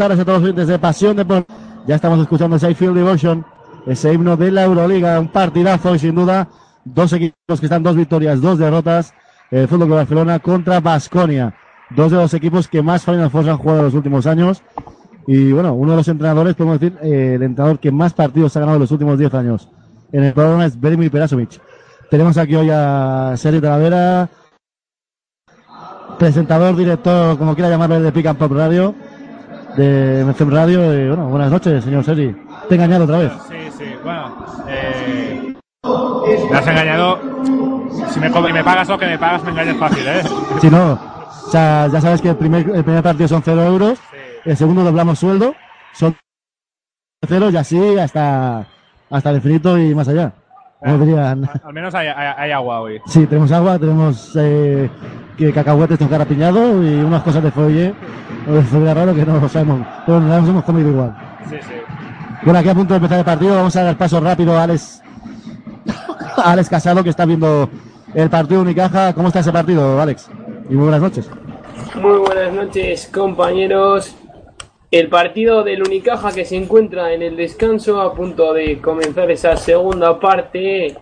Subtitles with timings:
[0.00, 1.58] Tardes a todos los de Pasión Deportiva.
[1.86, 3.44] Ya estamos escuchando ese Field Devotion,
[3.86, 6.48] ese himno de la Euroliga, un partidazo y sin duda
[6.86, 9.12] dos equipos que están dos victorias, dos derrotas.
[9.50, 11.54] El Fútbol de Barcelona contra Basconia.
[11.90, 14.62] Dos de los equipos que más Final Four han jugado en los últimos años.
[15.26, 18.60] Y bueno, uno de los entrenadores, podemos decir, eh, el entrenador que más partidos ha
[18.60, 19.68] ganado en los últimos 10 años.
[20.12, 21.60] En el programa es Verimir Perasovic.
[22.10, 24.30] Tenemos aquí hoy a Sergio Talavera,
[26.18, 28.94] presentador, director, como quiera llamarlo, de Pick and Pop Radio,
[29.76, 30.94] de MFM Radio.
[30.94, 32.34] Y, bueno, buenas noches, señor Sergi.
[32.68, 33.32] Te he engañado otra vez.
[33.48, 34.34] Sí, sí, bueno.
[34.68, 35.54] Eh,
[36.50, 37.18] me has engañado.
[38.10, 40.22] Si me, me pagas lo que me pagas, me engañas fácil, ¿eh?
[40.60, 43.98] Si no, o sea, ya sabes que el primer, el primer partido son cero euros,
[44.44, 45.54] el segundo doblamos sueldo,
[45.92, 46.16] son
[47.26, 48.66] cero y así hasta,
[49.10, 50.32] hasta el infinito y más allá.
[50.80, 51.44] Como dirían.
[51.44, 53.00] Al, al menos hay, hay- hay agua hoy.
[53.06, 54.88] Sí, tenemos agua, tenemos eh,
[55.36, 57.94] que cacahuetes con carapiñado y unas cosas de folle,
[58.48, 61.14] o de folle raro que no lo sabemos, pero nos las hemos comido igual.
[61.48, 61.74] Sí, sí.
[62.42, 65.02] Bueno, aquí a punto de empezar el partido, vamos a dar paso rápido a Alex,
[66.36, 67.68] a Alex Casado que está viendo
[68.14, 69.12] el partido Unicaja.
[69.12, 70.30] ¿Cómo está ese partido, Alex?
[70.70, 71.28] Y muy buenas noches.
[72.00, 74.16] Muy buenas noches, compañeros.
[74.90, 79.56] El partido del Unicaja que se encuentra en el descanso a punto de comenzar esa
[79.56, 80.96] segunda parte.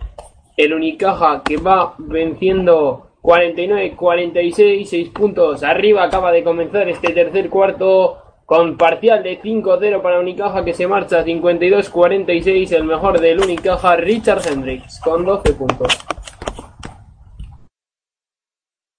[0.55, 6.03] El Unicaja que va venciendo 49-46, 6 puntos arriba.
[6.03, 11.25] Acaba de comenzar este tercer cuarto con parcial de 5-0 para Unicaja que se marcha
[11.25, 12.71] 52-46.
[12.73, 15.97] El mejor del Unicaja, Richard Hendricks, con 12 puntos.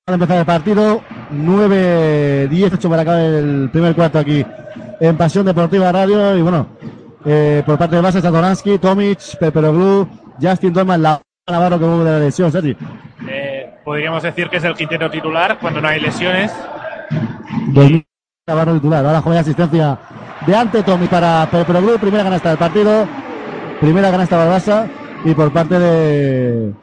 [0.04, 1.00] Para empezar el partido,
[1.32, 4.44] 9-18 para acabar el primer cuarto aquí
[5.00, 6.36] en Pasión Deportiva Radio.
[6.36, 6.66] Y bueno,
[7.24, 10.06] eh, por parte de base está Doransky, Tomic, Peperoglu,
[10.40, 12.76] Justin Dorman, la Navarro que vuelve de la lesión, Sergi.
[13.28, 16.52] Eh, podríamos decir que es el quinteto titular cuando no hay lesiones.
[17.72, 18.06] 2000
[18.46, 19.04] Navarro titular.
[19.04, 19.98] Ahora juega asistencia
[20.46, 23.06] de ante Tommy para Peperoglu, primera canasta del partido,
[23.80, 24.86] primera canasta Barbasa
[25.24, 26.72] y por parte de...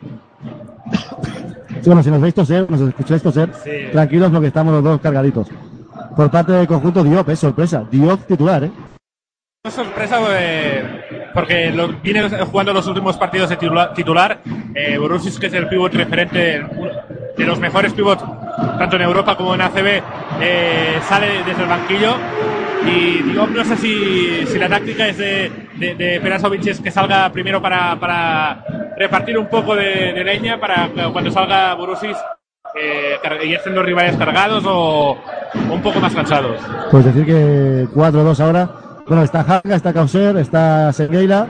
[1.82, 3.70] Sí, bueno, si nos veis toser, nos escucháis toser, Sí.
[3.92, 5.48] tranquilos porque estamos los dos cargaditos.
[6.18, 7.86] Por parte del conjunto Diop, es sorpresa.
[7.92, 8.72] Diop titular, ¿eh?
[9.64, 14.40] Es sorpresa eh, porque lo- viene jugando los últimos partidos de titula- titular.
[14.74, 16.66] Eh, Borussis, que es el pivot referente,
[17.38, 18.24] de los mejores pivots,
[18.80, 20.02] tanto en Europa como en ACB,
[20.42, 22.16] eh, sale desde el banquillo.
[22.86, 26.90] Y digo, no sé si, si la táctica es de, de, de Perasovic es que
[26.90, 28.64] salga primero para, para
[28.98, 32.18] repartir un poco de, de leña para cuando salga Borussis
[32.76, 35.18] eh, y los rivales cargados o,
[35.72, 36.58] un poco más cansados.
[36.92, 38.70] Pues decir que 4-2 ahora.
[39.08, 41.48] Bueno, está Haga, está Causer, está Segueira,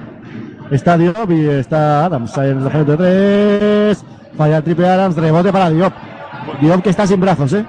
[0.69, 2.37] está Diop y está Adams.
[2.37, 4.05] Ahí en el lanzamiento de tres.
[4.37, 5.93] Falla el triple Adams, rebote para Diop.
[6.61, 7.65] Diop que está sin brazos, ¿eh?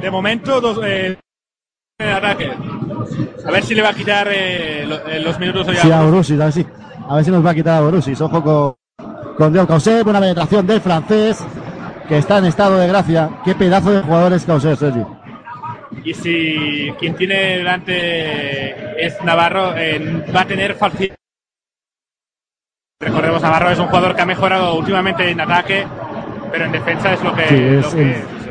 [0.00, 1.16] De momento, dos, eh,
[1.98, 2.52] ataque.
[3.46, 6.02] A ver si le va a quitar eh, eh, los minutos a Sí, a.
[6.02, 6.66] Borussis, a ver si,
[7.08, 8.20] a ver si nos va a quitar a Borussis.
[8.20, 8.74] Ojo con,
[9.36, 11.44] con Diop Causer, buena penetración del francés,
[12.08, 13.30] que está en estado de gracia.
[13.44, 15.04] Qué pedazo de jugador es Causer, Sergi.
[16.04, 21.16] Y si quien tiene delante es Navarro, eh, va a tener facilidad.
[23.00, 25.84] Recordemos, Navarro es un jugador que ha mejorado últimamente en ataque,
[26.50, 28.42] pero en defensa es lo que, Sí, es lo que es.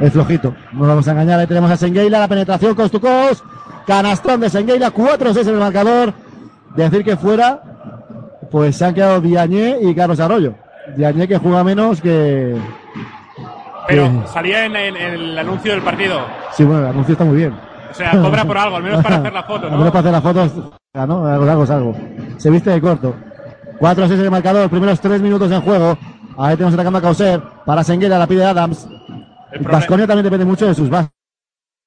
[0.00, 0.54] Es flojito.
[0.72, 1.40] No nos vamos a engañar.
[1.40, 3.44] Ahí tenemos a Sengueila, la penetración cost to cost.
[3.86, 6.14] Canastón de Sengueila, 4-6 en el marcador.
[6.76, 7.60] Decir que fuera,
[8.50, 10.54] pues se han quedado Diañé y Carlos Arroyo.
[10.96, 12.54] Diañé que juega menos que.
[13.88, 16.20] Pero salía en, en- en el anuncio del partido.
[16.52, 17.54] Sí, bueno, el anuncio está muy bien.
[17.90, 19.78] O sea, cobra por algo, al menos para hacer la foto, Al ¿no?
[19.78, 21.26] menos para hacer la foto, ¿no?
[21.26, 21.94] Algo, algo algo.
[22.36, 23.14] Se viste de corto.
[23.80, 25.96] 4-6 en el marcador, primeros 3 minutos en juego.
[26.36, 27.40] Ahí tenemos atacando a Causer.
[27.64, 28.88] Para Sengueila, la pide Adams.
[29.60, 31.10] Vasconia también depende mucho de sus bases.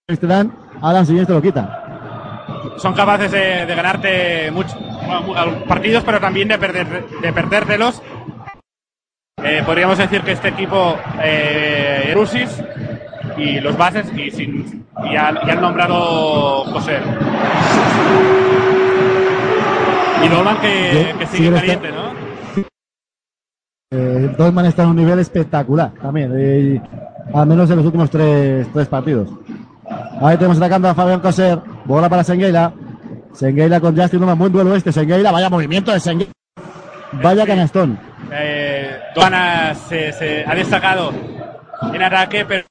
[0.07, 0.51] Te dan,
[0.81, 2.74] Adams y te lo quita.
[2.77, 4.75] son capaces de, de ganarte mucho-
[5.06, 8.01] bueno, partidos, pero también de, perder, de perdértelos.
[9.43, 12.63] Eh, podríamos decir que este equipo, eh, Erusis
[13.38, 16.99] y los bases, y, sin, y, han, y han nombrado José.
[20.23, 22.11] Y Dolan que, sí, sigue pero caliente, está- ¿no?
[23.93, 26.81] Eh, Dolman está en un nivel espectacular también, eh,
[27.33, 29.29] al menos en los últimos tres, tres partidos.
[30.21, 32.71] Ahí tenemos atacando a Fabián Coser, bola para Sengueila.
[33.33, 34.91] Sengueila con Justin Dolman, buen duelo este.
[34.91, 36.31] Sengueila, vaya movimiento de Sengueila.
[37.13, 37.99] Vaya canastón.
[38.31, 41.11] Eh, Dolan ha, se, se ha destacado
[41.93, 42.65] en ataque, pero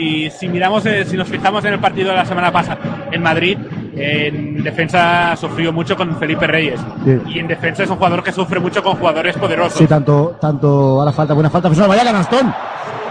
[0.00, 2.78] y si miramos, eh, si nos fijamos en el partido de la semana pasada
[3.10, 3.58] en Madrid,
[3.96, 6.78] en defensa sufrió mucho con Felipe Reyes.
[7.04, 7.20] Sí.
[7.26, 9.76] Y en defensa es un jugador que sufre mucho con jugadores poderosos.
[9.76, 11.88] Sí, tanto, tanto, ahora falta, buena falta personal.
[11.90, 12.54] Vaya canastón.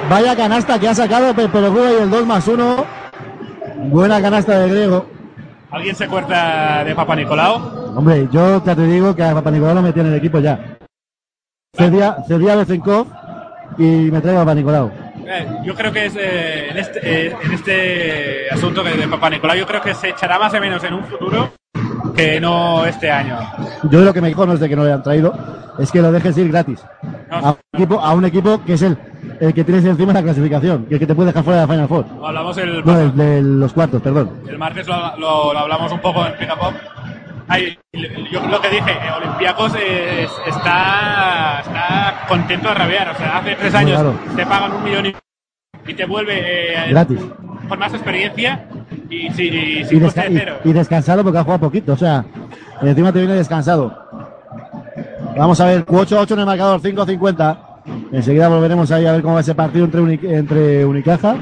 [0.09, 2.85] Vaya canasta que ha sacado Pepe y el 2 más 1.
[3.89, 5.16] Buena canasta de Griego.
[5.69, 7.55] ¿Alguien se acuerda de Papa Nicolau?
[7.95, 10.77] Hombre, yo te digo que a Papa Nicolau lo metí en el equipo ya.
[11.75, 13.07] Cedía, cedía Bezenkov
[13.77, 14.91] y me traigo a Papa Nicolau.
[15.25, 19.57] Eh, yo creo que es eh, en, este, eh, en este asunto de Papa Nicolau,
[19.57, 21.51] yo creo que se echará más o menos en un futuro
[22.15, 23.37] que no este año.
[23.91, 25.33] Yo lo que me dijo no es de que no le han traído,
[25.77, 26.79] es que lo dejes ir gratis.
[27.29, 28.97] A un equipo, a un equipo que es el,
[29.39, 31.87] el que tienes encima la clasificación, el que te puede dejar fuera de la Final
[31.87, 32.05] Four.
[32.25, 34.31] Hablamos el, No, el de los cuartos, perdón.
[34.47, 36.73] el martes, lo, lo- lo hablamos un poco en Up.
[37.49, 37.77] Ay,
[38.31, 43.09] yo lo que dije, eh, Olympiacos es- está, está contento de rabiar.
[43.11, 44.13] O sea, hace tres años Claro.
[44.35, 45.05] te pagan un millón
[45.87, 47.19] y, te vuelve eh, Gratis.
[47.69, 48.67] con más experiencia
[49.09, 50.29] y, sí, y sin desca-
[50.65, 52.25] y- y descansado porque ha jugado poquito, o sea,
[52.81, 53.97] encima te viene descansado.
[55.37, 57.57] Vamos a ver, 8-8 en el marcador, 5-50.
[58.11, 61.35] Enseguida volveremos ahí a ver cómo va ese partido entre, entre Unicaja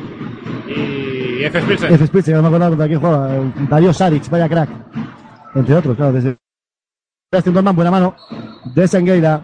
[0.68, 1.62] Y F.
[1.62, 1.94] Spilsen.
[1.94, 2.07] F.
[2.07, 3.36] Spitz, no me acuerdo contra quién juega.
[3.36, 4.69] eh, Darío Saric, vaya crack.
[5.56, 6.13] Entre otros, claro.
[6.13, 6.38] Desde
[7.33, 8.15] Justin Dorman, buena mano.
[8.74, 9.42] De Sengueira.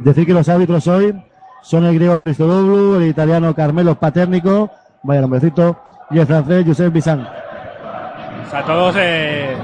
[0.00, 1.14] Decir que los árbitros hoy
[1.62, 4.70] son el griego Christodoulou, el italiano Carmelo Paternico,
[5.02, 5.76] vaya nombrecito,
[6.10, 7.20] y el francés Josep Bissan.
[7.20, 9.54] O sea, todos eh,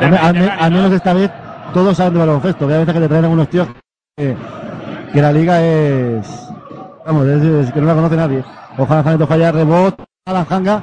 [0.00, 0.76] Al, al- al ¿no?
[0.78, 1.30] menos esta vez
[1.74, 2.66] todos saben de baloncesto.
[2.66, 3.68] que hay veces que te traen algunos tíos
[4.16, 4.34] que,
[5.12, 6.48] que la liga es.
[7.06, 8.44] Vamos, es, es que no la conoce nadie.
[8.78, 10.82] Ojalá Janeto falla rebote a la Janga.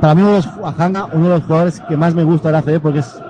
[0.00, 2.56] Para mí, uno de los, Janga, uno de los jugadores que más me gusta del
[2.56, 3.22] ACB porque es,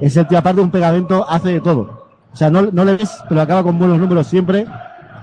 [0.00, 2.04] es el tío, aparte de un pegamento, hace de todo.
[2.32, 4.66] O sea, no, no le ves, pero acaba con buenos números siempre.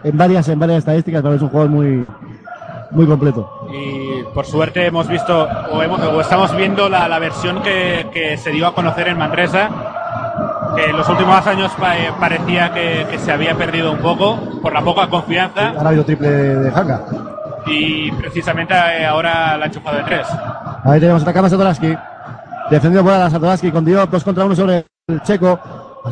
[0.03, 2.05] En varias, en varias estadísticas, pero es un jugador muy,
[2.89, 3.67] muy completo.
[3.71, 8.35] Y por suerte hemos visto, o, hemos- o estamos viendo la, la versión que, que
[8.37, 9.69] se dio a conocer en Manresa,
[10.75, 14.73] que en los últimos años eh, parecía que, que se había perdido un poco por
[14.73, 17.01] la poca confianza Ahora ha habido triple de Janga.
[17.65, 20.27] y precisamente eh, ahora la ha enchufado de tres.
[20.83, 21.95] Ahí tenemos atacando a Satoraski.
[22.69, 25.59] Defendido por Satoraski con Diop, dos contra uno sobre el checo.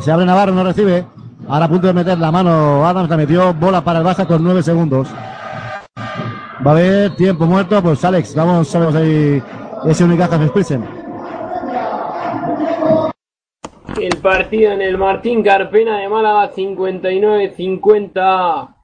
[0.00, 1.06] Se abre Navarro, no recibe.
[1.48, 3.54] Ahora a punto de meter la mano Adams, la metió.
[3.54, 5.08] Bola para el Baja con nueve segundos.
[6.64, 7.82] Va a haber tiempo muerto.
[7.82, 9.42] Pues Alex, vamos, sabemos ahí
[9.86, 10.99] ese Unicaja Spilsen.
[13.98, 18.74] El partido en el Martín Carpena de Málaga 59-50.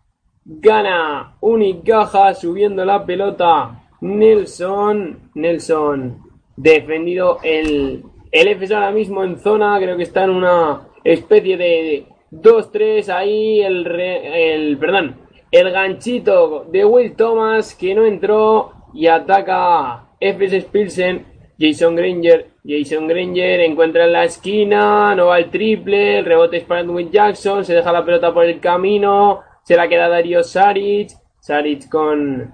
[0.44, 3.82] Gana Unicaja subiendo la pelota.
[4.00, 5.30] Nelson.
[5.34, 6.18] Nelson.
[6.56, 9.78] Defendido el, el FS ahora mismo en zona.
[9.78, 13.08] Creo que está en una especie de 2-3.
[13.08, 14.78] Ahí el, re- el.
[14.78, 15.16] Perdón.
[15.50, 18.72] El ganchito de Will Thomas que no entró.
[18.92, 21.35] Y ataca FS Spilsen.
[21.58, 22.50] Jason Granger.
[22.64, 27.10] Jason Granger encuentra en la esquina, no va el triple, el rebote es para Edwin
[27.10, 31.10] Jackson, se deja la pelota por el camino, se la queda Darío Saric,
[31.40, 32.52] Saric con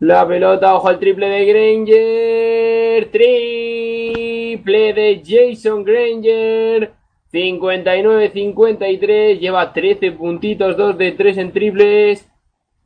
[0.00, 6.92] la pelota, ojo al triple de Granger, triple de Jason Granger,
[7.32, 12.28] 59-53, lleva 13 puntitos, 2 de 3 en triples,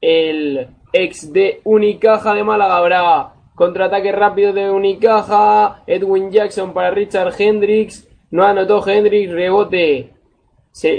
[0.00, 7.35] el ex de Unicaja de Málaga habrá contraataque rápido de Unicaja, Edwin Jackson para Richard
[7.39, 10.11] Hendricks, no anotó Hendricks, rebote,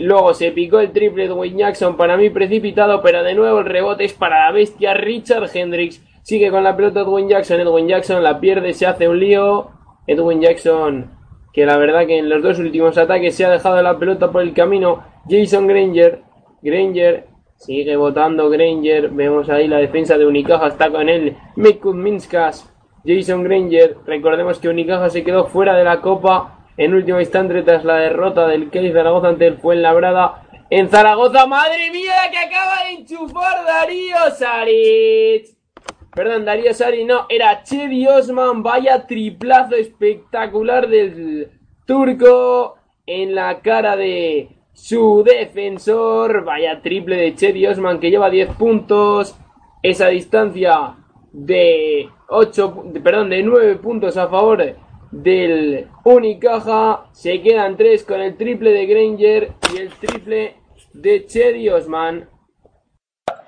[0.01, 4.05] luego se picó el triple Edwin Jackson para mí precipitado, pero de nuevo el rebote
[4.05, 8.39] es para la bestia Richard Hendricks, sigue con la pelota Edwin Jackson, Edwin Jackson la
[8.39, 9.71] pierde, se hace un lío,
[10.07, 13.97] Edwin Jackson que la verdad que en los dos últimos ataques se ha dejado la
[13.97, 16.21] pelota por el camino, Jason Granger,
[16.63, 17.27] Granger
[17.65, 19.09] Sigue votando Granger.
[19.09, 20.67] Vemos ahí la defensa de Unicaja.
[20.67, 21.37] Está con él.
[21.55, 22.69] Mikut Minskas.
[23.05, 23.95] Jason Granger.
[24.05, 28.47] Recordemos que Unicaja se quedó fuera de la Copa en último instante tras la derrota
[28.47, 30.43] del Kelly Zaragoza ante el Fuenlabrada.
[30.69, 35.55] En Zaragoza, madre mía, que acaba de enchufar Darío Saric.
[36.13, 38.61] Perdón, Darío Saric, no, era Chedi Osman.
[38.61, 41.49] Vaya triplazo espectacular del
[41.85, 46.43] turco en la cara de su defensor.
[46.43, 49.35] Vaya triple de Chedi Osman que lleva 10 puntos.
[49.81, 50.95] Esa distancia
[51.31, 54.63] de 8, de- perdón, de 9 puntos a favor
[55.11, 57.05] del Unicaja.
[57.11, 60.55] Se quedan 3 con el triple de Granger y el triple
[60.93, 62.29] de Chedi Osman.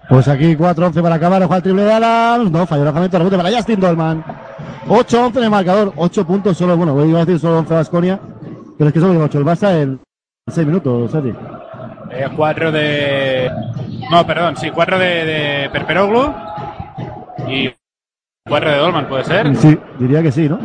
[0.07, 1.41] Pues aquí 4-11 para acabar.
[1.41, 2.51] Ojo al triple de Adams.
[2.51, 3.17] No, falló el lanzamiento.
[3.17, 4.23] Rebote para Justin Dolman.
[4.87, 5.93] 8-11 en el marcador.
[5.95, 6.77] 8 puntos solo.
[6.77, 8.19] Bueno, iba a decir solo 11 Vasconia.
[8.77, 9.99] Pero es que solo 8 el Barça en
[10.47, 11.33] 6 minutos, Sergi.
[12.11, 13.49] Eh, cuatro de.
[14.11, 16.31] No, perdón, sí, cuatro de, de Perperoglu
[17.47, 17.73] y
[18.47, 19.55] cuatro de Dolman, ¿puede ser?
[19.57, 20.59] Sí, diría que sí, ¿no?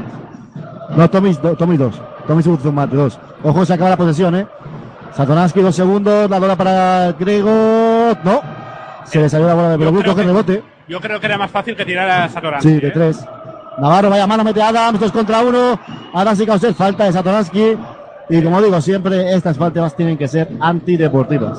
[0.95, 1.57] No, Tommy 2.
[1.57, 2.03] Tommy 2.
[2.27, 3.19] Tommy Zumate 2.
[3.43, 4.47] Ojo, se acaba la posesión, ¿eh?
[5.15, 6.29] Satonaski, dos segundos.
[6.29, 8.15] La bola para Grego.
[8.23, 8.43] No.
[9.05, 10.63] Se le salió la bola de creo Coge rebote.
[10.89, 12.69] Yo creo que era más fácil que tirar a Satoransky.
[12.69, 12.91] Sí, de ¿eh?
[12.93, 13.25] tres.
[13.79, 15.81] Navarro, vaya mano, mete a Adams, dos contra uno.
[16.13, 17.79] Ahora sí Causer, falta de Satoransky.
[18.31, 21.59] Y como digo siempre, estas faltas tienen que ser antideportivas.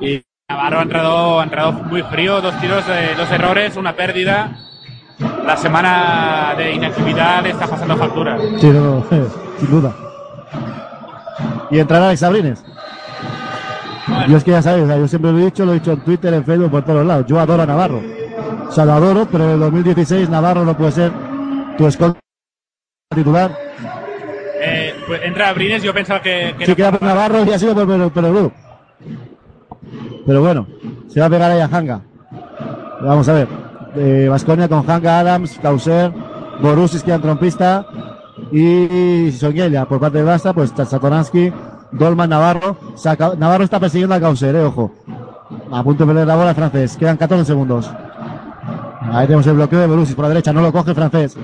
[0.00, 4.56] Y Navarro ha entrado, ha entrado muy frío, dos tiros, eh, dos errores, una pérdida.
[5.44, 8.38] La semana de inactividad le está pasando factura.
[8.58, 9.04] Sí, no, no,
[9.58, 9.94] sin duda.
[11.70, 12.64] Y entrará Alex Abrines.
[14.28, 16.32] Yo es que ya sabes, yo siempre lo he dicho, lo he dicho en Twitter,
[16.34, 17.26] en Facebook, por todos lados.
[17.26, 18.00] Yo adoro a Navarro.
[18.66, 21.12] O sea, lo adoro, pero en el 2016 Navarro no puede ser
[21.76, 22.18] tu escolta
[23.14, 23.56] titular.
[25.14, 26.54] Eh, pues entra Abrines, yo pensaba que.
[26.58, 28.52] que queda por Navarro y ha sido por Pero, pero,
[30.26, 30.66] pero bueno,
[31.08, 32.00] se va a pegar ahí a Hanga.
[33.02, 34.28] Vamos a ver.
[34.28, 36.12] Vasconia con Hanga, Adams, Causer,
[36.62, 37.84] Borussis que trompista
[38.52, 41.52] y Songelia por parte de Basta, pues Satoransky,
[41.92, 42.76] Dolman, Navarro.
[42.94, 44.92] Saca- Navarro está persiguiendo a Causer, eh, ojo.
[45.72, 46.96] A punto de perder la bola francés.
[46.96, 47.90] Quedan 14 segundos.
[49.12, 51.36] Ahí tenemos el bloqueo de Borussis por la derecha, no lo coge el francés.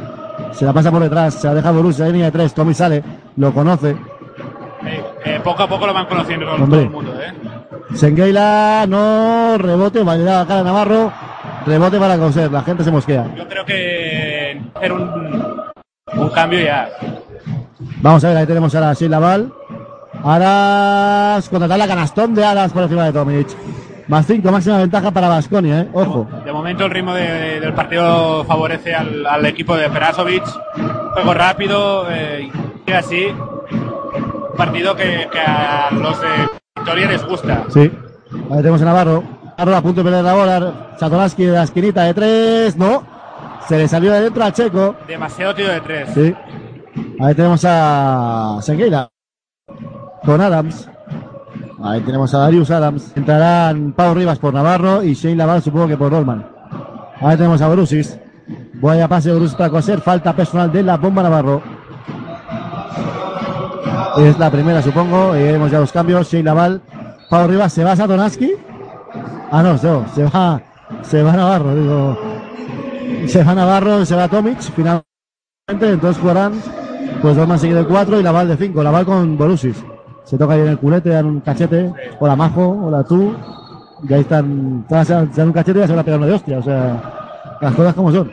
[0.52, 3.02] Se la pasa por detrás, se la deja Borussis, ahí línea de tres, Tommy sale,
[3.36, 3.90] lo conoce.
[4.84, 6.66] eh, eh, poco a poco lo van conociendo Hombre.
[6.68, 7.32] todo el mundo, ¿eh?
[7.94, 11.12] Sengueila, no, rebote, va a llegar a cara Navarro,
[11.66, 13.26] rebote para Causer, la gente se mosquea.
[13.36, 15.62] Yo creo que hacer un,
[16.14, 16.88] un cambio ya.
[18.02, 19.52] Vamos a ver, ahí tenemos ahora a Sheila Val.
[20.24, 23.48] Aras, contratar la canastón de Aras por encima de Tomic.
[24.08, 26.28] Más 5, máxima ventaja para Vasconia, eh, ojo.
[26.44, 30.44] De momento el ritmo de- del partido favorece al, al equipo de Perasovic.
[31.14, 32.48] Juego rápido eh,
[32.92, 33.26] así.
[33.26, 36.28] Un partido que, que a los de
[36.76, 37.64] Victoria les gusta.
[37.68, 37.90] Sí.
[38.50, 39.22] Ahí tenemos a Navarro.
[39.58, 40.74] Navarro a punto de perder la bola.
[40.98, 43.02] Satoransky de la esquinita de tres, no.
[43.68, 44.94] Se le salió de dentro al checo.
[45.06, 46.10] Demasiado tiro de tres.
[46.14, 46.34] Sí.
[47.20, 49.08] Ahí tenemos a Sengueila.
[50.24, 50.88] Con Adams.
[51.82, 53.12] Ahí tenemos a Darius Adams.
[53.16, 56.46] Entrarán Pau Rivas por Navarro y Shane Laval supongo que por Dolman.
[57.20, 58.18] Ahí tenemos a Brusis.
[58.74, 60.00] Vaya pase de Brusis para coser.
[60.00, 61.62] Falta personal de la bomba Navarro.
[64.18, 65.36] Es la primera supongo.
[65.36, 66.30] Y vemos ya los cambios.
[66.30, 66.80] Shane Laval.
[67.28, 67.72] Pau Rivas.
[67.72, 68.52] ¿Se va a Satonansky?
[69.50, 69.78] Ah, no, no,
[70.14, 70.60] se va.
[71.02, 72.18] Se va Navarro, digo.
[73.26, 74.60] Se va Navarro, se va Tomic.
[74.60, 75.04] Finalmente,
[75.68, 76.52] entonces jugarán.
[77.22, 78.82] Pues Dolman seguido de 4 y Laval de 5.
[78.82, 79.76] Laval con Borussis.
[80.24, 81.92] Se toca ahí en el culete, dan un cachete.
[82.18, 83.34] Hola Majo, hola tú.
[84.08, 86.26] Y ahí están, todas se dan un cachete y ya se van a pegar una
[86.26, 86.58] de hostia.
[86.58, 88.30] O sea, las cosas como son.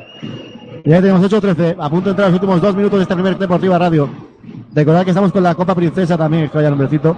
[0.84, 1.76] Y ahí tenemos 8-13.
[1.80, 4.10] A punto de entrar los últimos dos minutos de esta primer Deportiva Radio.
[4.74, 7.16] Recordad que estamos con la Copa Princesa también, que vaya nombrecito.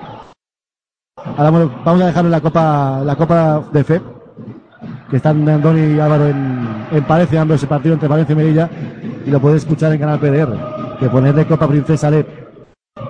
[1.37, 1.49] Ahora
[1.83, 4.01] vamos- a dejar la Copa, la Copa de FE.
[5.09, 8.69] Que están Andoni y Álvaro en, en Palencia, dando ese partido entre Palencia y Melilla.
[9.25, 10.97] Y lo podéis escuchar en Canal PDR.
[10.99, 12.25] Que poner de Copa Princesa LED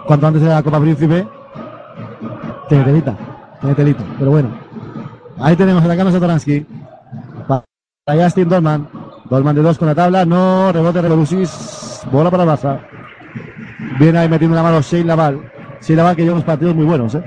[0.08, 1.28] cuanto antes de la Copa Príncipe,
[2.70, 3.16] tiene telita,
[3.60, 4.50] tiene telita, pero bueno.
[5.40, 6.66] Ahí tenemos atacando a Satoransky.
[7.48, 7.64] Pa-
[8.06, 8.88] Para Justin Dolman.
[9.30, 12.80] Dolman de dos con la tabla, no, rebote de Belusis, bola para Baza.
[14.00, 15.52] Viene ahí metiendo la mano Shane Laval.
[15.82, 17.24] Shane Laval que lleva unos partidos muy buenos, ¿eh?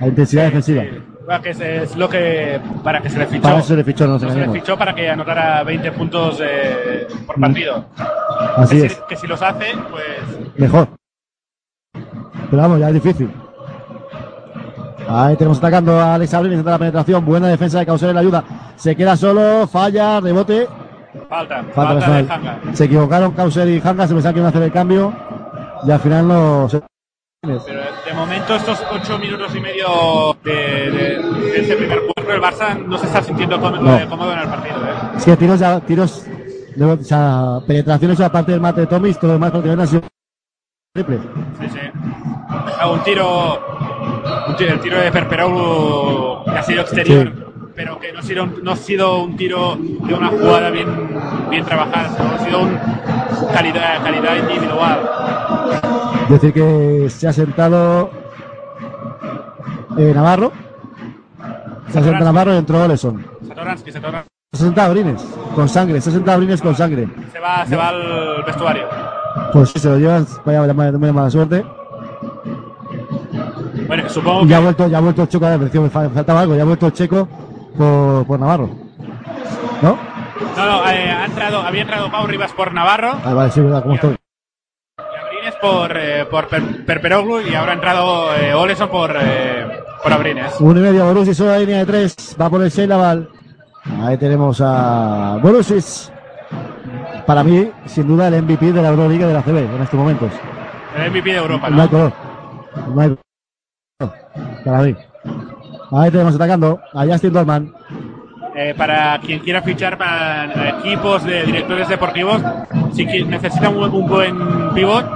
[0.00, 0.82] A intensidad defensiva.
[0.82, 1.02] Sí.
[1.42, 3.42] Que es, es lo que para que se le fichó.
[3.42, 7.06] Para eso se le fichó, no se le fichó para que anotara 20 puntos eh,
[7.26, 7.86] por partido.
[8.56, 10.04] Así que, es, Si, que si los hace, pues
[10.56, 10.88] mejor.
[12.50, 13.30] Pero vamos, ya es difícil.
[15.08, 18.20] Ahí tenemos atacando a Alex Abril, intenta la penetración, buena defensa de Causer en la
[18.20, 18.44] ayuda.
[18.76, 20.66] Se queda solo, falla, rebote,
[21.28, 21.64] falta.
[21.72, 22.32] Falta Falta, de.
[22.32, 22.58] Hanga.
[22.72, 25.12] Se equivocaron Causer y Hanga, se pensaban que iban a hacer el cambio
[25.84, 26.68] y al final no.
[26.68, 26.82] se-
[27.42, 27.58] Pero
[28.06, 32.78] de momento estos 8 minutos y medio de, de- de este primer cuarto, el Barça
[32.86, 34.08] no se está sintiendo cómodo, No.
[34.08, 34.76] cómodo en el partido.
[34.76, 35.18] ¿eh?
[35.24, 36.24] Que tiros, ya- tiros,
[36.76, 40.02] de- o sea, penetraciones aparte del mate de Tomis, todo lo demás prácticamente ha sido
[40.94, 41.18] triple.
[41.60, 41.78] Sí, sí.
[42.78, 43.60] Ah, un tiro,
[44.48, 48.46] un tiro- el tiro de Perperou que ha sido exterior, pero que no ha sido,
[48.46, 50.88] no ha sido un tiro de una jugada bien,
[51.50, 52.78] bien trabajada, sino ha sido un
[53.52, 55.00] calidad, calidad individual.
[56.28, 58.10] Decir, que se ha sentado
[59.98, 60.52] eh, Navarro.
[61.90, 63.24] Se ha sentado Navarro y entró Oleson.
[63.46, 64.28] Satoransky, Satoransky.
[64.52, 65.22] Se ha sentado Brines,
[65.54, 66.00] con sangre.
[66.00, 67.08] Se ha sentado Brines con sangre.
[67.32, 68.84] Se va, se va al vestuario.
[69.52, 70.26] Pues sí, se lo llevan.
[70.44, 71.64] Vaya, vaya, muy mala suerte.
[73.86, 76.08] Bueno, supongo que ya ha vuelto, ya ha vuelto el Checo, a ver, me fa-
[76.08, 77.28] faltaba algo, ya ha vuelto el Checo
[77.72, 78.70] por, por Navarro.
[79.82, 79.98] ¿No?
[80.56, 83.12] no, no, eh, ha entrado, había entrado Pau Rivas por Navarro.
[83.24, 84.16] Ah, vale, sí, verdad, ¿cómo estoy?
[84.98, 89.80] Y Abrines por, eh, por Per- Perperoglu y ahora ha entrado eh, Oleson por, eh,
[90.02, 90.54] por Abrines.
[90.60, 93.28] Uno y medio, Borussis, solo la línea de tres, va por el Sheilaval.
[94.02, 96.12] Ahí tenemos a Borussis.
[97.26, 100.30] Para mí, sin duda, el MVP de la Euroliga de la CB en estos momentos.
[100.96, 101.90] El MVP de Europa, No hay ¿no?
[101.90, 102.12] color.
[102.94, 103.16] No hay
[103.98, 104.14] color.
[104.64, 104.96] Para mí.
[105.92, 107.72] Ahí tenemos atacando a Justin Dolman.
[108.54, 112.42] Eh, para quien quiera fichar para equipos de directores deportivos,
[112.92, 114.36] si necesita un, un buen
[114.74, 115.06] pivot,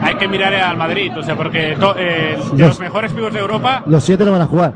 [0.00, 3.40] hay que mirar al Madrid, o sea, porque to- eh, de los mejores pivots de
[3.40, 4.72] Europa, Los siete no van a jugar.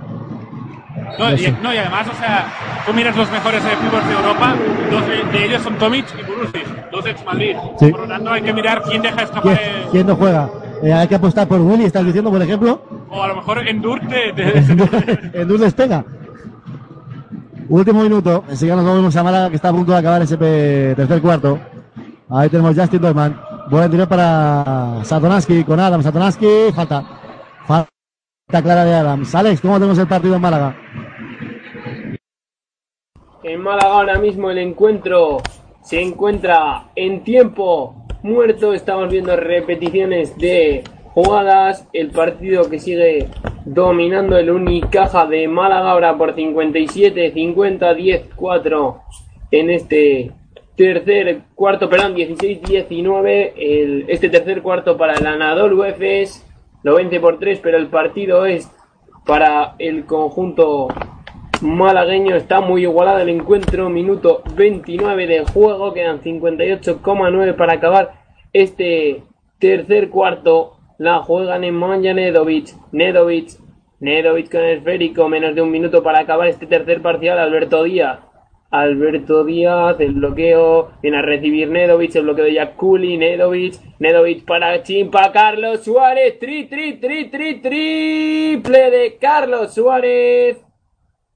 [1.19, 2.47] no, y, no, y además, o sea,
[2.87, 4.55] tú miras los mejores eh, pivots de Europa,
[4.91, 7.57] dos de, de ellos son Tomic y Burusic, dos ex Madrid.
[7.79, 7.91] Sí.
[7.91, 10.49] Por lo tanto, hay que mirar quién deja escapar, ¿Quién, eh, quién no juega?
[10.83, 12.83] Eh, hay que apostar por Willy, estás diciendo, por ejemplo.
[13.11, 14.33] o a lo mejor Endurte.
[14.33, 16.05] De, en Lourdes pega.
[17.69, 18.45] Último minuto.
[18.49, 21.59] Enseguida nos volvemos a Málaga, que está a punto de acabar ese tercer cuarto.
[22.29, 23.41] Ahí tenemos Justin Dorman.
[23.71, 26.03] Bola interior para Satonaski con Adam.
[26.03, 27.05] Satonaski, falta.
[27.67, 29.35] Falta clara de Adams.
[29.35, 30.77] Alex, ¿cómo tenemos el partido en Málaga?
[33.43, 35.39] En Málaga ahora mismo el encuentro
[35.83, 38.75] se encuentra en tiempo muerto.
[38.75, 40.83] Estamos viendo repeticiones de
[41.15, 41.87] jugadas.
[41.93, 43.29] El partido que sigue
[43.65, 49.01] dominando el Unicaja de Málaga ahora por 57, 50, 10, 4
[49.53, 50.33] en este
[50.77, 53.55] tercer cuarto, perdón, 16, 19.
[53.57, 56.45] El, este tercer cuarto para el Anadolu Efes
[56.83, 58.71] lo vence por 3, pero el partido es
[59.25, 60.89] para el conjunto
[61.63, 62.37] malagueño.
[62.37, 63.89] Está muy igualado el encuentro.
[63.89, 65.93] Minuto 29 de juego.
[65.93, 68.13] Quedan 58,9 para acabar
[68.53, 69.23] este
[69.59, 70.77] tercer cuarto.
[70.99, 72.75] La juegan en Manja Nedovic.
[72.93, 73.51] Nedovic.
[74.01, 75.29] Nedovic con el esférico.
[75.29, 77.39] Menos de un minuto para acabar este tercer parcial.
[77.39, 78.21] Alberto Díaz.
[78.71, 84.83] Alberto Díaz, el bloqueo, viene a recibir Nedovic, el bloqueo de Yakuli, Nedovic, Nedovic para
[84.83, 90.66] Chimpa, Carlos Suárez, tri, tri, tri, tri, triple de Carlos Suárez.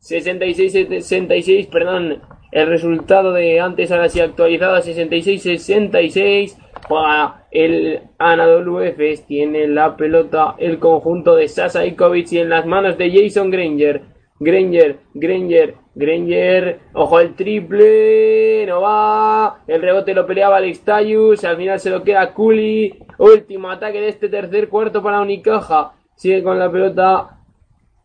[0.00, 6.56] 66-66, perdón, el resultado de antes ahora sí actualizado a 66-66.
[6.88, 12.66] Juega el Anadolu Efes, tiene la pelota el conjunto de Sasa Ikovic y en las
[12.66, 14.02] manos de Jason Granger.
[14.42, 21.58] Granger, Granger, Granger, ojo el triple, no va, el rebote lo peleaba Alex Tayus, al
[21.58, 26.58] final se lo queda Kuli, último ataque de este tercer cuarto para Unicaja, sigue con
[26.58, 27.39] la pelota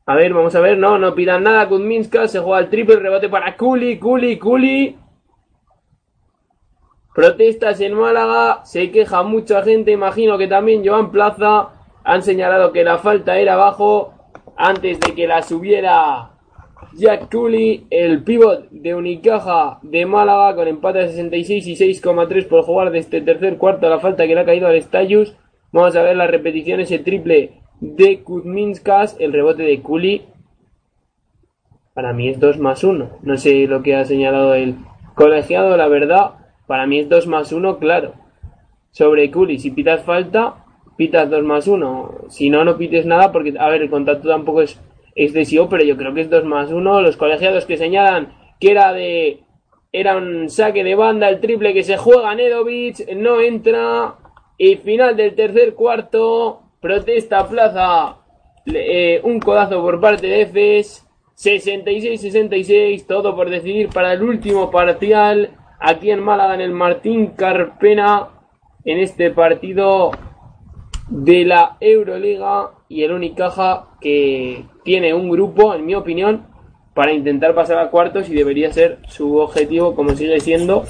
[0.07, 1.67] a ver, vamos a ver, no, no pidan nada.
[1.67, 4.97] Kuzminska se juega el triple rebote para Kuli, Kuli, Kuli.
[7.13, 11.69] Protestas en Málaga, se queja mucha gente, imagino que también Joan Plaza
[12.03, 14.13] han señalado que la falta era abajo
[14.57, 16.31] antes de que la subiera
[16.93, 22.63] Jack Cooley, el pívot de Unicaja de Málaga con empate a 66 y 6,3 por
[22.63, 25.35] jugar de este tercer cuarto la falta que le ha caído al Stayus.
[25.71, 30.25] Vamos a ver las repeticiones, el triple de Kuzminskas, el rebote de Cooley.
[31.93, 33.09] Para mí es 2 más 1.
[33.21, 34.75] No sé lo que ha señalado el
[35.15, 36.31] colegiado, la verdad.
[36.67, 38.13] Para mí es 2 más 1, claro.
[38.91, 40.65] Sobre Cooley, si pitas falta,
[40.97, 42.25] pitas 2 más 1.
[42.29, 44.79] Si no, no pites nada porque, a ver, el contacto tampoco es
[45.15, 47.01] excesivo, pero yo creo que es 2 más 1.
[47.01, 49.41] Los colegiados que señalan que era de.
[49.91, 54.15] Era un saque de banda, el triple que se juega Nedovic, no entra.
[54.57, 58.17] Y final del tercer cuarto, protesta Plaza,
[58.67, 61.01] eh, un codazo por parte de Efes.
[61.35, 68.29] 66-66, todo por decidir para el último parcial aquí en Málaga en el Martín Carpena
[68.85, 70.11] en este partido
[71.09, 72.69] de la Euroliga.
[72.87, 76.45] Y el Unicaja que tiene un grupo, en mi opinión,
[76.93, 80.85] para intentar pasar a cuartos y debería ser su objetivo como sigue siendo.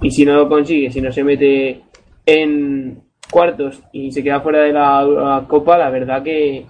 [0.00, 1.82] Y si no lo consigue, si no se mete
[2.24, 3.03] en
[3.34, 6.66] cuartos y se queda fuera de la, la Copa, la verdad que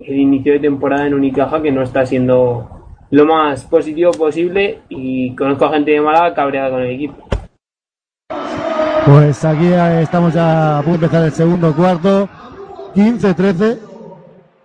[0.00, 2.70] el inicio de temporada en Unicaja que no está siendo
[3.10, 7.16] lo más positivo posible y conozco a gente de Málaga cabreada con el equipo.
[9.04, 9.66] Pues aquí
[10.00, 12.28] estamos ya a punto de empezar el segundo cuarto.
[12.94, 13.78] 15-13.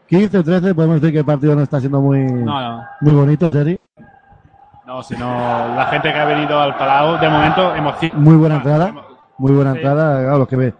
[0.09, 0.73] 15-13.
[0.73, 2.83] Podemos decir que el partido no está siendo muy, No, no.
[3.01, 3.77] muy bonito, Jerry.
[4.87, 5.25] No, sino
[5.75, 8.11] la gente que ha venido al Palau, de momento, emoción.
[8.15, 8.93] Muy buena entrada.
[9.37, 9.77] Muy buena Sí.
[9.77, 10.21] entrada.
[10.23, 10.73] Claro, los que ve.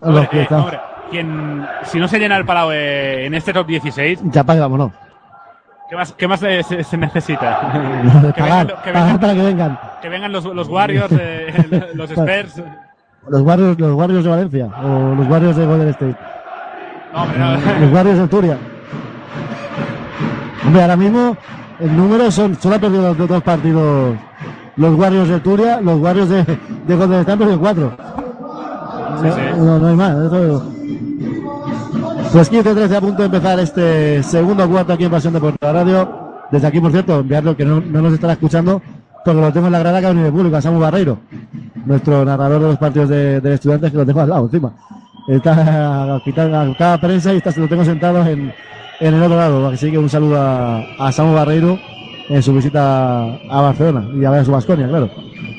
[0.00, 0.60] Hombre, Los que están.
[0.60, 4.60] hombre, quien, si no se llena el Palau eh, en este top 16, Ya pague,
[4.60, 4.92] vámonos.
[5.88, 8.32] ¿qué más, qué más eh, se, se necesita?
[8.34, 9.78] que, pagar, vengan, que, pagar vengan, para que vengan.
[10.02, 12.62] que vengan los, los Warriors, eh, los Spurs.
[13.28, 16.16] Los Warriors, los Warriors de Valencia o los Warriors de Golden State.
[17.12, 17.80] No, hombre, no.
[17.80, 18.56] Los Warriors de Turia.
[20.64, 21.36] Hombre, ahora mismo
[21.80, 24.16] el número son, solo ha perdido los dos partidos
[24.76, 27.96] los Warriors de Turia, los Warriors de, de Golden State han perdido cuatro.
[29.10, 29.40] No, sí.
[29.58, 30.16] no, no hay más.
[30.26, 30.64] eso-
[32.32, 36.08] Pues 15-13 a punto de empezar este segundo cuarto aquí en Pasión Deportiva Radio.
[36.50, 38.80] Desde aquí, por cierto, enviarlo que no, no nos estará escuchando,
[39.24, 41.18] porque lo tengo en la grada que ha venido de público, a Samu Barreiro,
[41.86, 44.72] nuestro narrador de los partidos de, de estudiantes, que lo tengo al lado encima.
[45.28, 48.52] Está a a cada prensa y está, lo tengo sentado en,
[49.00, 49.68] en el otro lado.
[49.68, 51.78] Así que un saludo a, a Samu Barreiro
[52.28, 55.10] en su visita a Barcelona y a ver su Basconia, claro.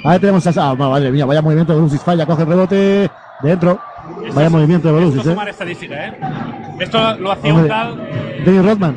[0.03, 3.11] Ahí tenemos a ah, madre mía, vaya movimiento de Lucis Falla, coge el rebote
[3.43, 3.79] dentro.
[4.33, 5.33] Vaya movimiento de Borussia, Esto ¿eh?
[5.33, 6.19] sumar estadística, ¿eh?
[6.79, 7.99] Esto lo hacía un tal.
[8.01, 8.95] eh, Dennis Rodman.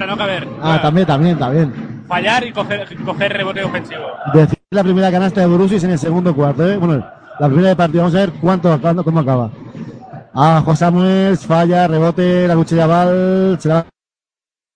[0.62, 2.04] Ah, también, también, también.
[2.08, 4.02] Fallar y coger, coger rebote ofensivo.
[4.32, 6.76] Decir la primera canasta de Borussia en el segundo cuarto, ¿eh?
[6.76, 7.04] Bueno,
[7.38, 8.02] la primera de partido.
[8.02, 9.50] Vamos a ver cuánto, cuándo, cómo acaba.
[10.34, 13.86] Ah, José Samuels, falla, rebote, la cuchilla Val, se la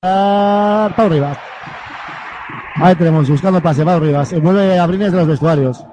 [0.05, 1.37] va a Pau Rivas.
[2.77, 4.29] Ahí tenemos, buscando pase, Pau Rivas.
[4.29, 5.85] Se mueve a Brines de los vestuarios.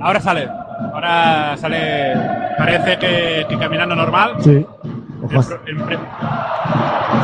[0.00, 0.48] Ahora sale.
[0.92, 2.14] Ahora sale.
[2.58, 4.34] Parece que, que caminando normal.
[4.40, 4.66] Sí.
[5.30, 5.98] El el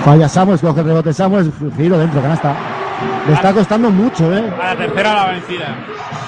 [0.05, 2.55] falla Samuels, coge el rebote Samuels, giro dentro, canasta.
[3.27, 4.45] Le está costando mucho, ¿eh?
[4.61, 5.67] a la tercera la vencida.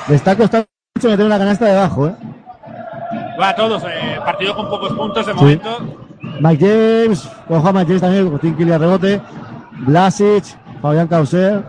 [0.09, 0.66] Le está costando
[0.97, 2.14] mucho meter una canasta debajo, ¿eh?
[3.40, 3.83] Va a todos.
[3.85, 5.79] eh, partido con pocos puntos de momento.
[6.40, 9.21] Mike James, ojo a Mike James también, Tinkili al rebote.
[9.79, 10.45] Blasic,
[10.83, 11.62] Fabián Causer.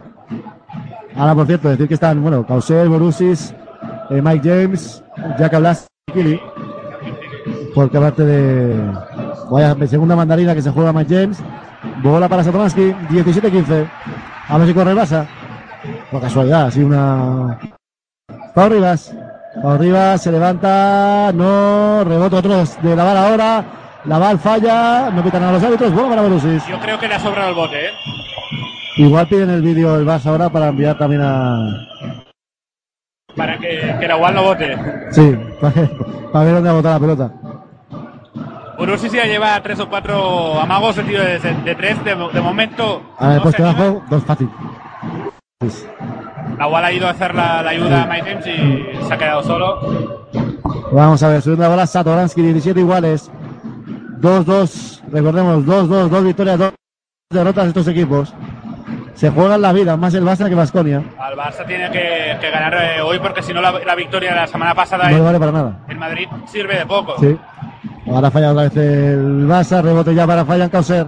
[1.16, 3.54] Ahora, por cierto, decir que están, bueno, Causer, Borussis,
[4.12, 5.04] eh, Mike James,
[5.40, 5.54] Jack
[6.06, 6.40] Tinkili.
[7.74, 8.92] Porque aparte de.
[9.50, 11.44] Vaya, segunda mandarina que se juega Mike James.
[12.04, 13.90] Bola para Satoransky, 17-15.
[14.48, 15.26] A ver si corre el Barça.
[16.12, 17.58] Por casualidad, así una.
[18.54, 19.16] Pau Rivas.
[19.62, 21.32] Pau Rivas se levanta.
[21.34, 22.04] No.
[22.04, 23.66] Rebote otro de Laval ahora.
[24.06, 25.10] Laval falla.
[25.10, 25.94] No pitan a los árbitros.
[25.94, 26.68] Bueno para Borussis.
[26.68, 27.92] Yo creo que le ha sobrado el bote, ¿eh?
[28.98, 31.88] Igual piden el vídeo el Barça ahora para enviar también a.
[33.36, 34.78] Para que, que la UAL no vote.
[35.12, 35.74] Sí, para,
[36.32, 37.34] para ver dónde ha botado la pelota.
[38.78, 42.04] Urusi ya lleva tres o cuatro amagos de tiro de, de tres.
[42.04, 43.02] De, de momento.
[43.18, 43.56] A ver, pues
[44.10, 44.50] dos fácil.
[46.58, 49.18] La UAL ha ido a hacer la, la ayuda a Mike James y se ha
[49.18, 50.28] quedado solo.
[50.92, 53.32] Vamos a ver, subiendo la bola Satoransky, 17 iguales.
[54.20, 56.74] 2-2, recordemos, 2-2, dos victorias, dos
[57.32, 58.34] derrotas de estos equipos.
[59.22, 61.04] Se juegan la vida, más el Barça que Vasconia.
[61.20, 64.36] Al Barça tiene que, que ganar eh, hoy porque si no la, la victoria de
[64.36, 65.80] la semana pasada No en, vale para nada.
[65.90, 67.14] en Madrid sirve de poco.
[67.20, 67.38] Sí.
[68.12, 71.06] Ahora falla otra vez el Barça, rebote ya para Fallan Causer.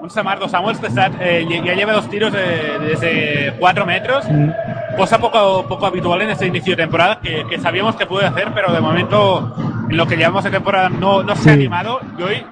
[0.00, 4.24] Un Samardo Samuels que está, eh, ya lleva dos tiros de- desde cuatro metros.
[4.30, 4.48] Mm.
[4.96, 8.48] Cosa poco, poco habitual en este inicio de temporada que, que sabíamos que puede hacer,
[8.54, 9.54] pero de momento
[9.90, 12.00] en lo que llevamos de temporada no, no se ha animado.
[12.18, 12.46] Y hoy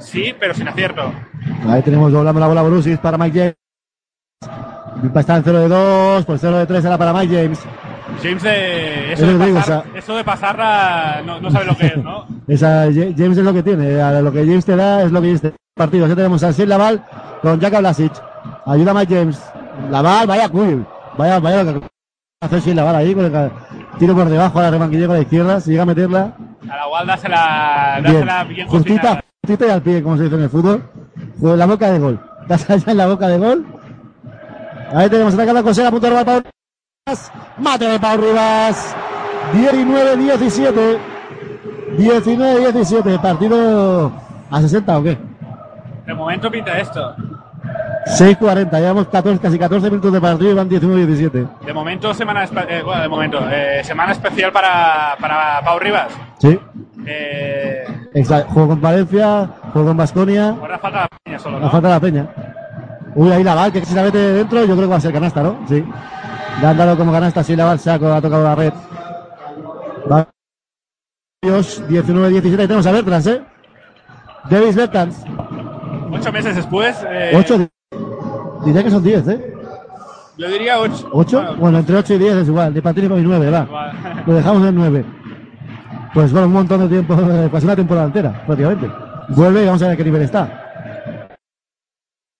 [0.00, 1.02] sí, pero sin acierto.
[1.68, 3.54] Ahí tenemos doblando la bola Borussis para Mike James.
[5.14, 7.60] Está en 0 de 2, pues 0 de 3 era para Mike James.
[8.22, 11.76] James, eso, de que digo, pasar- o sea- eso de pasarla no, no sabe lo
[11.76, 12.26] que es, ¿no?
[12.48, 15.20] Esa, Ja- James es lo que tiene, a lo que James te da es lo
[15.20, 15.56] que James te da.
[15.76, 17.04] Partido, ya tenemos a Sil Laval
[17.42, 18.12] con Jack Blasic.
[18.66, 19.42] Ayuda a Mike James.
[19.90, 20.86] Laval, vaya cool.
[21.18, 21.86] Vaya, vaya lo que
[22.40, 23.50] hace Sil Laval ahí con el
[23.98, 25.60] tiro por debajo a la remanquilla con la izquierda.
[25.60, 26.36] Si llega a meterla,
[26.70, 28.14] A la Gual dásela, bien.
[28.14, 29.24] dásela bien Justita, cocinada.
[29.44, 30.82] justita y al pie, como se dice en el fútbol.
[31.40, 32.20] Fue la boca de gol.
[32.42, 33.66] Estás allá en la boca de gol.
[34.92, 36.42] Ahí tenemos atacando a Cosera, punto de Pau
[37.06, 37.32] Rivas.
[37.58, 38.96] Mate de Pau Rivas.
[39.54, 40.98] 19-17.
[41.98, 43.20] 19-17.
[43.20, 44.12] Partido
[44.50, 45.18] a 60 o qué?
[46.06, 47.14] De momento pinta esto.
[48.06, 48.70] 6-40.
[48.78, 51.48] Llevamos 14, casi 14 minutos de partido y van 19-17.
[51.64, 56.08] De momento, semana, eh, bueno, de momento, eh, semana especial para, para Pau Rivas.
[56.38, 56.58] Sí.
[57.06, 58.52] Eh, Exacto.
[58.52, 60.48] Juego con Valencia, juego con Basconia.
[60.50, 61.70] ahora falta la peña solo, ¿no?
[61.70, 62.26] falta de la peña.
[63.16, 65.42] Uy, ahí Laval, que si la mete dentro, yo creo que va a ser canasta,
[65.42, 65.58] ¿no?
[65.68, 65.84] Sí.
[66.60, 68.72] Le han dado como canasta, sí, Laval se ha, ha tocado la red.
[70.10, 70.26] Va.
[71.44, 73.42] 19-17, y tenemos a Bertrans, ¿eh?
[74.50, 75.24] Davis Bertrans.
[76.10, 76.96] Ocho meses después.
[77.08, 77.68] eh, 8,
[78.64, 79.54] diría que son 10, ¿eh?
[80.36, 81.08] Yo diría ocho.
[81.12, 83.64] 8, bueno, entre 8 y 10 es igual, de Patini con 9, va.
[83.64, 83.92] va.
[84.26, 85.04] Lo dejamos en 9.
[86.12, 87.16] Pues bueno, un montón de tiempo,
[87.52, 88.90] casi una temporada entera, prácticamente.
[89.28, 90.63] Vuelve y vamos a ver a qué nivel está.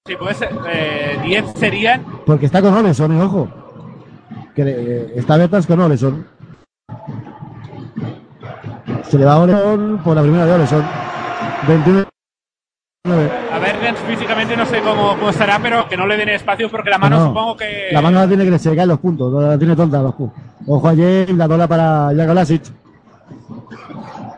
[0.06, 2.04] Sí, pues eh, 10 serían.
[2.26, 3.48] Porque está con Oleson, eh, ojo.
[4.54, 6.26] Que eh, está Bertans con Oleson.
[9.04, 10.84] Se le va a Oleson por la primera de Oleson.
[11.66, 12.04] 21.
[13.06, 16.70] A ver, Lenz físicamente no sé cómo, cómo estará, pero que no le den espacio
[16.70, 17.88] porque la mano No, supongo que.
[17.90, 20.38] La mano la tiene que se le caen los puntos, la tiene tonta los puntos.
[20.66, 22.62] Ojo a James, la dola para Jack Blasic.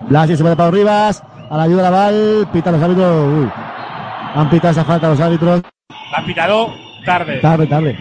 [0.09, 3.35] Blasic se va de Pau Rivas, a la ayuda de Laval, pita los árbitros.
[3.35, 3.75] Uy.
[4.37, 5.62] Han pitado esa falta los árbitros.
[6.12, 6.75] La ha pitado
[7.07, 7.38] tarde.
[7.38, 7.96] Tarde, tarde.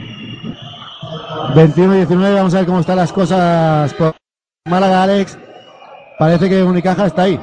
[1.56, 4.14] 21-19, vamos a ver cómo están las cosas por
[4.70, 5.40] Málaga, Alex.
[6.20, 7.40] Parece que Unicaja está ahí.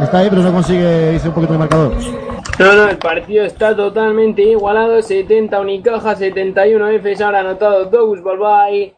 [0.00, 1.92] Está ahí, pero no consigue irse un poquito de marcador.
[2.58, 5.02] No, no, el partido está totalmente igualado.
[5.02, 7.20] 70 Unicaja, 71 Efes.
[7.20, 8.94] Ahora anotado Dogus Balbay.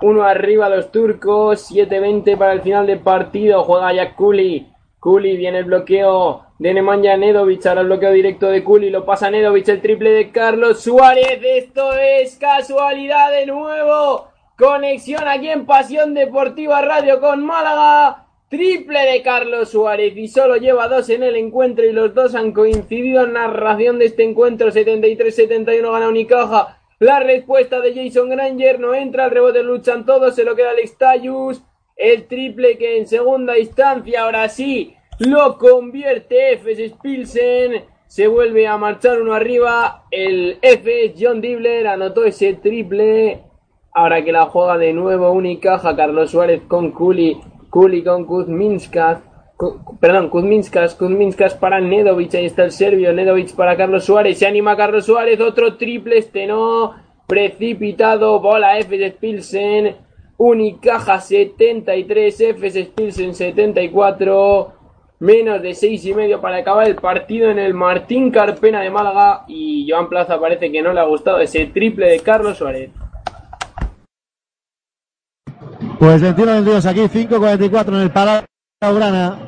[0.00, 1.70] Uno arriba los turcos.
[1.70, 3.62] 7-20 para el final del partido.
[3.64, 4.72] Juega ya Kuli.
[4.98, 7.64] Kuli viene el bloqueo de Nemanja Nedovic.
[7.66, 8.90] Ahora bloqueo directo de Kuli.
[8.90, 9.68] Lo pasa Nedovic.
[9.68, 11.40] El triple de Carlos Suárez.
[11.42, 14.28] Esto es casualidad de nuevo.
[14.56, 18.24] Conexión aquí en Pasión Deportiva Radio con Málaga.
[18.48, 22.52] Triple de Carlos Suárez y solo lleva dos en el encuentro y los dos han
[22.52, 24.70] coincidido en narración de este encuentro.
[24.70, 26.78] 73-71 gana Unicaja.
[26.98, 30.96] La respuesta de Jason Granger no entra, el rebote luchan todos, se lo queda Alex
[30.96, 31.62] Tayus.
[31.94, 37.84] El triple que en segunda instancia, ahora sí, lo convierte Efes Spilsen.
[38.06, 40.04] Se vuelve a marchar uno arriba.
[40.10, 43.42] El Efes John Dibler anotó ese triple.
[43.92, 49.20] Ahora que la juega de nuevo Unicaja, Carlos Suárez con Kuli Kuli con Kuzminskas,
[50.00, 54.76] perdón, Kuzminskas, Kuzminskas para Nedovic, ahí está el serbio, Nedovic para Carlos Suárez, se anima
[54.76, 56.94] Carlos Suárez, otro triple, este no,
[57.26, 59.96] precipitado, bola F Spilsen,
[60.38, 64.72] Unicaja 73, F Spilsen 74,
[65.20, 69.44] menos de seis y medio para acabar el partido en el Martín Carpena de Málaga
[69.48, 72.90] y Joan Plaza parece que no le ha gustado ese triple de Carlos Suárez.
[75.98, 78.44] Pues 21-22 aquí, 5-44 en el Palau
[78.80, 79.38] Grana.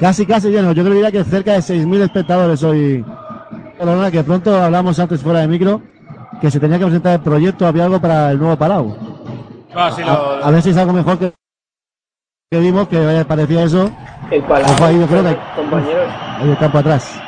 [0.00, 0.72] Casi, casi lleno.
[0.72, 3.04] Yo creo que cerca de 6.000 espectadores hoy.
[4.10, 5.82] Que pronto hablamos antes fuera de micro
[6.40, 8.96] que se tenía que presentar el proyecto, había algo para el nuevo Palau.
[9.74, 9.90] Ah,
[10.42, 11.32] a, ver si es algo mejor que,
[12.50, 13.90] que vimos, que parecía eso.
[14.30, 15.06] El Palau, ahí,
[15.54, 16.08] compañeros.
[16.40, 17.20] Ahí el campo atrás.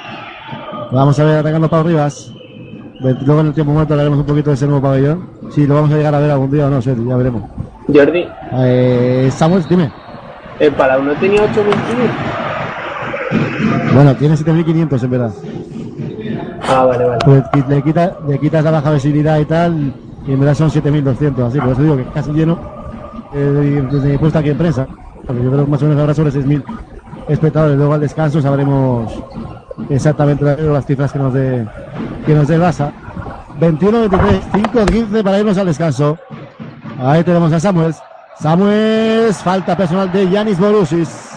[0.90, 2.32] Vamos a ver atacando Pau Rivas.
[3.00, 5.28] Luego en el tiempo muerto hablaremos un poquito de ese nuevo pabellón.
[5.50, 7.42] Si lo vamos a llegar a ver algún día o no sé, ya veremos.
[7.92, 8.26] Jordi.
[8.52, 9.92] Eh, Samuel, dime.
[10.58, 11.52] El Palau no tenía 8.000
[13.92, 15.32] Bueno, tiene 7.500 en verdad.
[16.66, 17.18] Ah, vale, vale.
[17.26, 19.92] Pues le, quita, le quitas la baja visibilidad y tal,
[20.26, 22.58] y en verdad son 7.200, así, por eso digo que casi lleno
[23.34, 24.86] eh, desde mi puesto aquí en prensa.
[25.28, 26.64] Yo creo que más o menos habrá sobre 6.000
[27.28, 27.76] espectadores.
[27.76, 29.22] Luego al descanso sabremos
[29.88, 31.66] exactamente las cifras que nos dé
[32.26, 32.92] que nos dé Basa.
[33.60, 36.18] 21-23, 5-15 para irnos al descanso.
[37.00, 38.00] Ahí tenemos a Samuels.
[38.38, 41.30] Samuels, falta personal de Yanis Borussis.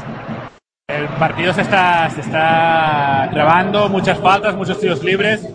[0.88, 5.48] El partido se está, se está trabando, muchas faltas, muchos tiros libres.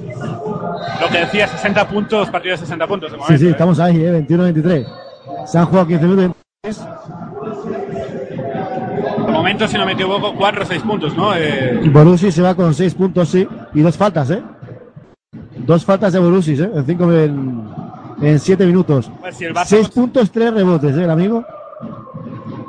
[1.01, 3.13] Lo que decía, 60 puntos, partido de 60 puntos.
[3.13, 3.51] De sí, sí, ¿eh?
[3.51, 4.87] estamos ahí, eh, 21-23.
[5.47, 6.37] Se han jugado 15 minutos.
[9.29, 11.37] De momento, si no me equivoco, 4 o 6 puntos, ¿no?
[11.37, 11.83] Eh...
[11.93, 14.43] Borussis se va con 6 puntos, sí, y dos faltas, ¿eh?
[15.59, 16.71] Dos faltas de Borussis, ¿eh?
[16.75, 17.13] En 5
[18.23, 19.11] en 7 minutos.
[19.31, 21.45] 6 pues puntos, 3 rebotes, ¿eh, el amigo?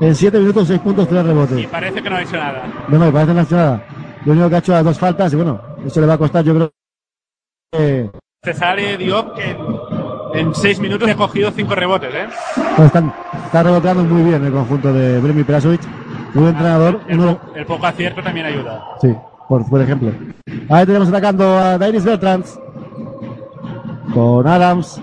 [0.02, 1.60] En 7 minutos, 6 puntos, 3 rebotes.
[1.60, 2.64] Y parece que no ha hecho nada.
[2.90, 3.84] No, no, parece que no ha hecho nada.
[4.26, 6.44] Lo único que ha hecho es dos faltas y bueno, eso le va a costar,
[6.44, 6.72] yo creo
[7.72, 8.10] que.
[8.44, 9.56] Cesare Diop que
[10.34, 12.28] en 6 minutos ha cogido 5 rebotes, ¿eh?
[12.76, 13.14] Pues están,
[13.46, 16.09] está reboteando muy bien el conjunto de Bremi Perasovic.
[16.36, 17.02] Un entrenador.
[17.08, 17.40] El, uno...
[17.56, 18.84] el, poco acierto también ayuda.
[19.02, 19.16] Sí,
[19.48, 20.12] por, por ejemplo.
[20.70, 22.60] Ahí tenemos atacando a Dairis Bertrands.
[24.14, 25.02] Con Adams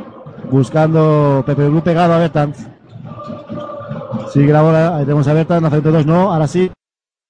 [0.50, 2.68] buscando Pepe Blue pegado a Bertans.
[4.32, 6.70] Sigue la bola, ahí tenemos a Bertans, hace dos no, ahora sí.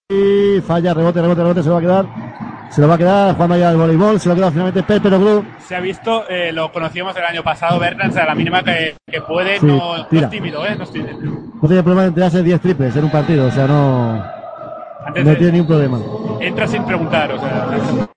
[0.09, 2.26] Y falla, rebote, rebote, rebote, se va a quedar.
[2.70, 5.44] Se lo va a quedar jugando allá el voleibol, se lo queda finalmente Pepe Blue.
[5.66, 9.22] Se ha visto, eh, lo conocíamos el año pasado, Bertans, a la mínima que, que
[9.22, 10.74] puede, no, no, es tímido, ¿eh?
[10.76, 11.18] No, es tímido.
[11.20, 14.22] no tiene problema de enterarse 10 triples en un partido, o sea, no.
[15.07, 16.00] Antes no tiene ningún problema.
[16.40, 18.09] Entra sin preguntar, o sea.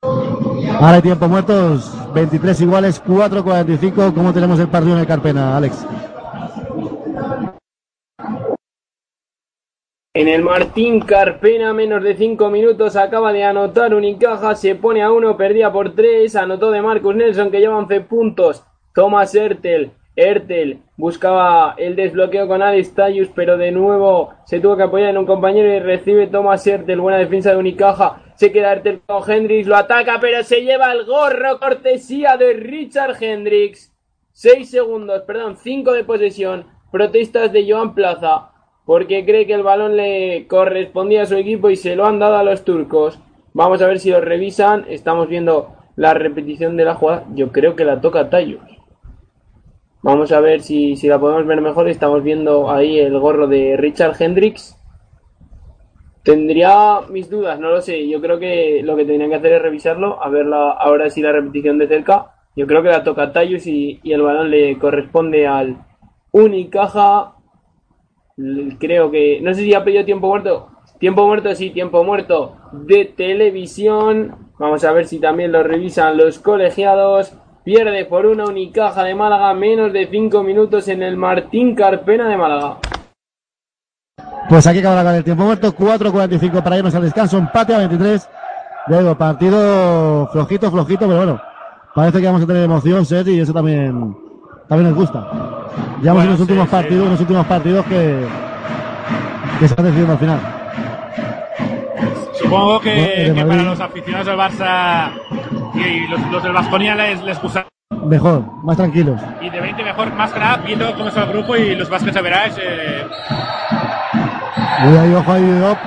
[0.79, 4.13] Ahora hay tiempo muertos, 23 iguales, 4-45.
[4.13, 5.85] ¿Cómo tenemos el partido en el Carpena, Alex?
[10.19, 15.13] En el Martín Carpena, menos de 5 minutos, acaba de anotar Unicaja, se pone a
[15.13, 20.81] 1, perdía por 3, anotó de Marcus Nelson que lleva 11 puntos, Thomas Ertel, Ertel
[20.97, 25.25] buscaba el desbloqueo con Alex Tayus, pero de nuevo se tuvo que apoyar en un
[25.25, 29.77] compañero y recibe Thomas Ertel, buena defensa de Unicaja, se queda Ertel con Hendrix, lo
[29.77, 33.95] ataca, pero se lleva el gorro, cortesía de Richard Hendrix.
[34.33, 38.51] 6 segundos, perdón, 5 de posesión, protestas de Joan Plaza,
[38.89, 42.37] porque cree que el balón le correspondía a su equipo y se lo han dado
[42.37, 43.19] a los turcos.
[43.53, 47.75] Vamos a ver si lo revisan, estamos viendo la repetición de la jugada, yo creo
[47.75, 48.63] que la toca Tayus.
[50.01, 51.87] Vamos a ver si, si la podemos ver mejor.
[51.87, 54.75] Estamos viendo ahí el gorro de Richard Hendricks.
[56.23, 58.09] Tendría mis dudas, no lo sé.
[58.09, 61.31] Yo creo que lo que tendrían que hacer es revisarlo, a ver ahora sí la
[61.31, 62.31] repetición de cerca.
[62.55, 65.77] Yo creo que la toca Tayus y, y el balón le corresponde al
[66.31, 67.35] Unicaja.
[68.79, 69.39] Creo que.
[69.41, 70.69] No sé si ha pedido tiempo muerto.
[70.99, 74.35] Tiempo muerto, sí, tiempo muerto de televisión.
[74.57, 77.33] Vamos a ver si también lo revisan los colegiados.
[77.63, 82.37] Pierde por una Unicaja de Málaga, menos de 5 minutos en el Martín Carpena de
[82.37, 82.77] Málaga.
[84.49, 88.27] Pues aquí acaba con el tiempo muerto, 4.45 para irnos al descanso, empate a 23.
[88.87, 91.41] Luego, partido flojito, flojito, pero bueno,
[91.93, 94.17] parece que vamos a tener emoción, Sergi, y eso también,
[94.69, 95.27] también nos gusta.
[96.01, 98.25] Ya en los últimos partidos, en los últimos partidos que,
[99.59, 100.39] que se están decidiendo al final.
[102.41, 105.11] Supongo que, para los aficionados del Barça
[105.73, 107.65] y los, los del Vasconia les, les gusta.
[108.05, 109.19] Mejor, más tranquilos.
[109.41, 112.21] Y de 20 mejor, más nada, viendo cómo está el grupo y los Vascos a
[112.21, 112.55] verás.
[112.61, 113.05] Eh,
[114.79, 115.77] ahí, ojo a Diop.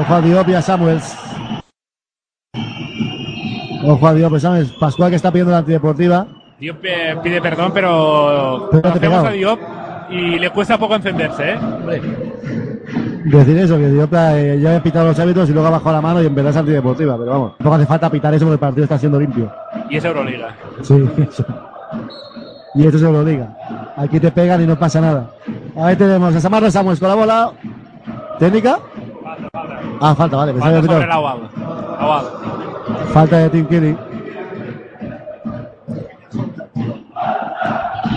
[0.00, 1.16] Ojo a Diop y a Samuels.
[3.84, 4.72] Ojo a Diop y Samuels.
[4.72, 6.26] Pascual que está pidiendo la antideportiva.
[6.58, 6.78] Diop
[7.22, 9.58] pide perdón, pero conocemos a Diop
[10.10, 11.52] y le cuesta poco encenderse.
[11.52, 11.58] ¿eh?
[13.24, 16.00] Decir eso, que Diop eh, ya ha pitado los hábitos y luego ha bajado la
[16.00, 17.18] mano y en verdad es antideportiva.
[17.18, 19.52] Pero vamos, tampoco hace falta pitar eso porque el partido está siendo limpio.
[19.90, 20.54] Y es Euroliga.
[20.82, 20.94] Sí,
[21.28, 21.44] eso.
[22.74, 23.56] Y esto se lo diga.
[23.96, 25.30] Aquí te pegan y no pasa nada.
[25.76, 27.52] Ahí tenemos a Samarro Samuels con la bola.
[28.38, 28.78] ¿Técnica?
[30.00, 30.54] Ah, falta, vale.
[30.54, 31.10] Falta sobre el.
[33.12, 33.96] Falta de Tim Kelly.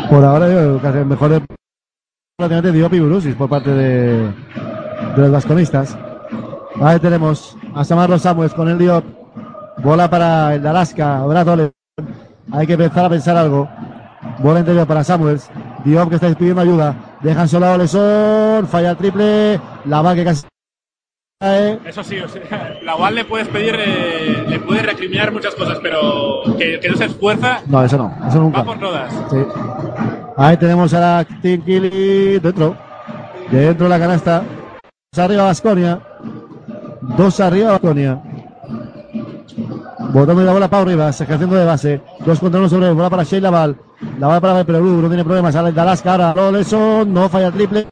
[0.09, 1.43] Por ahora yo el mejor
[2.35, 4.33] prácticamente Brusis por parte de,
[5.15, 5.95] los vasconistas.
[6.81, 9.03] Ahí tenemos a Samarro Samuels con el Diop.
[9.83, 11.23] Bola para el de Alaska.
[11.25, 11.71] Brazo
[12.51, 13.69] Hay que empezar a pensar algo.
[14.39, 15.47] Bola interior para Samuels.
[15.85, 16.95] Diop que está pidiendo ayuda.
[17.21, 18.67] Dejan solo a Oleson.
[18.67, 19.61] Falla triple.
[19.85, 20.47] La va que casi.
[21.41, 25.79] Eso sí, o sea, la UAL le puedes pedir, eh, le puedes recriminar muchas cosas,
[25.81, 28.13] pero que, que no se esfuerza, No, eso no.
[28.27, 28.57] Eso nunca.
[28.57, 29.13] va por todas.
[29.31, 29.37] Sí.
[30.35, 32.75] Ahí tenemos a la Team Killy dentro.
[33.49, 34.43] Dentro de la canasta.
[35.13, 36.01] Dos arriba Vasconia.
[37.17, 38.21] Dos arriba Vasconia.
[40.11, 42.01] Botando la bola Pau Rivas, ejerciendo de base.
[42.25, 42.91] Dos contra uno sobre.
[42.91, 43.77] Bola para Sheila Val.
[44.19, 45.53] La bola para Perú, no tiene problemas.
[45.53, 46.33] Sale de Alaska ahora.
[46.33, 47.87] Roleson, no falla triple.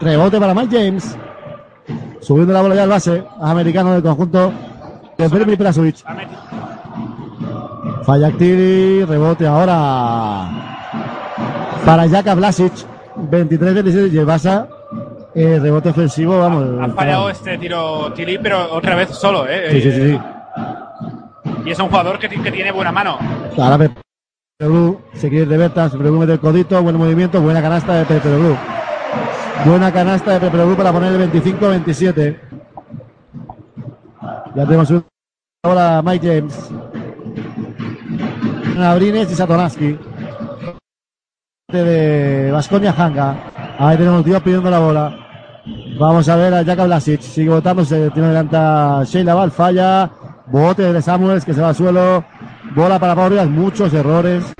[0.00, 1.16] Rebote para Mike James.
[2.20, 3.24] Subiendo la bola ya al base.
[3.40, 4.52] Americano del conjunto
[5.16, 5.24] de.
[5.24, 6.38] Ha metido-
[8.04, 10.48] Falla Actiri, rebote ahora
[11.84, 12.72] para Jaka Blasic,
[13.30, 14.66] 23-27 y el Barça,
[15.34, 16.64] eh, rebote ofensivo, vamos.
[16.80, 19.68] Ha fallado este tiro Tilly, pero otra vez solo, ¿eh?
[19.72, 20.10] Sí, sí, sí.
[20.12, 20.18] sí.
[21.66, 23.18] Y es un jugador que, que tiene buena mano.
[23.58, 24.00] Ahora Pepe
[24.60, 28.04] Blue se quiere de Bertas, Pepe Blue mete el codito, buen movimiento, buena canasta de
[28.06, 28.56] Pepe Blue.
[29.64, 32.38] Buena canasta de Pepe para poner el 25-27.
[34.54, 35.04] Ya tenemos un
[35.64, 36.70] ahora Mike James.
[38.78, 39.98] Abrines y Satonaski.
[41.68, 43.36] De Vasconia Hanga.
[43.78, 45.16] Ahí tenemos tío pidiendo la bola.
[45.98, 47.20] Vamos a ver a Jaka Blasic.
[47.20, 48.10] Sigue botándose.
[48.10, 48.56] Tiene delante
[49.10, 49.50] Sheila Val.
[49.50, 50.10] Falla.
[50.46, 52.24] Bote de Samuels que se va al suelo.
[52.74, 53.30] Bola para Pau.
[53.48, 54.54] Muchos errores.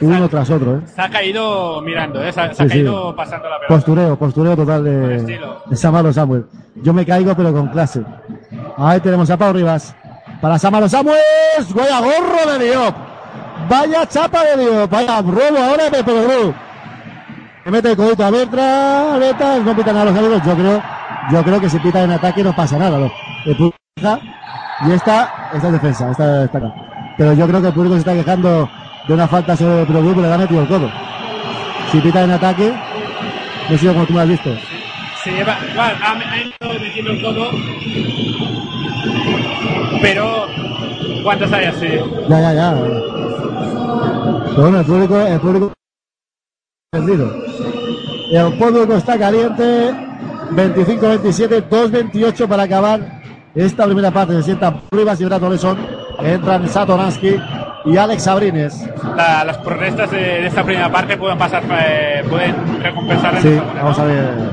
[0.00, 0.76] Uno tras otro.
[0.76, 0.80] ¿eh?
[0.86, 2.32] Se ha caído mirando, ¿eh?
[2.32, 2.70] Se ha, se Sí, ha sí.
[2.70, 3.74] caído pasando la pelota.
[3.74, 5.22] Postureo, postureo total de,
[5.66, 6.46] de Samaro Samuel.
[6.76, 8.02] Yo me caigo pero con clase.
[8.76, 9.94] Ahí tenemos a Pau Rivas.
[10.40, 11.16] Para Samaro Samuel.
[11.74, 12.94] Vaya gorro de Diop.
[13.68, 14.90] Vaya chapa de Diop.
[14.90, 16.54] Vaya robo ahora de Bru.
[17.64, 19.16] Le mete el codito a Bertra.
[19.18, 19.56] Bertra.
[19.58, 20.42] No pitan a los amigos.
[20.44, 20.82] Yo creo,
[21.32, 23.10] yo creo que si pitan en ataque no pasa nada.
[23.44, 24.18] queja
[24.86, 26.10] y esta, esta es defensa.
[26.10, 26.74] Esta, esta acá.
[27.16, 28.68] Pero yo creo que el público se está quejando
[29.06, 30.90] de una falta sobre el pero le ha metido el codo.
[31.92, 32.72] Si pita en ataque,
[33.70, 34.50] no sé como tú me has visto.
[35.22, 37.50] Se lleva, igual, ha, ha metiendo el codo.
[40.02, 40.46] Pero,
[41.22, 41.88] ¿cuántos hay así?
[42.28, 42.74] Ya, ya, ya.
[44.50, 45.72] Pero bueno, el público, el público
[46.90, 47.32] perdido.
[48.32, 49.94] El público está caliente.
[50.50, 53.20] 25-27, 2-28 para acabar
[53.54, 54.34] esta primera parte.
[54.34, 55.78] Se sientan Rivas y Brato Leson.
[56.20, 57.36] Entran Satoransky
[57.86, 58.88] y Alex Abrines.
[59.16, 63.48] La- las protestas de, de esta primera parte pueden pasar, eh, pueden recompensar en Sí,
[63.48, 64.04] segunda, vamos ¿no?
[64.04, 64.50] a ver.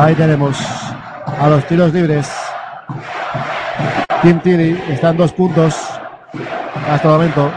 [0.00, 0.58] Ahí tenemos
[1.40, 2.30] a los tiros libres.
[4.22, 5.76] Tim Tiri están dos puntos
[6.90, 7.50] hasta el momento.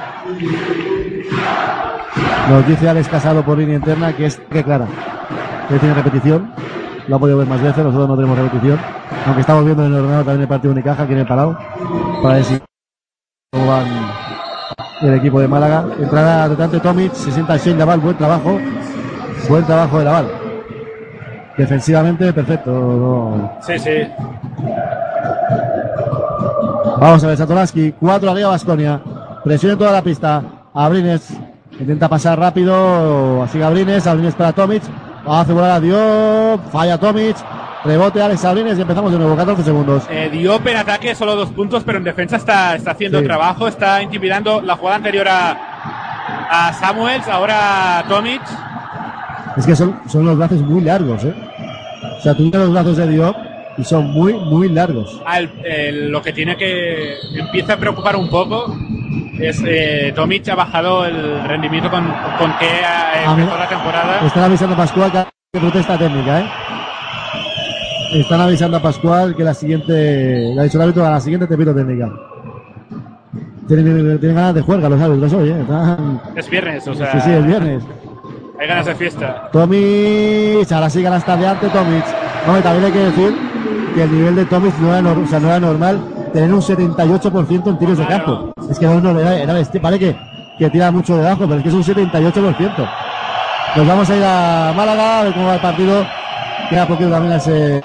[2.50, 4.86] Nos dice Alex Casado por línea interna que es que clara.
[5.70, 6.52] Que tiene repetición.
[7.08, 8.80] Lo ha podido ver más veces, nosotros no tenemos repetición.
[9.26, 11.56] Aunque estamos viendo en el ordenador también el partido de Unicaja aquí en el Palau.
[12.22, 12.46] Para ver
[13.66, 13.86] van
[15.02, 15.86] el equipo de Málaga.
[16.00, 18.58] Entrada atacante Tomic, se sienta Shane Laval, buen trabajo.
[19.50, 20.28] Buen trabajo de Laval.
[21.58, 22.72] Defensivamente, perfecto.
[22.72, 23.92] no- Sí, sí.
[27.00, 29.00] Vamos a ver, Satoransky, 4 arriba Vasconia.
[29.44, 30.42] Presión en toda la pista.
[30.74, 31.30] Abrines
[31.80, 33.44] intenta pasar rápido.
[33.44, 34.82] Así Abrines, Abrines para Tomic.
[35.28, 36.62] Hace volar a Diop.
[36.72, 37.36] Falla Tomic.
[37.86, 40.04] Rebote Alex Abrines y empezamos de nuevo, 14 segundos.
[40.10, 43.26] Eh, Diop en ataque solo dos puntos, pero en defensa está, está haciendo Sí.
[43.26, 45.52] trabajo, está intimidando la jugada anterior a,
[46.50, 48.42] a Samuels, ahora a Tomic.
[49.58, 51.34] Es que son, son los brazos muy largos, ¿eh?
[52.18, 53.36] O sea, tú los brazos de Diop
[53.78, 55.22] y son muy, muy largos.
[55.38, 58.76] El- el- lo que tiene que empieza a preocupar un poco
[59.40, 62.04] es eh, Tomic ha bajado el rendimiento con,
[62.40, 64.20] con que ha Ah, empezó la temporada.
[64.26, 65.24] Están avisando Pascual que
[65.54, 66.46] que protesta técnica, ¿eh?
[68.14, 71.48] Están avisando a Pascual que la siguiente, le ha dicho el árbitro a la siguiente
[71.48, 72.10] te pido técnica.
[73.68, 75.62] Tienen, tienen ganas de jugar los árbitros hoy, ¿eh?
[75.62, 77.12] Están- Es viernes, o sea.
[77.14, 77.84] sí, sí, el viernes.
[78.60, 79.50] Hay ganas de fiesta.
[79.52, 82.06] Tomic, ahora sí ganas tadeante Tomic.
[82.48, 83.36] Hombre, también hay que decir
[83.96, 86.00] que el nivel de Tomic no era, nor- o sea, no era normal
[86.32, 88.54] tener un 78% en tiros de campo.
[88.70, 89.82] Es que no, no, era, era bestia.
[89.82, 90.16] Vale que,
[90.58, 92.90] que tira mucho debajo, pero es que es un 78%.
[93.76, 96.06] Nos vamos a ir a Málaga a ver cómo va el partido.
[96.70, 97.84] Queda poquito también a ese.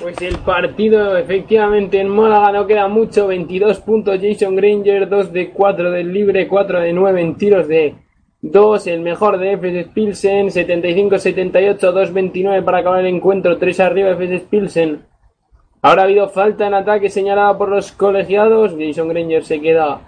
[0.00, 5.50] Pues el partido efectivamente en Málaga no queda mucho, 22 puntos Jason Granger, 2 de
[5.50, 7.94] 4 del libre, 4 de 9 en tiros de
[8.42, 14.46] 2, el mejor de FS Pilsen, 75-78, 2-29 para acabar el encuentro, 3 arriba FS
[14.50, 15.02] Pilsen.
[15.82, 20.00] Ahora ha habido falta en ataque señalada por los colegiados, Jason Granger se queda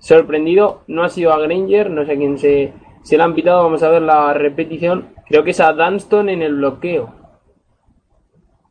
[0.00, 2.72] sorprendido, no ha sido a Granger, no sé a quién se,
[3.02, 6.42] se le han pitado, vamos a ver la repetición, creo que es a Dunston en
[6.42, 7.22] el bloqueo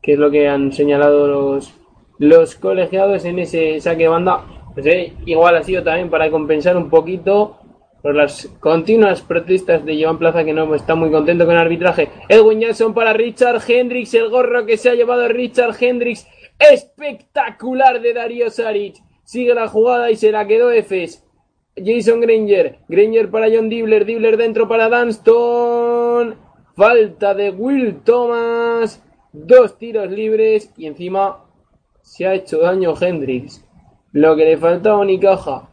[0.01, 1.74] que es lo que han señalado los,
[2.18, 4.45] los colegiados en ese saque de banda.
[4.74, 4.86] Pues,
[5.26, 7.57] igual ha sido también para compensar un poquito
[8.01, 12.09] por las continuas protestas de Joan Plaza que no está muy contento con el arbitraje.
[12.30, 18.14] Edwin Jackson para Richard Hendricks, el gorro que se ha llevado Richard Hendricks, espectacular de
[18.14, 18.95] Darío Saric.
[19.24, 21.24] Sigue la jugada y se la quedó Efes.
[21.76, 26.01] Jason Granger, Granger para John Dibler, Dibler dentro para Dunston.
[26.76, 29.03] Falta de Will Thomas.
[29.34, 31.45] Dos tiros libres y encima
[32.01, 33.65] se ha hecho daño Hendrix.
[34.11, 35.69] Lo que le faltaba a Unicaja.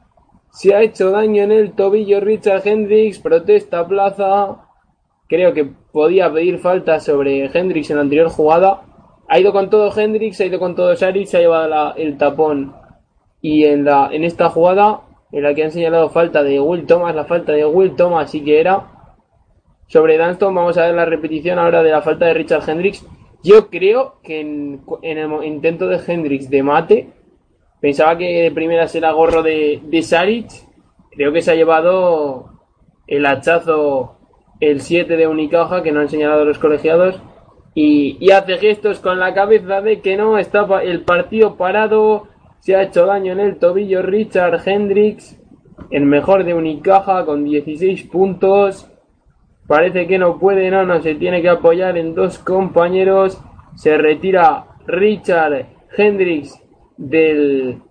[0.50, 3.18] Se ha hecho daño en el tobillo Richard Hendrix.
[3.18, 4.64] Protesta Plaza.
[5.28, 8.82] Creo que podía pedir falta sobre Hendrix en la anterior jugada.
[9.28, 12.74] Ha ido con todo Hendrix, ha ido con todo Saric, se ha llevado el tapón.
[13.42, 17.14] Y en, la, en esta jugada, en la que han señalado falta de Will Thomas,
[17.14, 18.97] la falta de Will Thomas sí que era
[19.88, 20.54] sobre Dunston.
[20.54, 23.04] Vamos a ver la repetición ahora de la falta de Richard Hendricks.
[23.42, 27.08] Yo creo que en, el intento de Hendricks de mate,
[27.80, 30.50] pensaba que de primera será gorro de, de Saric.
[31.10, 32.50] Creo que se ha llevado
[33.06, 34.18] el hachazo
[34.60, 37.20] el 7 de Unicaja, que no han señalado los colegiados.
[37.74, 42.26] Y, hace gestos con la cabeza de que no, está el partido parado.
[42.58, 45.40] Se ha hecho daño en el tobillo Richard Hendricks,
[45.90, 48.87] el mejor de Unicaja, con 16 puntos.
[49.68, 53.38] Parece que no puede, no, no, se tiene que apoyar en dos compañeros.
[53.74, 56.58] Se retira Richard Hendricks
[56.96, 57.82] del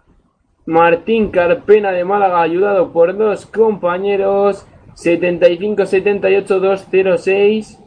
[0.65, 4.67] Martín Carpena de Málaga, ayudado por dos compañeros.
[4.95, 7.77] 75-78-206.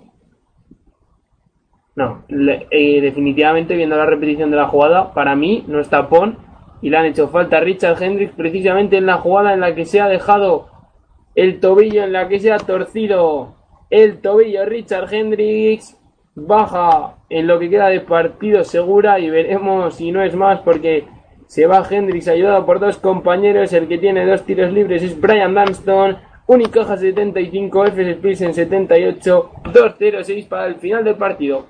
[1.96, 2.24] No,
[2.70, 6.38] eh, definitivamente viendo la repetición de la jugada, para mí no es tapón
[6.80, 9.84] y le han hecho falta a Richard Hendricks precisamente en la jugada en la que
[9.84, 10.68] se ha dejado
[11.34, 13.58] el tobillo, en la que se ha torcido
[13.90, 15.96] el tobillo Richard Hendricks.
[16.36, 21.06] Baja en lo que queda de partido segura y veremos si no es más porque
[21.48, 23.72] se va Hendricks ayudado por dos compañeros.
[23.72, 26.16] El que tiene dos tiros libres es Brian Dunston.
[26.46, 31.66] Unicaja 75, FS Pilsen 78, 2-0-6 para el final del partido.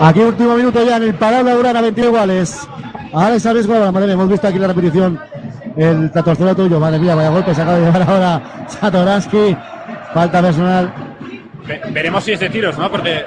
[0.00, 2.68] Aquí último minuto ya en el parado Urana, 20 iguales.
[3.12, 5.18] Alex Arisco, madre hemos visto aquí la repetición.
[5.76, 9.56] El tatorcero tuyo, madre mía, vaya golpe se acaba de llevar ahora Satoransky.
[10.14, 10.92] Falta personal.
[11.66, 12.90] Ve- veremos si es de tiros, ¿no?
[12.90, 13.22] Porque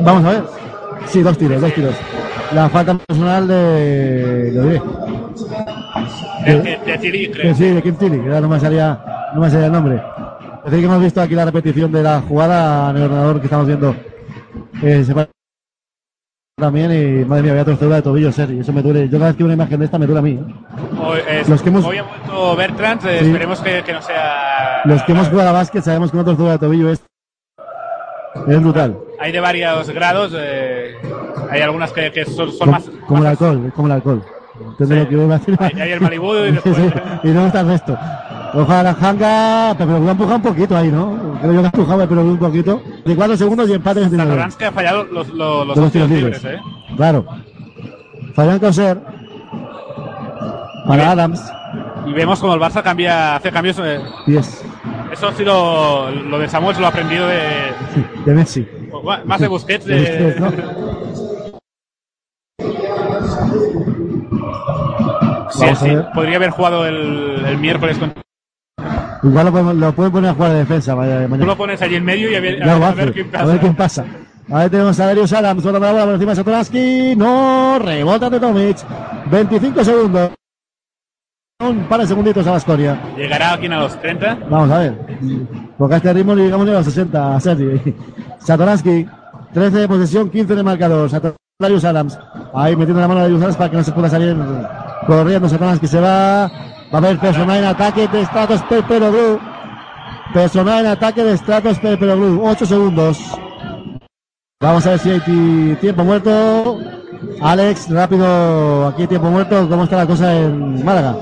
[0.00, 0.42] Vamos a ver.
[1.06, 1.94] Sí, dos tiros, dos tiros.
[2.52, 4.50] La falta personal de.
[4.54, 4.82] Lo diré.
[6.44, 7.54] de, de, de Que creo.
[7.54, 9.96] sí, de Kim Tilly, no me salía, no me salía el nombre.
[10.64, 13.46] Es decir, que hemos visto aquí la repetición de la jugada en el ordenador que
[13.46, 13.94] estamos viendo.
[14.82, 15.14] Eh, se
[16.58, 18.60] también y madre mía, voy a torcedura de tobillo, Sergi.
[18.60, 19.10] Eso me duele.
[19.10, 20.30] Yo cada vez que veo una imagen de esta me duele a mí.
[20.30, 20.54] ¿eh?
[21.04, 23.26] Hoy, es- Los que hemos- hoy ha vuelto Bertrand, eh, Sí.
[23.26, 24.80] esperemos que, que no sea.
[24.86, 27.02] Los que hemos jugado a básquet sabemos que una torcedura de tobillo es,
[28.48, 28.96] es brutal.
[29.20, 30.94] Hay de varios grados, eh,
[31.50, 32.84] hay algunas que, que son, son más.
[33.06, 34.22] como el más- alcohol, es como el alcohol.
[34.80, 35.00] Entiendo Sí.
[35.02, 35.56] lo que voy a decir.
[35.60, 36.82] Hay- hay el Malibu y después- Sí,
[37.24, 37.98] y luego está el resto.
[38.58, 41.36] Ojalá Hanga, pero lo ha empujado un poquito ahí, ¿no?
[41.42, 42.82] Creo yo que ha empujado, pero un poquito.
[43.04, 46.42] De cuatro segundos y empate en el Satoransky ha fallado los, los, los tiros libres,
[46.44, 46.58] ¿eh?
[46.96, 47.26] Claro.
[48.34, 48.98] Fabián Coser.
[50.86, 51.52] Para Adams.
[52.06, 53.78] Y vemos como el Barça cambia, hace cambios.
[53.84, 54.64] eh, 10.
[55.12, 57.42] eso ha sido lo de Samuel, lo ha aprendido de.
[58.24, 58.66] De Messi.
[59.26, 59.84] Más de Busquets.
[59.84, 60.76] De De, Busquets, ¿no?
[65.50, 68.12] Sí, sí, podría haber jugado el, el miércoles con.
[69.26, 71.46] Igual lo, podemos- lo pueden poner a jugar de defensa vaya- Tú mañana.
[71.46, 73.42] lo pones allí en medio y a ver, a ver, a ver quién pasa.
[73.42, 74.04] A ver quién pasa.
[74.50, 77.16] A ver, tenemos a Darius Adams, botando la bola por encima de Satoransky.
[77.16, 78.76] No, rebota de Tomic.
[79.30, 80.30] 25 segundos.
[81.58, 83.00] Un par de segunditos a Vasconia.
[83.16, 84.38] ¿Llegará aquí a los 30?
[84.48, 84.94] Vamos a ver.
[85.78, 87.94] Porque a este ritmo llegamos a los 60, a Sergi.
[88.38, 89.06] Satoransky,
[89.52, 91.10] 13 de posesión, 15 de marcador.
[91.58, 92.18] Darius Adams.
[92.54, 94.36] Ahí metiendo la mano a Darius Adams para que no se pueda salir
[95.06, 95.48] corriendo.
[95.48, 96.50] Satoransky se va.
[96.92, 99.40] Va a haber personal en ataque de Stratos Pero Blue.
[100.32, 102.42] Personal en ataque de Stratos Pero Blue.
[102.44, 103.18] 8 segundos.
[104.60, 106.78] Vamos a ver si hay tiempo muerto.
[107.42, 109.68] Alex, rápido, aquí tiempo muerto.
[109.68, 111.16] ¿Cómo está la cosa en Málaga?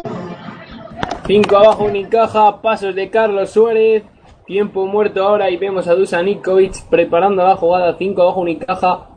[1.27, 4.05] 5 abajo, Unicaja, pasos de Carlos Suárez.
[4.47, 7.97] Tiempo muerto ahora y vemos a Dusan Nikovic preparando la jugada.
[7.97, 9.14] 5 abajo, Unicaja.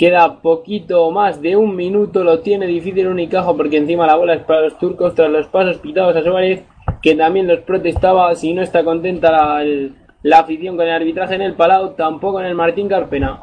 [0.00, 2.24] Queda poquito más de un minuto.
[2.24, 5.76] Lo tiene difícil Unicaja porque encima la bola es para los turcos tras los pasos
[5.76, 6.62] pitados a Suárez,
[7.02, 8.34] que también los protestaba.
[8.34, 9.62] Si no está contenta la,
[10.22, 13.42] la afición con el arbitraje en el Palau, tampoco en el Martín Carpena.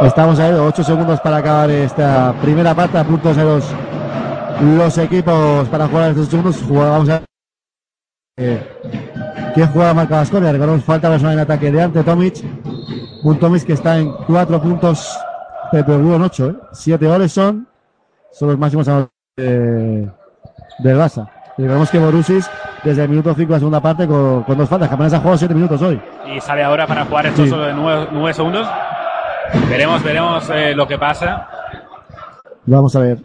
[0.00, 2.98] Estamos a 8 segundos para acabar esta primera parte.
[2.98, 6.68] A puntos los, equipos para jugar estos segundos.
[6.68, 7.22] Vamos a
[8.36, 8.60] eh,
[9.54, 10.50] ¿Quién juega marca Vasconia?
[10.50, 12.42] Recordemos falta personal en ataque de ante Tomic.
[13.22, 15.16] Un Tomic que está en 4 puntos.
[15.70, 16.54] Pero en 8, ¿eh?
[16.72, 17.68] 7 goles son.
[18.32, 18.86] Son los máximos
[19.36, 20.10] de,
[20.80, 21.28] del Barça.
[21.56, 22.50] Y vemos que Borussis
[22.82, 24.90] desde el minuto 5 de la segunda parte con, con dos faltas.
[24.90, 26.02] Apenas ha jugado 7 minutos hoy.
[26.26, 27.54] Y sale ahora para jugar estos sí.
[27.54, 28.68] 9, 9 segundos.
[29.70, 31.48] Veremos, veremos eh, lo que pasa.
[32.66, 33.18] Vamos a ver.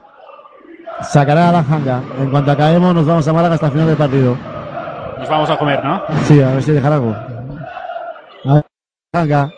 [1.01, 2.03] Sacará a la janga.
[2.19, 4.58] En cuanto acabemos, nos vamos a Málaga hasta el final del partido.
[5.19, 6.01] Nos vamos a comer, ¿no?
[6.23, 7.13] Sí, a ver si dejar algo.
[8.45, 8.65] A ver,
[9.13, 9.51] janga.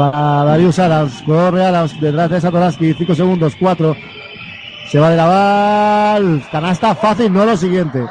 [0.00, 1.22] Va Darius Adams.
[1.26, 2.94] Corre Adams detrás de Satoransky.
[2.94, 3.96] 5 segundos, 4.
[4.88, 6.42] Se va de la bal.
[6.52, 8.06] Canasta fácil, no lo siguiente.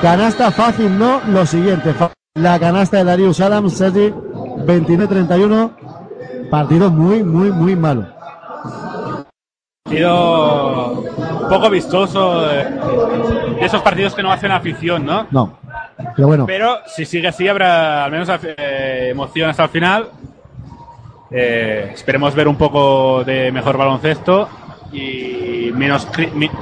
[0.00, 1.92] Canasta fácil, no lo siguiente.
[2.34, 5.70] La canasta de Darius Adams, Sergi, 29-31
[6.48, 8.06] partido muy, muy, muy malo.
[9.84, 12.64] Partido un poco vistoso de,
[13.56, 15.26] de esos partidos que no hacen afición, ¿no?
[15.32, 15.58] No,
[16.16, 16.46] pero bueno.
[16.46, 20.10] Pero si sigue así habrá al menos eh, emoción hasta el final.
[21.30, 24.48] Eh, esperemos ver un poco de mejor baloncesto
[24.92, 26.06] y menos,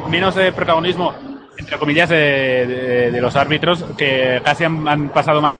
[0.08, 1.12] menos de protagonismo,
[1.58, 5.54] entre comillas, de, de, de los árbitros que casi han, han pasado más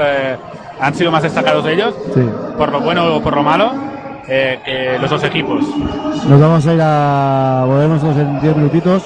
[0.00, 0.36] eh,
[0.80, 2.22] han sido más destacados de ellos, sí.
[2.56, 3.72] por lo bueno o por lo malo,
[4.26, 5.62] eh, que los dos equipos.
[6.26, 7.64] Nos vamos a ir a.
[7.66, 9.04] Volvemos en 10 minutitos.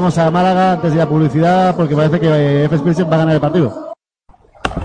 [0.00, 2.78] Vamos a Málaga antes de la publicidad porque parece que F.
[2.78, 3.92] Pilsen va a ganar el partido.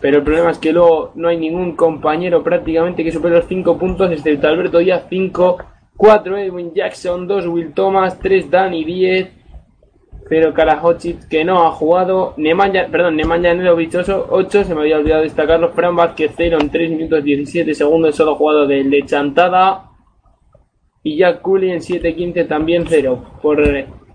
[0.00, 3.78] Pero el problema es que luego no hay ningún compañero prácticamente que supere los 5
[3.78, 5.58] puntos, excepto Alberto Díaz 5,
[5.96, 9.39] 4 Edwin Jackson, 2 Will Thomas, 3 Dani 10,
[10.30, 15.22] pero Karahochit que no ha jugado, Nemanja, perdón, Nemanja Nedovic 8, se me había olvidado
[15.22, 19.90] destacarlo, Fran Vázquez 0 en 3 minutos 17 segundos, solo jugado de Chantada,
[21.02, 23.58] y Jack Cooley en 7-15 también 0, por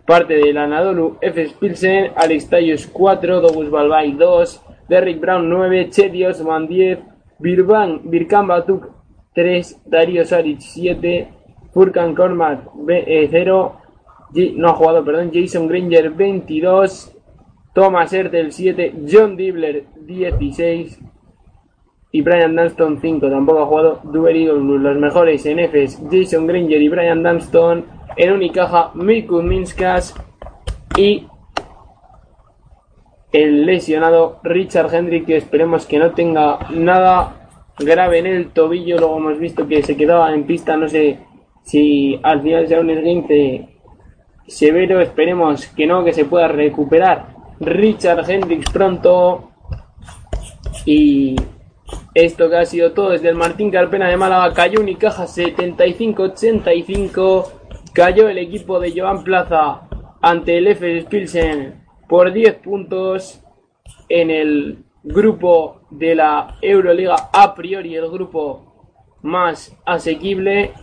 [0.07, 1.49] parte del Anadolu F.
[1.49, 6.99] Spilsen, Alex Tayos 4, Dogus Balbay 2, Derrick Brown 9, Chedios Van 10,
[7.39, 8.88] Birban, Birkan Batuk
[9.34, 11.28] 3, Darío Saric 7,
[11.74, 13.82] Furkan Kormak 0,
[14.34, 17.16] no ha jugado, perdón, Jason Granger 22,
[17.74, 21.00] Thomas Ertel 7, John Dibler 16
[22.12, 26.90] y Brian Dunston 5, tampoco ha jugado Duber los mejores en Fs, Jason Granger y
[26.90, 27.86] Brian Dunston,
[28.18, 30.16] en Unicaja, Miku Minskas
[30.98, 31.28] y
[33.34, 38.98] el lesionado Richard Hendrick, que esperemos que no tenga nada grave en el tobillo.
[38.98, 41.20] Luego hemos visto que se quedaba en pista, no sé
[41.64, 43.75] si al final sea un esguince
[44.48, 45.02] severo.
[45.02, 49.52] Esperemos que no, que se pueda recuperar Richard Hendricks pronto.
[50.86, 51.36] Y
[52.14, 54.54] esto que ha sido todo desde el Martín Carpena de Málaga.
[54.54, 57.52] Cayó Unicaja 75-85.
[57.93, 59.82] Cayó el equipo de Joan Plaza
[60.22, 63.41] ante el FS Pilsen por 10 puntos
[64.10, 68.74] en el grupo de la Euroliga a priori el grupo
[69.22, 70.74] más asequible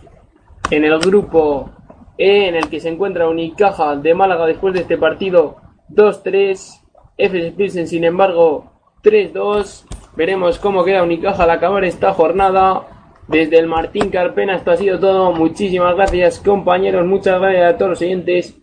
[0.69, 1.71] en el grupo
[2.17, 5.57] en el que se encuentra Unicaja de Málaga después de este partido
[5.89, 6.81] 2-3
[7.17, 8.71] FS Pilsen sin embargo
[9.03, 9.85] 3-2
[10.15, 12.87] veremos cómo queda Unicaja al acabar esta jornada.
[13.27, 15.31] Desde el Martín Carpena esto ha sido todo.
[15.31, 17.05] Muchísimas gracias compañeros.
[17.05, 18.57] Muchas gracias a todos los oyentes.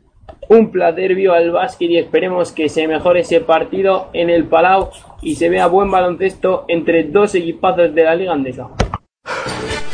[0.49, 4.91] Un placer vivo al básquet y esperemos que se mejore ese partido en el Palau
[5.23, 8.69] y se vea buen baloncesto entre dos equipazos de la Liga Andesa.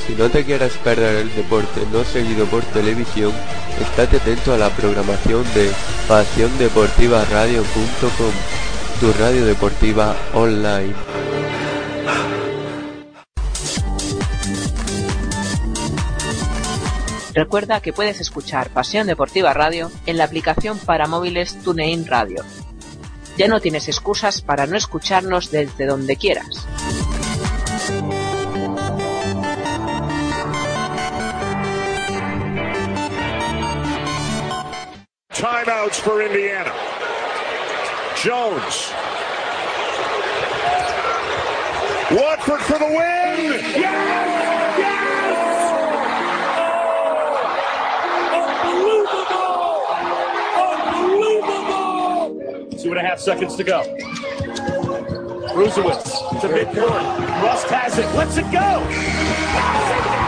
[0.07, 3.33] Si no te quieres perder el deporte no seguido por televisión,
[3.81, 5.73] estate atento a la programación de
[6.07, 8.33] pasiondeportivaradio.com,
[9.01, 10.95] tu radio deportiva online.
[17.35, 22.43] Recuerda que puedes escuchar Pasión Deportiva Radio en la aplicación para móviles TuneIn Radio.
[23.37, 26.67] Ya no tienes excusas para no escucharnos desde donde quieras.
[35.87, 36.73] Timeouts for Indiana.
[38.17, 38.93] Jones.
[42.11, 42.97] Watford for the win.
[42.97, 43.85] Yes!
[44.79, 45.37] Yes!
[48.65, 49.87] Unbelievable!
[51.53, 52.79] Unbelievable!
[52.79, 53.83] Two and a half seconds to go.
[55.55, 57.19] Brusewitz to midcourt.
[57.43, 58.13] Rust has it.
[58.15, 60.26] Let's it go.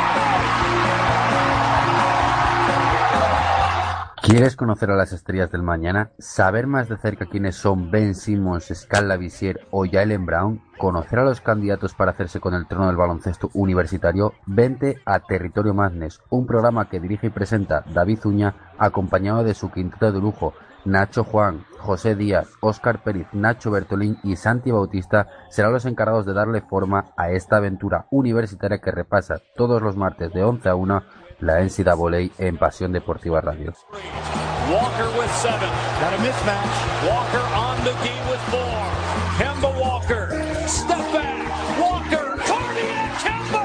[4.29, 6.11] ¿Quieres conocer a las estrellas del mañana?
[6.19, 10.61] ¿Saber más de cerca quiénes son Ben Simmons, Scala Visier o Jalen Brown?
[10.77, 14.35] ¿Conocer a los candidatos para hacerse con el trono del baloncesto universitario?
[14.45, 19.71] Vente a Territorio Madness, un programa que dirige y presenta David Uña, acompañado de su
[19.71, 20.53] quinteto de lujo,
[20.85, 26.35] Nacho Juan, José Díaz, Óscar Pérez, Nacho Bertolín y Santi Bautista serán los encargados de
[26.35, 31.03] darle forma a esta aventura universitaria que repasa todos los martes de 11 a 1
[31.41, 33.73] la NCAA en Pasión Deportiva Radio.
[34.71, 35.71] Walker with seven.
[36.01, 36.77] Got a mismatch.
[37.09, 38.79] Walker on the key with four.
[39.39, 40.31] Kemba Walker.
[40.67, 41.49] Step back.
[41.81, 42.37] Walker.
[42.45, 43.63] Cardiac Kemba.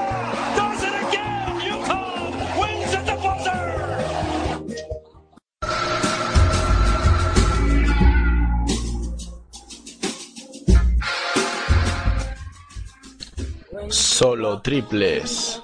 [0.56, 1.60] Does it again.
[1.60, 3.64] UConn wins at the buzzer.
[13.90, 15.63] Solo triples.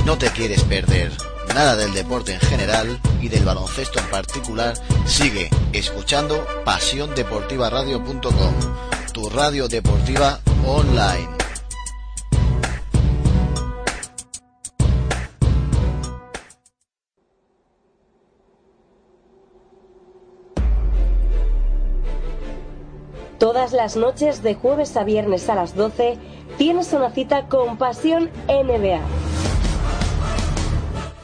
[0.00, 1.12] Si no te quieres perder
[1.54, 4.72] nada del deporte en general y del baloncesto en particular,
[5.04, 8.54] sigue escuchando pasiondeportivaradio.com,
[9.12, 11.28] tu radio deportiva online.
[23.38, 26.16] Todas las noches de jueves a viernes a las 12
[26.56, 29.29] tienes una cita con Pasión NBA.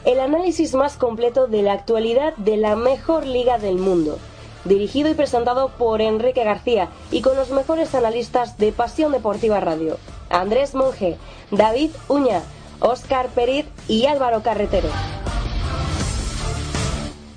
[0.07, 4.19] El análisis más completo de la actualidad de la mejor liga del mundo.
[4.63, 9.97] Dirigido y presentado por Enrique García y con los mejores analistas de Pasión Deportiva Radio.
[10.29, 11.17] Andrés Monge,
[11.51, 12.41] David Uña,
[12.79, 14.87] Óscar Periz y Álvaro Carretero.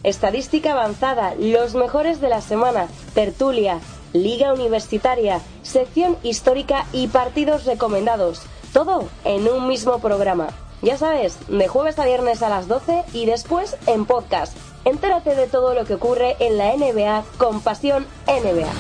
[0.05, 3.81] Estadística avanzada, los mejores de la semana, tertulia,
[4.13, 8.43] Liga Universitaria, sección histórica y partidos recomendados.
[8.73, 10.51] Todo en un mismo programa.
[10.83, 14.57] Ya sabes, de jueves a viernes a las 12 y después en podcast.
[14.87, 18.73] Entérate de todo lo que ocurre en la NBA con Pasión NBA.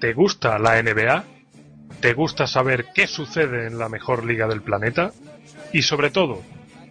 [0.00, 1.24] ¿Te gusta la NBA?
[2.00, 5.12] ¿Te gusta saber qué sucede en la mejor liga del planeta?
[5.72, 6.42] Y sobre todo,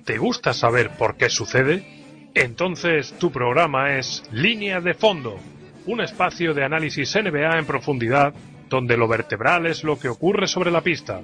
[0.03, 2.29] ¿te gusta saber por qué sucede?
[2.33, 5.37] Entonces tu programa es Línea de Fondo,
[5.85, 8.33] un espacio de análisis NBA en profundidad
[8.69, 11.21] donde lo vertebral es lo que ocurre sobre la pista.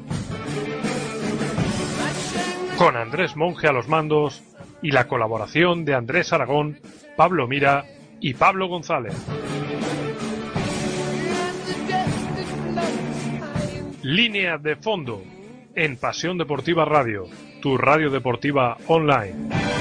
[2.77, 4.41] Con Andrés Monge a los mandos
[4.81, 6.79] y la colaboración de Andrés Aragón,
[7.15, 7.85] Pablo Mira
[8.19, 9.13] y Pablo González.
[14.01, 15.21] Línea de fondo
[15.75, 17.27] en Pasión Deportiva Radio,
[17.61, 19.80] tu radio deportiva online.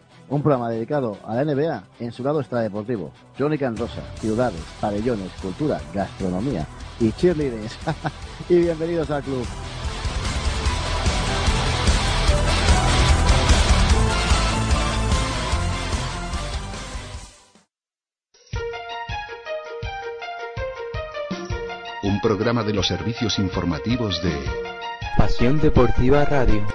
[0.31, 3.11] Un programa dedicado a la NBA en su lado extradeportivo.
[3.35, 6.65] Crónica en rosa, ciudades, pabellones, cultura, gastronomía
[7.01, 7.77] y cheerleaders.
[8.49, 9.45] y bienvenidos al club.
[22.03, 24.33] Un programa de los servicios informativos de
[25.17, 26.65] Pasión Deportiva Radio.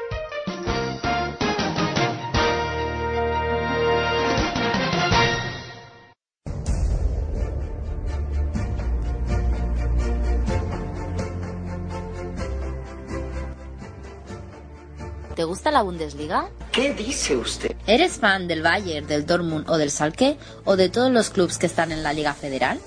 [15.66, 16.48] Gusta la Bundesliga?
[16.70, 17.74] ¿Qué dice usted?
[17.88, 21.66] ¿Eres fan del Bayern, del Dortmund o del Schalke o de todos los clubes que
[21.66, 22.78] están en la Liga Federal?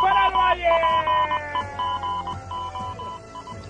[0.00, 0.74] para el Bayern.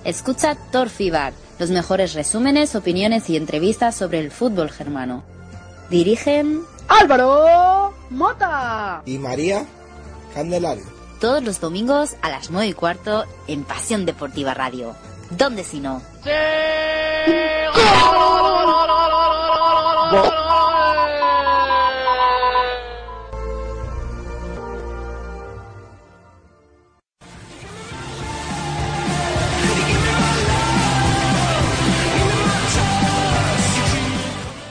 [0.05, 5.23] Escucha Torfibar, los mejores resúmenes, opiniones y entrevistas sobre el fútbol germano.
[5.91, 7.72] Dirigen Álvaro
[8.13, 9.03] Mota.
[9.07, 9.65] Y María
[10.35, 10.85] Candelario.
[11.21, 14.95] todos los domingos a las 9 y cuarto en Pasión Deportiva Radio.
[15.31, 16.03] ¿Dónde si no?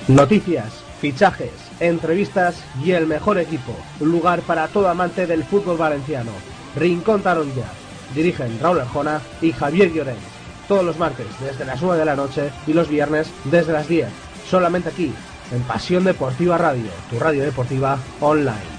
[0.07, 3.75] Noticias, fichajes, entrevistas y el mejor equipo.
[3.99, 6.31] Lugar para todo amante del fútbol valenciano.
[6.75, 7.65] Rincón Taronja.
[8.15, 10.19] Dirigen Raúl Arjona y Javier Llorens.
[10.67, 14.07] todos los martes desde las 9 de la noche y los viernes desde las 10.
[14.49, 15.11] Solamente aquí,
[15.51, 18.70] en Pasión Deportiva Radio, tu radio deportiva online.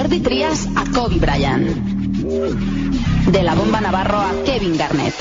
[0.00, 1.68] Jordi Trias a Kobe Bryant.
[3.26, 5.12] De la bomba Navarro a Kevin Garnett.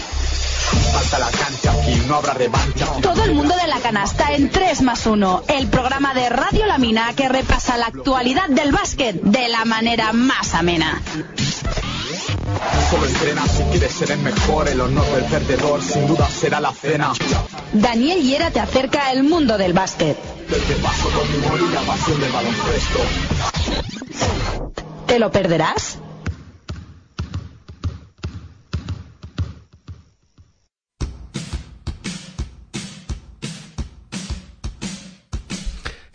[0.93, 2.85] Falta la cancha, aquí no habrá revancha.
[3.01, 7.11] Todo el mundo de la canasta en 3 más 1, el programa de Radio Lamina
[7.13, 11.01] que repasa la actualidad del básquet de la manera más amena.
[12.89, 16.73] Solo entrena si quieres ser el mejor, el honor del perdedor sin duda será la
[16.73, 17.13] cena.
[17.73, 20.17] Daniel Hiera te acerca al mundo del básquet.
[20.49, 22.99] Desde paso con mi humor y la pasión del baloncesto.
[25.05, 25.98] ¿Te lo perderás?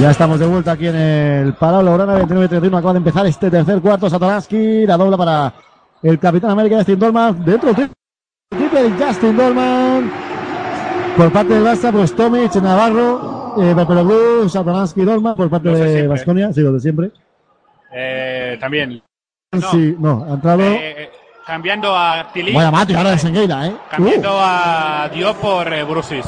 [0.00, 2.78] Ya estamos de vuelta aquí en el Palau Laurana 29-31.
[2.78, 4.08] Acaba de empezar este tercer cuarto.
[4.08, 5.52] Satanaski, la dobla para
[6.02, 7.44] el Capitán América Justin Dolman.
[7.44, 10.10] Dentro triple de Justin Dolman.
[11.18, 15.34] Por parte del Barça, pues Tomic, Navarro, eh, Blue, Satanaski, Dolman.
[15.34, 17.10] Por parte de Vasconia, sí, lo de siempre.
[17.92, 19.02] Eh, también.
[19.70, 20.62] Sí, no, ha entrado.
[20.62, 21.10] Eh,
[21.46, 22.54] cambiando a Tilly.
[22.54, 23.76] Vaya mate, ahora de Sengueila, ¿eh?
[23.90, 26.24] Cambiando a Diop por eh, Brusis.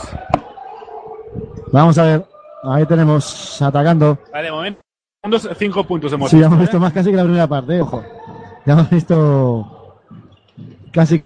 [1.72, 2.31] Vamos a ver.
[2.62, 4.18] Ahí tenemos atacando.
[4.32, 4.80] Vale, de momento,
[5.58, 6.62] cinco puntos hemos Sí, visto, hemos ¿eh?
[6.62, 8.04] visto más casi que la primera parte, ojo.
[8.64, 10.00] Ya hemos visto
[10.92, 11.24] casi.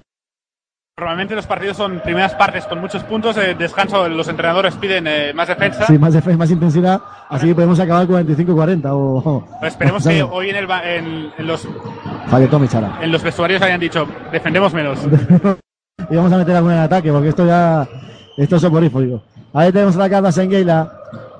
[0.98, 5.32] Normalmente los partidos son primeras partes con muchos puntos, eh, descanso, los entrenadores piden eh,
[5.34, 5.84] más defensa.
[5.86, 7.02] Sí, más defensa, más intensidad.
[7.28, 8.96] Así que podemos acabar 45-40 o.
[9.18, 14.08] o- Pero esperemos que hoy en, el, en, en los, en los vestuarios hayan dicho,
[14.32, 14.98] defendemos menos.
[16.10, 17.86] y vamos a meter alguna en ataque, porque esto ya.
[18.38, 19.22] Esto es soporífico.
[19.52, 20.95] Ahí tenemos la carta Sengueila.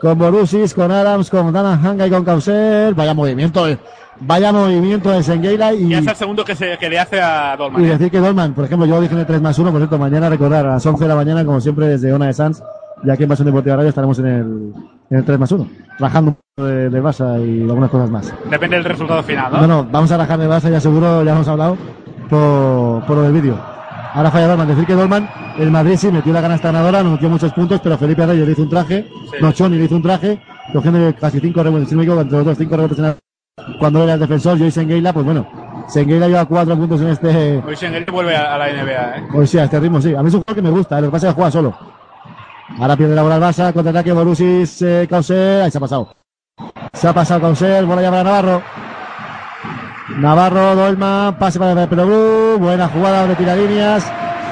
[0.06, 2.94] Con Borussis, con Adams, con Dana Hanga y con Causer.
[2.94, 3.76] Vaya movimiento, eh.
[4.20, 5.88] Vaya movimiento de Sengueila y.
[5.88, 7.82] Ya es el segundo que, se, que le hace a Dolman.
[7.82, 7.88] Y ¿eh?
[7.88, 10.30] decir que Dolman, por ejemplo, yo dije en el 3 más 1, por cierto, mañana
[10.30, 12.62] recordar a las 11 de la mañana, como siempre, desde Ona de Sanz,
[13.02, 14.72] ya aquí en Pasión Deportiva Radio estaremos en el,
[15.10, 18.32] en el 3 más 1, rajando un poco de, de Barça y algunas cosas más.
[18.48, 19.60] Depende del resultado final, ¿no?
[19.62, 21.76] No, no, vamos a rajar de Barça, ya seguro, ya hemos hablado,
[22.30, 23.75] por, por lo del vídeo.
[24.16, 27.28] Ahora falla Dolman, decir que Dolman, el Madrid sí metió la canasta ganadora, nos metió
[27.28, 29.06] muchos puntos, pero Felipe Reyes le hizo un traje,
[29.42, 30.40] Nochoni le hizo un traje,
[30.72, 33.16] cogiendo casi 5 rebotes, si no me equivoco, entre los dos 5 rebotes en la-
[33.78, 35.46] cuando era el defensor, yo y Sengueila, pues bueno,
[35.88, 39.24] Sengueila lleva 4 puntos en este, Hoy Schengen vuelve a, a la NBA, ¿eh?
[39.34, 40.14] Hoy sí, a este ritmo sí.
[40.14, 41.50] A mí es un juego que me gusta, eh, lo que pasa es que juega
[41.50, 41.74] solo.
[42.78, 46.14] Ahora pierde la bola el Barça, contraataque Borussis, eh, Causer, ahí se ha pasado.
[46.94, 48.62] Se ha pasado Causer, bola ya para Navarro.
[50.08, 54.04] Navarro, Dolman, pase para el Pelobru, buena jugada de tiradíneas,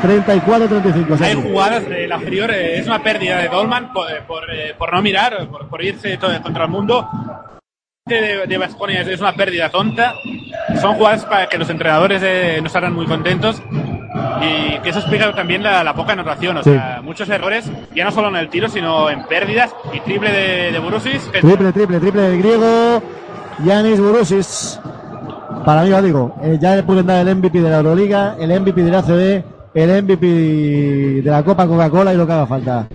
[0.03, 1.21] 34-35.
[1.21, 4.75] Hay jugadas de la anterior, eh, es una pérdida de Dolman por, eh, por, eh,
[4.77, 7.09] por no mirar, por, por irse todo contra el mundo.
[8.07, 10.13] De, de es, una pérdida tonta.
[10.81, 13.63] Son jugadas para que los entrenadores eh, no estarán muy contentos.
[14.43, 16.59] Y que eso explica también la, la poca anotación.
[16.59, 16.71] O Sí.
[16.71, 19.75] sea, muchos errores, ya no solo en el tiro, sino en pérdidas.
[19.95, 23.03] Y triple de, de Borussis, que Triple, triple, triple del griego,
[23.65, 24.79] Yanis Borussis.
[25.65, 28.61] Para mí, ya digo, eh, ya le pueden dar el MVP de la Euroliga, el
[28.61, 29.45] MVP de la ACB,
[29.75, 30.27] el MVP
[31.23, 32.87] de la Copa Coca-Cola y lo que haga falta.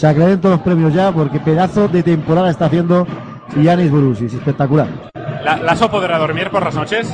[0.00, 3.06] Le den todos los premios ya, porque pedazo de temporada está haciendo
[3.60, 4.32] Yanis Borussis.
[4.34, 4.88] Espectacular.
[5.44, 7.12] la, Lazo podrá dormir por las noches.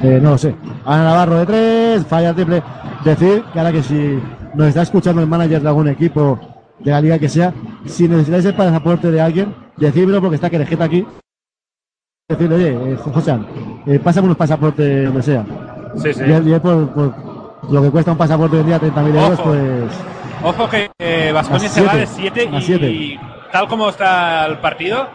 [0.00, 0.54] Eh, no lo sé.
[0.84, 2.62] Ana Navarro de tres, falla triple.
[3.04, 4.20] Decir que ahora que si
[4.54, 6.38] nos está escuchando el manager de algún equipo
[6.80, 7.52] de la liga que sea,
[7.86, 11.06] si necesitáis el pasaporte de alguien, decídmelo porque está Querejeta aquí.
[12.28, 13.38] Decirle, oye, eh, José,
[13.86, 15.46] eh, pásame unos pasaportes donde sea.
[15.96, 16.20] Sí, sí.
[16.26, 17.14] Y él, y él por, por
[17.70, 19.92] lo que cuesta un pasaporte hoy en día, 30.000 euros, pues.
[20.44, 23.18] Ojo que eh, Vasconia se va de 7 más y, siete.
[23.50, 25.08] tal como está el partido,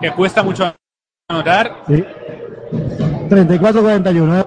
[0.00, 0.72] que cuesta mucho
[1.28, 2.04] anotar, Sí.
[3.28, 4.40] 34-41.
[4.40, 4.44] ¿eh?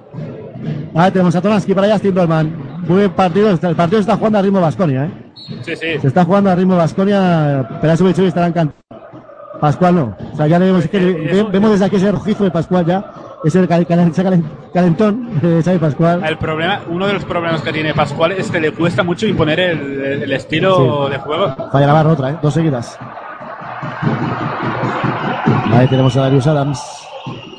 [0.96, 2.58] Ahí tenemos a Tomaski para Justin Dolman.
[2.88, 3.52] Muy buen partido.
[3.52, 5.06] El partido se está jugando a ritmo Vasconia.
[5.08, 5.12] ¿eh?
[5.62, 6.00] sí, sí.
[6.00, 7.68] Se está jugando a ritmo Vasconia.
[7.82, 8.87] Perasovic estará encantado.
[9.60, 10.16] Pascual no.
[10.34, 13.06] O sea, ya vemos, que ve- vemos desde aquí ese rojizo de Pascual ya.
[13.44, 14.44] Ese cal- cal- ese calen-
[14.74, 16.24] calentón de Xavi Pascual.
[16.26, 19.60] El problema, uno de los problemas que tiene Pascual es que le cuesta mucho imponer
[19.60, 21.12] el, el estilo Sí.
[21.14, 21.56] de juego.
[21.72, 22.38] Falla la barra otra, ¿eh?
[22.42, 22.98] Dos seguidas.
[25.74, 26.82] Ahí tenemos a Darius Adams.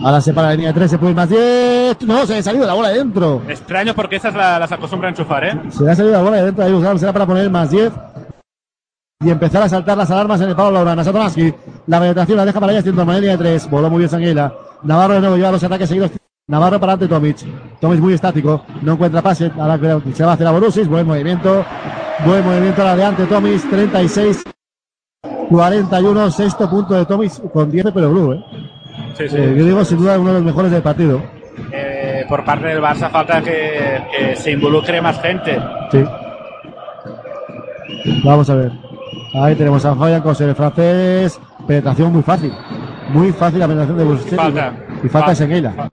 [0.03, 2.03] Ahora se para la línea de 3, se puede ir más 10.
[2.07, 3.43] No, se le ha salido la bola de dentro.
[3.49, 5.61] Extraño porque esas la- las acostumbra a enchufar, ¿eh?
[5.71, 7.01] Se le ha salido la bola de dentro a Darius Adams.
[7.01, 7.93] Será para poner más 10.
[9.21, 11.03] Y empezar a saltar las alarmas en el palo Laurana.
[11.03, 11.53] Satoransky.
[11.89, 13.69] La penetración la deja para allá, haciendo la línea de 3.
[13.69, 14.55] Voló muy bien Sanguila.
[14.85, 16.13] Navarro de nuevo lleva los ataques seguidos.
[16.47, 17.39] Navarro para ante Tomic.
[17.81, 18.65] Tomic muy estático.
[18.81, 19.51] No encuentra pase.
[19.59, 19.77] Ahora
[20.15, 20.87] se va a hacer a Borussis.
[20.87, 21.65] Buen movimiento.
[22.25, 23.69] Buen movimiento ahora de ante Tomic.
[23.69, 24.45] 36.
[25.51, 28.45] 41, sexto punto de Tomic con 10 de Perogrú, ¿eh?
[29.17, 29.37] Sí, sí.
[29.37, 31.21] Eh, yo digo sin duda uno de los mejores del partido.
[31.73, 35.59] Eh, por parte del Barça falta que, que se involucre más gente.
[35.91, 36.05] Sí.
[38.25, 38.88] Vamos a ver.
[39.35, 41.39] Ahí tenemos a Fabián Coser, el francés.
[41.67, 42.53] Penetración muy fácil.
[43.11, 44.37] Muy fácil la penetración de Busquets.
[44.37, 44.73] Falta.
[45.03, 45.35] Y falta Falta.
[45.35, 45.89] Sengueila.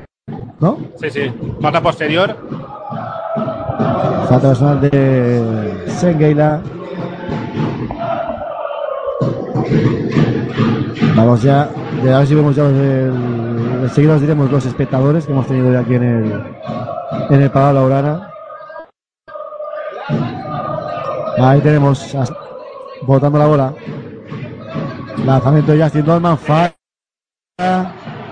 [0.59, 0.77] ¿No?
[0.99, 1.33] Sí, sí.
[1.61, 2.36] Falta posterior.
[4.29, 6.61] Falta personal de Sengueila.
[11.15, 11.63] Vamos ya.
[11.63, 15.71] A ver si vemos ya los del- enseguida os diremos los espectadores que hemos tenido
[15.71, 16.43] ya aquí en el
[17.29, 18.29] en el Palau Laurana.
[21.39, 22.25] Ahí tenemos a-
[23.06, 23.74] botando la bola.
[25.26, 26.38] Lanzamiento de Justin Dolman.
[26.38, 26.74] Falla.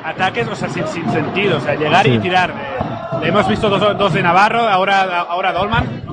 [0.04, 1.58] Ataques, o sea, sin, sin sentido.
[1.58, 2.12] O sea, llegar Sí.
[2.12, 2.52] y tirar.
[2.52, 6.04] Eh, hemos visto dos, dos de Navarro, ahora, ahora Dolman.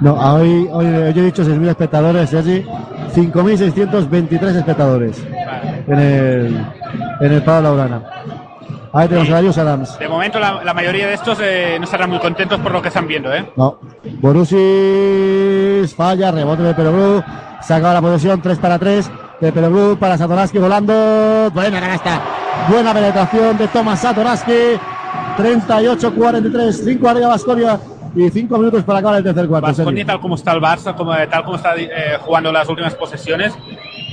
[0.00, 2.64] No, hoy, hoy, hoy he dicho 6.000 espectadores, Sergi.
[3.14, 5.22] 5.623 espectadores
[5.86, 6.66] en el,
[7.20, 8.02] en el Palau Laurana.
[8.94, 9.98] Ahí tenemos a Darius Adams.
[9.98, 12.88] De momento, la, la mayoría de estos eh, no estarán muy contentos por lo que
[12.88, 13.50] están viendo, ¿eh?
[13.56, 13.78] No.
[14.20, 17.22] Borussis falla, rebote de Perogrú.
[17.62, 19.10] Saca la posesión, 3 para 3.
[19.40, 21.50] De Perogrú para Satoransky volando.
[21.54, 22.20] Buena canasta.
[22.68, 24.78] Buena penetración de Tomás Satoransky.
[25.38, 26.72] 38-43.
[26.72, 27.80] 5 arriba Vasconia.
[28.14, 29.68] Y 5 minutos para acabar el tercer cuarto.
[29.68, 33.54] Vasconia, tal como está el Barça, como, tal como está eh, jugando las últimas posesiones,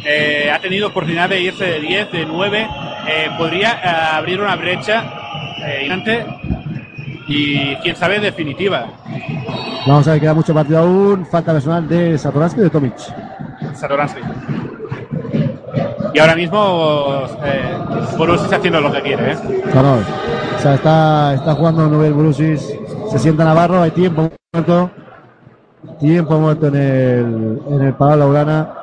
[0.06, 2.70] eh, ha tenido oportunidad de irse de 10, de 9.
[3.10, 5.04] Eh, podría eh, abrir una brecha
[5.66, 6.26] eh, gigante
[7.28, 8.88] y, quién sabe, definitiva.
[9.88, 11.26] Vamos a ver, queda mucho partido aún.
[11.26, 12.94] Falta personal de Satoransky y de Tomic.
[13.74, 14.20] Satoransky.
[16.14, 17.78] Y ahora mismo eh,
[18.18, 19.38] Borussia está haciendo lo que quiere, ¿eh?
[20.58, 22.74] O sea, está, está jugando Nubel Borussis.
[23.12, 24.92] Se sienta Navarro, hay tiempo muerto.
[26.00, 28.74] Tiempo muerto en el, en el Palau Laurana.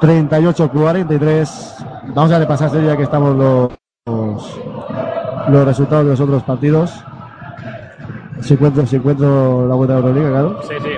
[0.00, 1.81] 38-43.
[2.08, 3.72] Vamos a repasar ya que estamos los,
[4.06, 4.60] los,
[5.48, 7.04] los resultados de los otros partidos.
[8.40, 10.60] Si encuentro, si encuentro la vuelta de Euroliga, claro.
[10.62, 10.90] Sí, sí.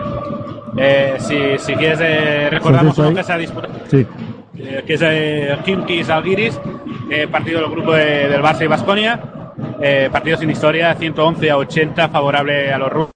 [0.78, 3.14] Eh, si, si quieres, eh, recordamos ahí.
[3.14, 3.74] que se ha disputado.
[3.88, 4.06] Sí.
[4.58, 6.58] eh, que es eh, Kimkis Algiris,
[7.10, 9.20] eh, partido del grupo de- del Barça y Basconia,
[10.10, 13.10] partido sin historia, 111 a 80, favorable a los rusos.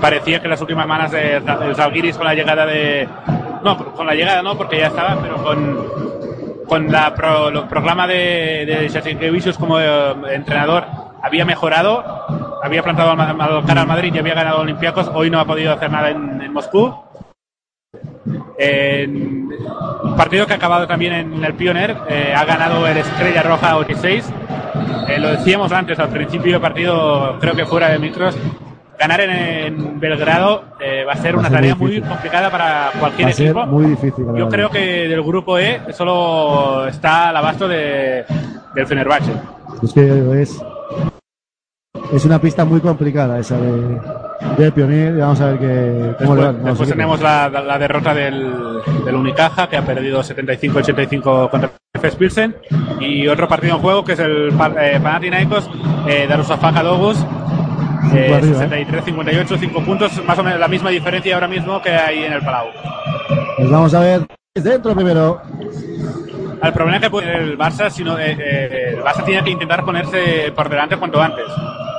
[0.00, 1.42] Parecía que las últimas semanas de
[1.74, 3.08] Zalgiris con la llegada de.
[3.62, 5.86] No, con la llegada no, porque ya estaba, pero con,
[6.66, 10.84] con la pro, el programa de, de como eh, entrenador
[11.22, 12.04] había mejorado,
[12.62, 15.10] había plantado al, cara al Madrid y había ganado Olympiacos.
[15.12, 16.94] Hoy no ha podido hacer nada en, Moscú.
[18.58, 19.48] En
[20.16, 24.32] partido que ha acabado también en el Pioner, eh, ha ganado el Estrella Roja 86.
[25.08, 28.36] Eh, lo decíamos antes, al principio del partido, creo que fuera de micros,
[29.00, 32.90] ganar en, en Belgrado eh, va a ser Va una ser tarea muy complicada para
[33.00, 33.66] cualquier Va a ser equipo.
[33.66, 34.26] muy difícil.
[34.36, 38.24] Yo creo que del grupo E solo está al abasto de,
[38.74, 39.32] del Fenerbahce.
[39.82, 40.62] Es que es,
[42.12, 43.98] es una pista muy complicada esa de,
[44.58, 45.16] del Pionier.
[45.16, 46.44] Vamos a ver que, cómo le Después.
[46.44, 52.16] Vamos después tenemos la, la derrota del, del Unicaja, que ha perdido 75-85 contra FS
[52.18, 52.54] Pilsen.
[53.00, 54.48] Y otro partido en juego, que es el
[54.78, 55.70] eh, Panathinaikos
[56.06, 56.82] eh, Darussafaka.
[58.14, 58.86] Eh, Cinco arriba, ¿eh?
[59.04, 62.40] 63-58, 5 puntos, más o menos la misma diferencia ahora mismo que hay en el
[62.42, 62.68] Palau.
[63.56, 65.40] Pues vamos a ver dentro primero.
[66.62, 70.52] El problema que puede el Barça, sino, eh, eh, el Barça tiene que intentar ponerse
[70.54, 71.46] por delante cuanto antes.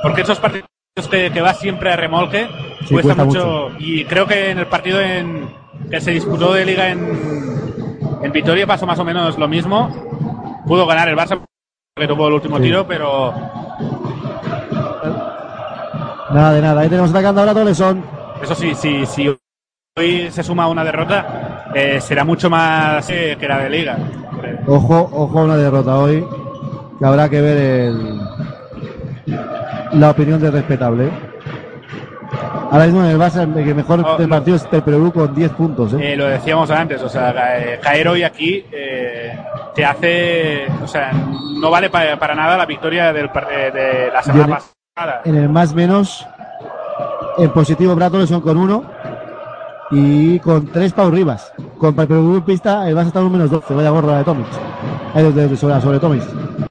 [0.02, 0.68] Porque esos partidos
[1.10, 2.46] que, que va siempre a remolque
[2.86, 3.70] Sí, cuesta, cuesta mucho.
[3.78, 5.48] Y creo que en el partido en,
[5.90, 7.08] que se disputó de liga en,
[8.22, 10.62] en Vitoria pasó más o menos lo mismo.
[10.66, 11.40] Pudo ganar el Barça
[11.96, 12.62] que tuvo el último Sí.
[12.64, 13.34] tiro, pero
[16.32, 16.80] Nada de nada.
[16.80, 18.02] Ahí tenemos atacando ahora Toleson.
[18.42, 19.36] Eso sí, sí, sí
[19.98, 23.98] hoy se suma una derrota, eh, será mucho más eh, que la de Liga.
[24.66, 26.26] Ojo, ojo a una derrota hoy,
[26.98, 28.20] que habrá que ver el,
[29.92, 31.10] la opinión de respetable.
[32.70, 35.34] Ahora mismo en el Barça el que mejor Oh, del partido es el Perú con
[35.34, 35.92] 10 puntos.
[35.92, 36.12] ¿eh?
[36.14, 39.38] Eh, lo decíamos antes, o sea, ca- caer hoy aquí eh,
[39.74, 44.22] te hace, o sea, no vale pa- para nada la victoria del, eh, de la
[44.22, 44.72] semana pasada.
[45.24, 46.26] En el más menos,
[47.38, 48.84] en positivo Bradley son con 1
[49.90, 51.50] y con 3 Pau Rivas.
[51.78, 54.46] Con Perú pista el Barça está en un menos 12, vaya gorra de Tomic.
[55.14, 56.22] Ahí de- de- sobre, sobre Tomic.
[56.22, 56.66] Ya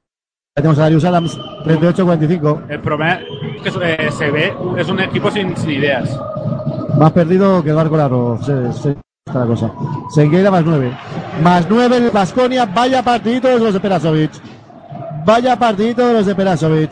[0.54, 2.62] tenemos a Darius Adams, 38-45.
[2.68, 3.14] El problema
[3.64, 6.16] es que eh, se ve, es un equipo sin, sin ideas.
[6.96, 8.38] Más perdido que el barco largo.
[8.42, 8.90] Se, se,
[9.26, 9.72] está la cosa.
[10.14, 10.92] Sengueira más 9.
[11.42, 12.66] Más 9 en el Vasconia.
[12.66, 14.30] Vaya partidito de los de Perasovic.
[15.24, 16.90] Vaya partidito de los de Perasovic.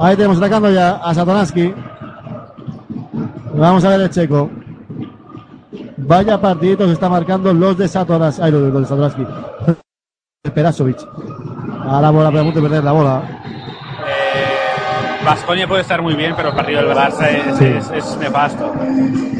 [0.00, 1.74] Ahí tenemos atacando ya a Satoransky.
[3.54, 4.50] Vamos a ver el checo.
[5.98, 8.42] Vaya partidito se está marcando los de Satoransky.
[8.42, 9.26] Ay, los de, los de Satoransky.
[10.44, 10.98] De Perasovic.
[11.84, 13.22] Ahora bola pregunta y perder la bola.
[15.24, 17.64] Vasconia puede estar muy bien, pero el partido del Barça es, Sí.
[17.66, 18.72] es- es nefasto.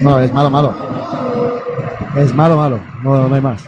[0.03, 0.75] No, es malo, malo.
[2.17, 2.79] Es malo, malo.
[3.03, 3.65] No, no hay más.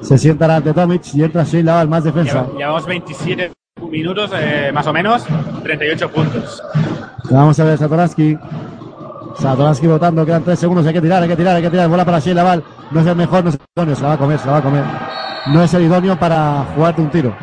[0.00, 2.44] Se sienta ante Tomic y entra Sheila al más defensa.
[2.46, 3.52] Lleva- Llevamos 27
[3.92, 5.24] minutos, eh, más o menos,
[5.62, 6.62] 38 puntos.
[7.30, 8.36] Vamos a ver Satoransky.
[9.38, 11.88] Satoransky votando, quedan 3 segundos, hay que tirar, hay que tirar, hay que tirar.
[11.88, 12.64] Bola para Sheila Val.
[12.90, 14.52] No es el mejor, no es el idóneo, se la va a comer, se la
[14.52, 14.84] va a comer.
[15.48, 17.34] No es el idóneo para jugarte un tiro.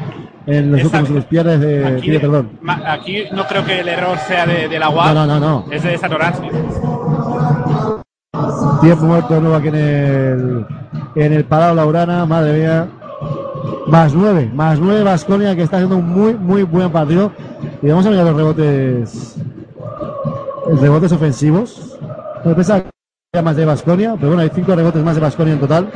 [0.45, 0.99] En los Exacto.
[1.01, 2.49] últimos pierdes de Aquí, perdón.
[2.87, 5.65] aquí no creo que el error sea de, de la UAP, No, no, no, no.
[5.71, 6.47] es de Satoransky.
[8.81, 10.65] Tiempo muerto nuevo aquí en el,
[11.15, 12.87] en el Palau Laurana, madre mía.
[13.87, 17.31] Más nueve, más nueve Vasconia que está haciendo un muy, muy buen partido.
[17.81, 19.35] Y vamos a ver los rebotes,
[20.67, 21.97] los rebotes ofensivos.
[22.45, 22.83] Me pensaba
[23.43, 25.91] más de Vasconia, pero bueno, hay cinco rebotes más de Vasconia en total.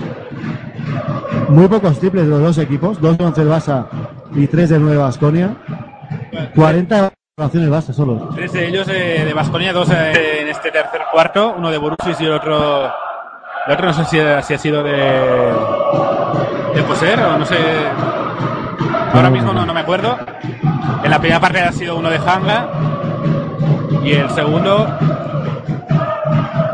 [1.50, 3.86] Muy pocos triples de los dos equipos, dos de 11 el Barça
[4.34, 5.56] y tres de 9 Vasconia.
[6.56, 8.30] 40 evaluaciones Barça solo.
[8.36, 12.16] Tres de ellos eh, de Vasconia, dos eh, en este tercer cuarto, uno de Borussia
[12.20, 12.86] y el otro,
[13.68, 15.54] el otro no sé si ha sido de,
[16.74, 17.58] de Poser o no sé,
[19.14, 20.18] ahora mismo no, no me acuerdo.
[21.04, 22.68] En la primera parte ha sido uno de Hanga
[24.04, 24.88] y el segundo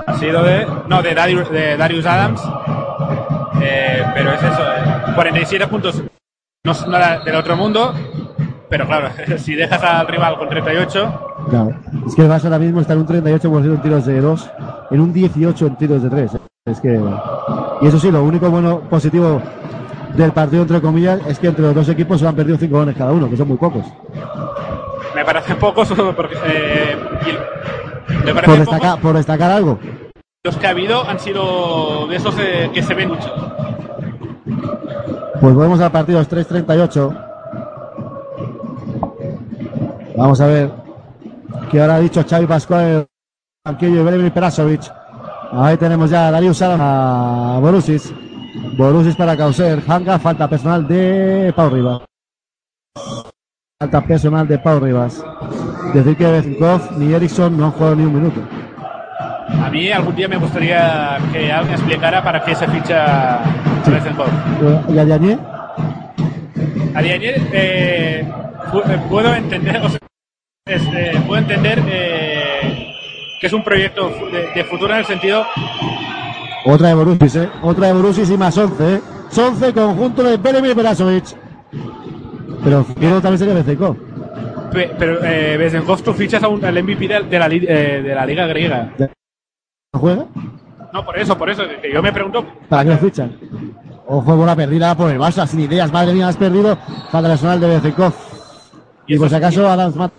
[0.07, 2.41] ha sido de, no, de Darius, de Darius Adams.
[3.61, 6.01] Eh, pero es eso, eh, 47 puntos,
[6.63, 7.93] no es del otro mundo,
[8.69, 11.73] pero claro, si dejas al rival con 38, Claro.
[12.05, 14.51] Es que el Barça ahora mismo está en un 38% en tiros de 2,
[14.91, 16.31] en un 18 en tiros de 3.
[16.65, 17.01] Es que
[17.81, 19.41] y eso sí, lo único bueno positivo
[20.15, 22.95] del partido entre comillas es que entre los dos equipos se han perdido 5 goles
[22.95, 23.85] cada uno, que son muy pocos.
[25.15, 26.97] me parece pocos porque eh,
[28.25, 28.59] me Por pocos.
[28.59, 29.79] destacar, por destacar algo.
[30.43, 33.29] Los que ha habido han sido de esos eh, que se ven mucho.
[35.41, 37.25] Pues volvemos al partido 3-38.
[40.17, 40.69] Vamos a ver
[41.71, 43.05] qué ahora ha dicho Xavi Pascual
[43.65, 44.81] banquillo y Belevin Perasovic.
[45.51, 48.13] Ahí tenemos ya a Darius Adams a Borussis.
[48.77, 49.81] Borussis para Causer.
[49.87, 52.01] Hanga, falta personal de Pau Rivas.
[53.79, 55.23] Falta personal de Pau Rivas.
[55.93, 58.41] Decir que Bezinkov ni Eriksson no han jugado ni un minuto.
[59.49, 63.39] A mí algún día me gustaría que alguien explicara para qué se ficha
[63.85, 64.27] Bezenkov.
[64.89, 65.39] ¿Y a Diagne?
[66.95, 69.99] A Diagne, eh, eh, puedo entender, o sea,
[70.65, 72.93] este, puedo entender eh,
[73.39, 75.45] que es un proyecto de, de futuro en el sentido
[76.65, 77.49] Otra de Borussis, ¿eh?
[77.61, 79.01] Otra de Borussis y más 11, ¿eh?
[79.37, 81.25] 11 conjunto de Belevin Perasovic.
[82.63, 83.95] Pero quiero también sería Bezenkov.
[84.71, 88.25] Pe- Pero eh, Bezenkov tú fichas al MVP de, de la, li- eh, de la
[88.25, 88.91] liga griega.
[89.93, 90.25] ¿No juega?
[90.93, 91.63] No, por eso, por eso.
[91.93, 93.37] yo me pregunto, ¿Para qué lo fichan?
[94.07, 95.91] Ojo, bola perdida por el Barça, sin ideas.
[95.91, 96.75] Madre mía, has perdido.
[97.11, 98.13] Falta personal de Bezenkov.
[99.07, 100.15] Y por si acaso, Adams mata.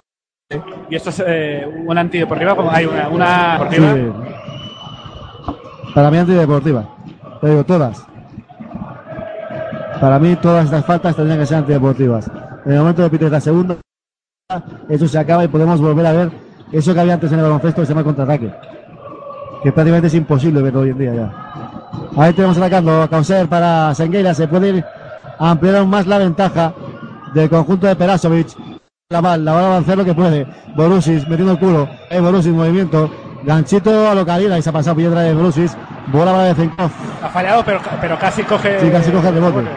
[0.89, 3.95] y esto es eh, un antideportiva, como hay una, una deportiva.
[3.95, 4.01] Sí.
[5.95, 6.89] Para mí, antideportiva.
[7.41, 8.05] Te digo, todas.
[10.01, 12.31] Para mí, todas estas faltas tendrían que ser antideportivas.
[12.65, 13.77] En el momento de pitar la segunda,
[14.89, 16.31] eso se acaba y podemos volver a ver
[16.73, 18.53] eso que había antes en el baloncesto que se llama contraataque.
[19.63, 21.51] Que prácticamente es imposible verlo hoy en día ya.
[22.17, 24.35] Ahí tenemos atacando a Causer para Sengueira.
[24.35, 24.85] Se puede ir
[25.39, 26.75] ampliar aún más la ventaja
[27.35, 28.49] del conjunto de Perasovic.
[29.11, 30.47] La la va a avanzar lo que puede.
[30.77, 31.89] Borussis metiendo el culo.
[32.09, 33.11] Es Borussis movimiento.
[33.45, 35.77] Ganchito a localidad y se ha pasado piedra de Borussis.
[36.13, 36.91] Bola para Bezenkov.
[37.23, 38.81] Ha fallado, pero, pero casi coge.
[38.81, 39.69] Sí, casi coge el rebote.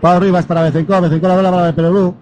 [0.00, 1.02] Pau Rivas para Bezenkov.
[1.02, 2.14] Bezenkov la bola para el Perú.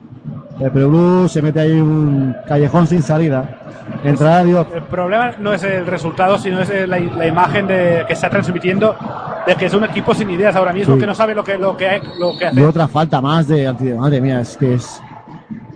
[0.60, 3.56] El Perú se mete ahí un callejón sin salida.
[4.04, 4.74] Entrará Diop.
[4.74, 8.94] El problema no es el resultado, sino es la, la imagen de, que está transmitiendo
[9.46, 11.00] de que es un equipo sin ideas ahora mismo, Sí.
[11.00, 12.66] que no sabe lo que, lo que, lo que Y hace.
[12.66, 15.02] otra falta más de Madre mía, es que es.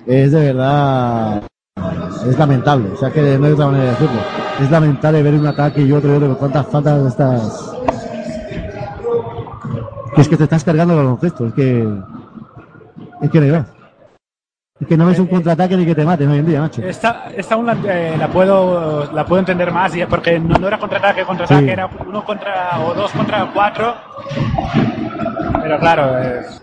[0.06, 1.42] Es de verdad.
[2.28, 2.90] Es lamentable.
[2.92, 4.20] O sea que no hay otra manera de decirlo.
[4.60, 7.70] Es lamentable ver un ataque y otro y otro con tantas faltas de estas.
[10.14, 11.46] Que es que te estás cargando el baloncesto.
[11.48, 11.88] Es que.
[13.22, 13.66] Es que no hay más.
[14.80, 16.82] Es que no ves un contraataque ni que te maten hoy en día, macho.
[16.82, 20.78] Esta, esta aún la, eh, la puedo la puedo entender más porque no, no era
[20.78, 21.70] contraataque contraataque Sí.
[21.70, 23.94] era uno contra o dos contra cuatro
[25.62, 26.60] pero claro es-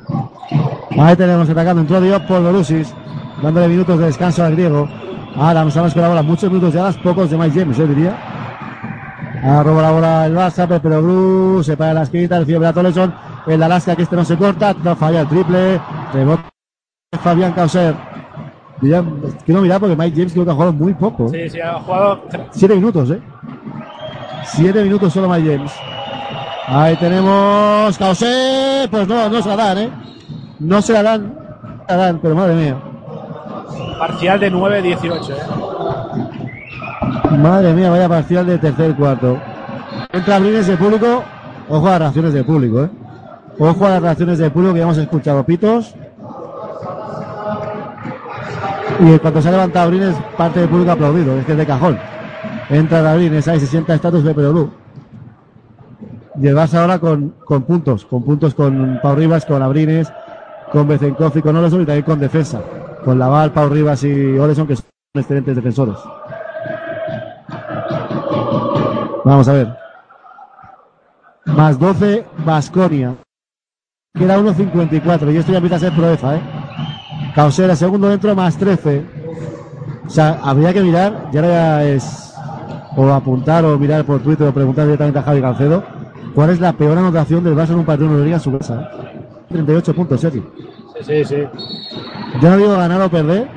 [1.00, 1.82] Ahí tenemos atacando.
[1.82, 2.94] Entró Diop por Borussis,
[3.42, 4.88] dándole minutos de descanso al griego.
[5.36, 6.22] Adams, Adams con la bola.
[6.22, 8.18] Muchos minutos de Adams, pocos de Mike James, yo diría.
[9.44, 13.14] Ahora roba la bola el Barça, Pepe Bruce, se para la esquinita, recibe Brad Toleson.
[13.48, 15.82] El Alaska que este no se corta, no falla el triple.
[16.14, 16.44] Rebote
[17.24, 17.96] Fabián Causer.
[18.82, 19.04] Ya,
[19.46, 21.28] quiero mirar porque Mike James creo que ha jugado muy poco.
[21.34, 21.50] ¿eh?
[21.50, 23.22] sí, sí, ha jugado Siete minutos, ¿eh?
[24.46, 25.72] Siete minutos solo Mike James.
[26.68, 28.90] Ahí tenemos Causer.
[28.90, 29.90] Pues no, no se la dan, ¿eh?
[30.60, 31.36] No se la dan.
[31.88, 32.91] Se la dan, pero madre mía.
[33.98, 35.38] Parcial de 9-18 ¿eh?
[37.38, 39.38] Madre mía, vaya parcial de tercer cuarto.
[40.12, 41.24] Entra Brines de público.
[41.70, 42.90] Ojo a las reacciones del público, ¿eh?
[43.58, 45.96] Ojo a las reacciones del público que ya hemos escuchado pitos.
[49.00, 51.66] Y cuando se ha levantado Brines, parte del público ha aplaudido, es que es de
[51.66, 51.98] cajón.
[52.70, 54.34] Entra Brines, ahí se sienta estatus de
[56.50, 60.12] el Barça ahora con, con puntos, con puntos con Pau Rivas, con Abrines,
[60.72, 62.62] con Bezenkov y con Oleson y también con defensa.
[63.04, 65.98] Con Laval, Pau Rivas y Oleson que son excelentes defensores.
[69.26, 69.78] Vamos a ver.
[71.46, 73.16] Más 12, Basconia.
[74.14, 76.42] Queda 1.54 y esto ya empieza a ser proeza, ¿eh?
[77.34, 79.06] Causera, segundo dentro, más 13.
[80.06, 82.32] O sea, habría que mirar, y ahora ya es
[82.98, 85.84] o apuntar o mirar por Twitter o preguntar directamente a Javi Calcedo
[86.36, 88.92] cuál es la peor anotación del Barça en un partido de Euroliga en su casa.
[88.92, 89.22] ¿eh?
[89.50, 90.44] 38 puntos, Sergio.
[90.58, 90.71] sí,
[91.04, 91.36] sí, sí
[92.42, 93.48] Yo no digo ganar o perder,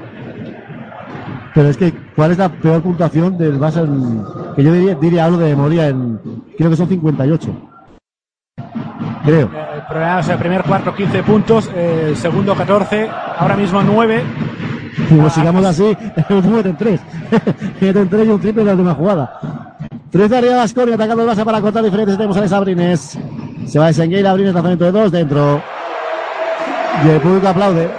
[1.54, 3.84] pero es que ¿cuál es la peor puntuación del Barça?
[3.84, 6.20] en- que yo diría, diría algo de memoria en,
[6.56, 7.50] creo que son 58.
[9.24, 9.50] Creo.
[9.74, 13.08] el problema es el primer cuarto 15 puntos eh, el segundo 14
[13.38, 14.22] ahora mismo 9
[15.08, 15.96] Si lo sigamos así,
[16.44, 17.00] meten 3.
[17.80, 19.40] meten 3 y un triple en la última jugada.
[20.10, 22.16] 13 arriba Vasconia, atacando el Barça para cortar diferencias.
[22.16, 23.18] Tenemos a Abrines.
[23.66, 25.60] Se va a Sengueira, Abrines, lanzamiento de 2 dentro.
[27.02, 27.90] Y el público aplaude.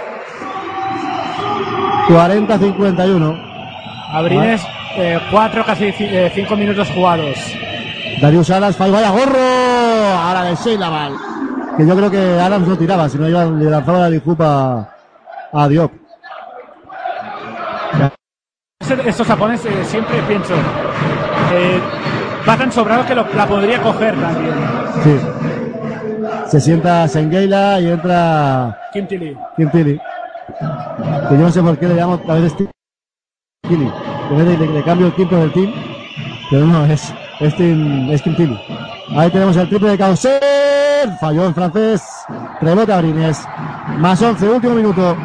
[2.08, 3.42] 40-51.
[4.12, 4.62] Abrines
[5.30, 7.36] 4 casi 5 minutos jugados
[8.20, 10.18] Darius Adams, falla, vaya gorro.
[10.18, 11.12] Ahora de Sheila Val.
[11.76, 14.88] Que yo creo que Adams no tiraba, sino iba, le lanzaba la lijupa
[15.52, 15.92] a Diop.
[19.04, 20.54] Estos japoneses eh, siempre pienso
[21.52, 21.80] eh,
[22.48, 24.54] va tan sobrado que lo- la podría coger también
[25.02, 25.18] Sí.
[26.48, 30.00] Se sienta Sengeila y entra Kim Tilly Kim Tilly.
[31.28, 33.92] Que yo no sé por qué le llamo a veces Tilly.
[34.30, 35.72] Vez de, le cambio el Kim por el Team.
[36.50, 38.58] Pero no, es, es, es Kim Tilly.
[39.16, 40.40] Ahí tenemos el triple de Causer.
[41.20, 42.02] Falló en francés.
[42.60, 43.44] Rebote a Brines.
[43.98, 45.16] Más 11, último minuto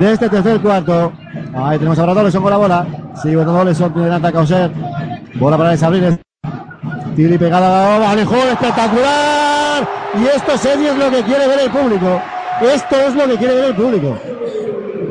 [0.00, 1.12] de este tercer cuarto.
[1.54, 2.86] Ahí tenemos ahora Doleson con la bola.
[3.22, 4.72] Sigue botando Doleson, tiene delante a Causer.
[5.36, 6.18] Bola para Les Abrines.
[7.14, 9.37] Tilly pegada a la alejón espectacular.
[10.14, 12.20] Y esto, Sergio, es lo que quiere ver el público.
[12.60, 14.18] Esto es lo que quiere ver el público.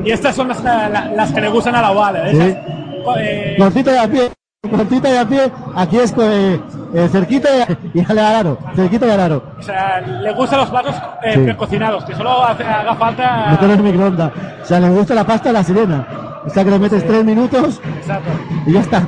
[0.04, 2.38] y estas son las, la- las que le gustan a la Oval Sí.
[2.40, 2.64] ¿eh?
[3.20, 4.32] Eh, Cortita y a pie.
[4.70, 5.52] Cortita y a pie.
[5.76, 6.60] Aquí es eh,
[6.94, 7.50] eh, cerquita
[7.94, 8.58] y, al aro.
[8.76, 9.44] Cerquita y al aro.
[9.60, 11.40] o sea, le gustan los platos eh, Sí.
[11.42, 14.32] precocinados que solo hace- haga falta Meter en microondas.
[14.62, 16.08] O sea, le gusta la pasta a la sirena.
[16.46, 18.30] O sea, que le metes tres minutos Exacto.
[18.66, 19.04] y ya está.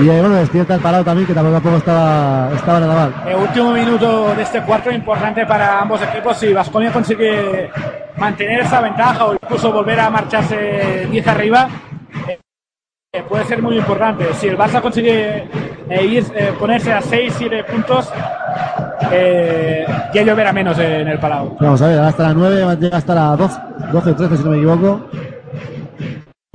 [0.00, 3.14] Y eh, bueno, despierta el parado también, que tampoco estaba, estaba nada mal.
[3.28, 6.36] Eh, último minuto de este cuarto importante para ambos equipos.
[6.36, 7.70] Si Vasconia consigue
[8.16, 11.68] mantener esa ventaja o incluso volver a marcharse 10 arriba,
[12.28, 12.38] eh,
[13.12, 14.34] eh, puede ser muy importante.
[14.34, 15.48] Si el Barça consigue
[15.88, 18.10] eh, ir, eh, ponerse a 6-7 puntos,
[19.12, 21.56] eh, ya lloverá menos en el Palau.
[21.60, 23.60] Vamos a ver, hasta las 9, llega hasta las 12,
[23.92, 25.08] 12 13 si no me equivoco.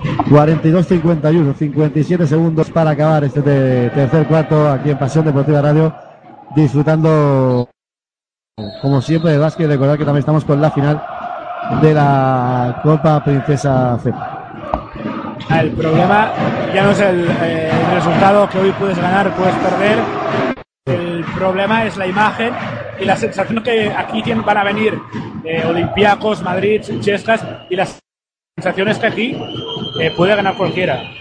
[0.03, 5.93] 42-51, 57 segundos para acabar este te- tercer cuarto aquí en Pasión Deportiva Radio,
[6.55, 7.69] disfrutando
[8.81, 9.67] como siempre de básquet.
[9.67, 11.01] Recordar que también estamos con la final
[11.81, 14.13] de la Copa Princesa C.
[15.49, 16.31] El problema
[16.73, 19.97] ya no es el, eh, el resultado que hoy puedes ganar, puedes perder.
[20.85, 22.53] El problema es la imagen
[22.99, 24.99] y la sensación que aquí van a venir
[25.43, 27.99] eh, Olympiacos, Madrid, Chescas y las
[28.57, 29.37] sensaciones que aquí
[29.99, 31.11] eh, puede ganar cualquiera.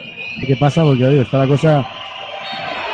[0.47, 1.85] qué pasa, porque está la cosa.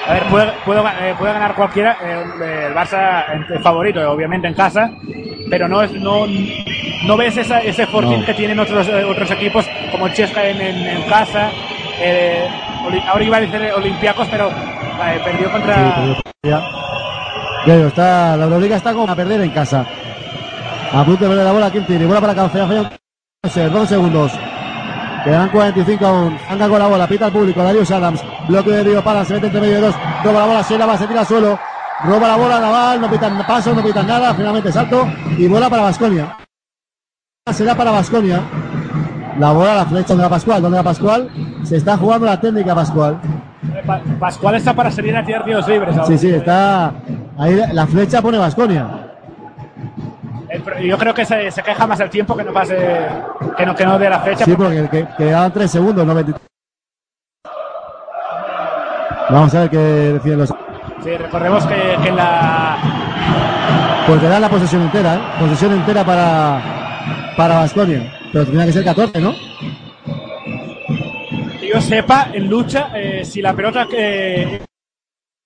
[0.07, 2.25] A ver, puede, puede, eh, puede ganar cualquiera, eh,
[2.69, 4.91] el Barça el favorito, obviamente en casa,
[5.49, 6.27] pero no es no,
[7.07, 8.27] no ves esa, ese fortín No.
[8.27, 11.51] que tienen otros eh, otros equipos como Chesca en, en, en casa.
[12.01, 12.47] eh,
[13.09, 15.75] ahora iba a decir Olympiacos, pero eh, perdió contra.
[15.75, 16.61] Sí, ya.
[17.65, 19.87] Digo, está, la Euroliga está como a perder en casa.
[20.93, 22.05] A punto de perder la bola, ¿quién tiene?
[22.05, 22.35] Bola para
[23.51, 24.33] sé, 12 segundos.
[25.25, 26.37] Quedan 45 aún.
[26.51, 27.63] Anga con la bola, pita al público.
[27.63, 28.23] Darius Adams.
[28.49, 29.95] Bloque de Río Para, se mete entre medio de dos.
[30.23, 31.59] Roba la bola, se lava, se tira al suelo.
[32.05, 33.01] Roba la bola, Naval.
[33.01, 34.35] No pitan paso, no pitan nada.
[34.35, 35.07] Finalmente salto.
[35.39, 36.37] Y bola para Basconia.
[37.53, 38.41] Será para Basconia.
[39.39, 40.63] La bola, la flecha donde va Pascual.
[40.63, 41.31] Donde va Pascual.
[41.63, 43.19] Se está jugando la técnica Pascual.
[43.75, 45.95] Eh, Pa- Pascual está para salir a tirar tiros libres.
[45.97, 46.07] ahora.
[46.07, 46.93] Sí, sí, está.
[47.39, 48.87] Ahí la flecha pone Basconia.
[50.83, 52.77] Yo creo que se, se queja más el tiempo que no pase,
[53.57, 54.45] que no, que no de la fecha.
[54.45, 56.43] Sí, porque que, quedaban 3 segundos, no 23.
[59.31, 60.49] Vamos a ver qué deciden los.
[61.03, 62.77] Sí, recordemos que, que en la.
[64.07, 65.21] Pues te dan la posesión entera, ¿eh?
[65.41, 66.61] Posesión entera para.
[67.37, 68.13] Para Basconia.
[68.33, 69.33] Pero tendría que ser 14, ¿no?
[71.59, 74.61] Que yo sepa, en lucha, eh, si la pelota que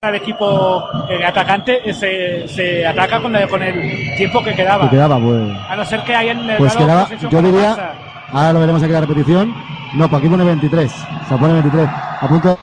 [0.01, 4.85] el equipo eh, atacante eh, se, se ataca con, el tiempo que quedaba.
[4.85, 5.57] Que quedaba, pues.
[5.69, 7.93] A no ser que hayan Pues quedaba, yo para diría.
[8.31, 9.53] Ahora lo veremos aquí la repetición.
[9.95, 10.89] No, pues aquí pone 23.
[11.27, 11.89] Se pone 23.
[12.21, 12.59] A punto.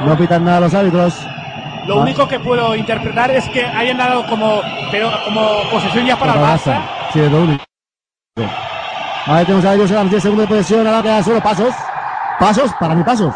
[0.00, 1.24] No pitan nada los árbitros.
[1.86, 2.02] Lo Ah.
[2.02, 6.40] único que puedo interpretar es que hayan dado como, pero como posesión ya para el
[6.40, 6.80] Barça.
[7.12, 7.62] Sí, es lo único.
[9.26, 11.74] Ahí tenemos a Darius Adams, 10 segundos de posesión, ahora quedan solo pasos.
[12.40, 13.32] Pasos, para mí pasos.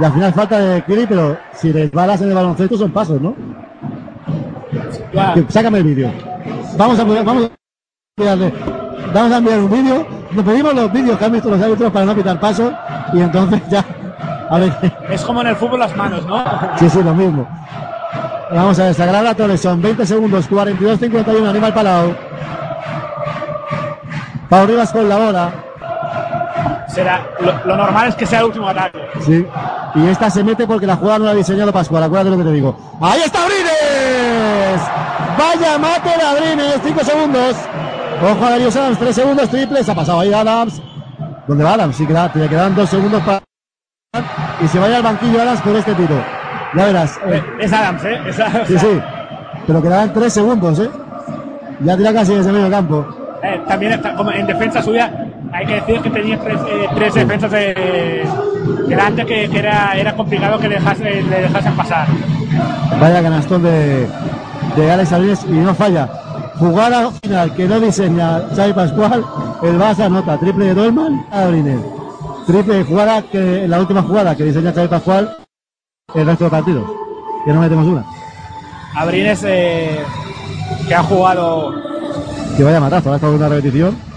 [0.00, 3.34] Y al final falta de Kiri, pero si resbalas en el baloncesto son pasos, ¿no?
[5.34, 6.10] Que- Sácame el vídeo.
[6.76, 8.36] Vamos a vamos a
[9.12, 10.06] vamos a enviar un vídeo.
[10.32, 12.72] Nos pedimos los vídeos que han visto los árbitros para no pitar pasos
[13.12, 13.84] y entonces ya.
[14.48, 14.72] A ver.
[15.10, 16.42] Es como en el fútbol las manos, ¿no?
[16.78, 17.46] Sí, sí, lo mismo.
[18.52, 22.14] Vamos a ver, Sagrada Torres, son 20 segundos, 42-51, Aníbal Palau.
[24.48, 25.52] Pau Rivas con la bola.
[26.92, 28.98] Será, lo, lo normal es que sea el último ataque.
[29.20, 29.46] Sí.
[29.94, 32.02] Y esta se mete porque la jugada no la ha diseñado Pascual.
[32.02, 32.76] Acuérdate lo que te digo.
[33.00, 34.80] ¡Ahí está Abrines!
[35.38, 36.80] ¡Vaya mate de Abrines!
[36.84, 37.56] 5 segundos.
[38.22, 39.82] Ojo a Darius Adams, 3 segundos, triple.
[39.84, 40.82] Se ha pasado ahí Adams.
[41.46, 41.96] ¿Dónde va Adams?
[41.96, 43.40] Sí, queda, te quedan 2 segundos para.
[44.62, 46.16] Y se vaya al banquillo Adams por este tiro.
[46.74, 47.18] Ya verás.
[47.26, 48.20] eh, Es Adams, ¿eh?
[48.26, 48.68] Es Adams.
[48.68, 49.00] sí, sí.
[49.66, 50.90] Pero quedaban 3 segundos, ¿eh?
[51.80, 53.06] Ya tira casi desde medio campo.
[53.42, 55.10] Eh, también está, como en defensa suya,
[55.52, 58.26] hay que decir que tenía tres, eh, tres defensas de,
[58.86, 62.08] delante que, que era, era complicado que dejase, le dejasen pasar.
[63.00, 64.06] Vaya canastón de,
[64.76, 66.08] de Alex Abrines y no falla.
[66.58, 69.24] Jugada final que no diseña Xavi Pascual,
[69.62, 71.80] el Barça anota triple de Dolman, Abrines.
[72.46, 75.36] Triple jugada que la última jugada que diseña Xavi Pascual,
[76.14, 76.90] el resto de partidos.
[77.44, 78.04] Que no metemos una.
[78.94, 80.00] Abrines, eh,
[80.86, 81.72] que ha jugado
[82.56, 84.09] Que vaya matazo, ahora estamos en una repetición.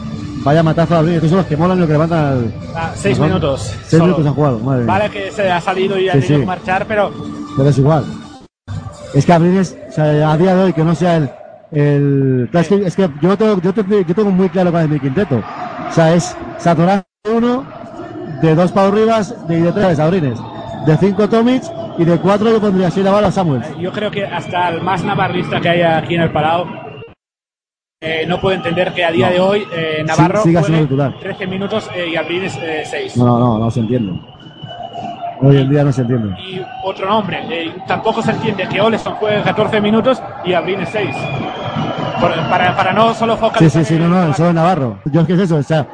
[0.44, 2.54] Vaya matazo a Abrines, estos son los que molan y los que levantan al.
[2.76, 3.62] ah, seis al- minutos.
[3.62, 4.04] Seis solo.
[4.06, 4.86] minutos han jugado, madre.
[4.86, 6.40] Vale que se ha salido y ha Sí, tenido sí.
[6.42, 7.12] que marchar, pero
[7.56, 8.04] Pero es igual.
[9.14, 11.30] Es que Abrines, o sea, a día de hoy, que no sea el.
[11.72, 14.90] el es, que, es que yo, tengo, yo, tengo, yo tengo muy claro cuál es
[14.90, 15.42] mi quinteto.
[15.90, 17.64] O sea, es Satoran uno,
[18.42, 20.40] de dos Pau Rivas de, y de tres Abrines.
[20.86, 21.64] De cinco Tomic
[21.98, 23.66] y de cuatro yo pondría así la bala a Samuels.
[23.80, 26.66] yo creo que hasta el más navarrista que hay aquí en el Palau
[28.04, 29.34] eh, no puede entender que a día No.
[29.34, 31.14] de hoy eh, Navarro Sí, siga juegue titular.
[31.20, 33.18] 13 minutos eh, y Abrines 6.
[33.18, 34.20] No, no, no, no se entiende.
[35.42, 36.40] Hoy en día no se entiende.
[36.42, 41.16] Y otro nombre, eh, tampoco se entiende que Oleson juegue 14 minutos y Abrines 6.
[42.50, 45.00] para, para no solo Sí, focalizar sí, sí, no, no, el solo Navarro.
[45.06, 45.86] Yo es que es eso, o sea,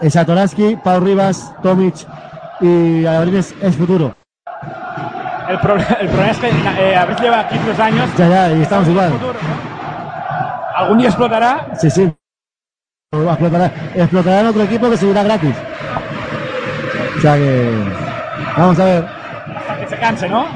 [0.00, 0.16] es
[0.82, 1.94] Pau Rivas, Tomic
[2.60, 4.14] y Abrines es futuro.
[5.48, 8.08] El, proble- el problema es que eh, Abrines lleva aquí tres años.
[8.16, 9.12] Ya, ya, y estamos igual.
[10.76, 11.68] Algún día explotará.
[11.80, 12.12] Sí, sí.
[13.10, 15.54] Explotará, explotará en otro equipo que seguirá gratis.
[17.16, 17.84] O sea que.
[18.58, 19.04] Vamos a ver.
[19.56, 20.46] Hasta que se canse, ¿no?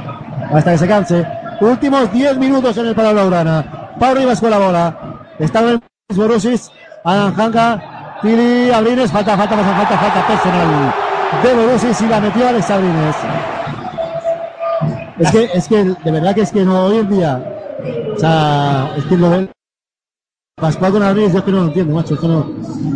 [0.52, 1.26] Hasta que se canse.
[1.60, 3.64] Últimos 10 minutos en el Palau Blaugrana.
[3.98, 4.94] Pau Rivas con la bola.
[5.38, 5.80] Está en
[6.14, 6.70] Borussis.
[7.02, 8.18] Alan Hanka.
[8.20, 9.10] Tili Abrines.
[9.10, 10.94] Falta, falta, falta, falta, falta personal.
[11.42, 13.16] De Borussis y la metió Alex Abrines.
[15.18, 17.42] Es que, es que, de verdad que es que no hoy en día.
[18.14, 19.48] O sea, es que lo de
[20.61, 22.15] Pascual con Abrines, yo es que no lo entiendo, macho.
[22.15, 22.47] Es que no,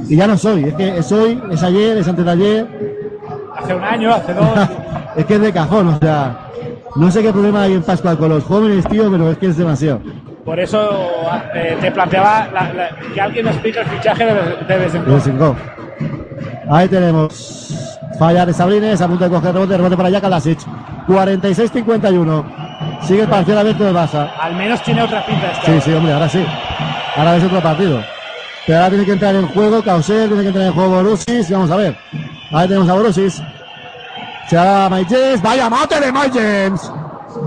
[0.08, 2.66] y ya no soy, es que es hoy, es ayer, es antes de ayer.
[3.56, 4.46] Hace un año, hace dos.
[5.16, 6.40] es que es de cajón, o sea.
[6.96, 9.56] No sé qué problema hay en Pascual con los jóvenes, tío, pero es que es
[9.56, 10.00] demasiado.
[10.44, 11.08] Por eso
[11.54, 15.54] eh, te planteaba la- la- que alguien nos explique el fichaje de, de.
[16.70, 20.58] Ahí tenemos Falla de Sabrines, a punto de coger rebote, rebote para Jaka Lasic.
[21.08, 22.44] 46-51.
[23.02, 24.30] Sigue el partido abierto de Barça.
[24.40, 25.74] Al menos tiene otra pinta este.
[25.74, 26.44] Sí, sí, hombre, ahora sí.
[27.16, 28.02] Ahora es otro partido.
[28.66, 31.50] Pero ahora tiene que entrar en juego Causel, tiene que entrar en juego Borussis.
[31.50, 31.96] Vamos a ver.
[32.50, 33.42] Ahí tenemos a Borussis.
[34.48, 35.42] Se va Mike James.
[35.42, 36.92] Vaya mate de Mike James.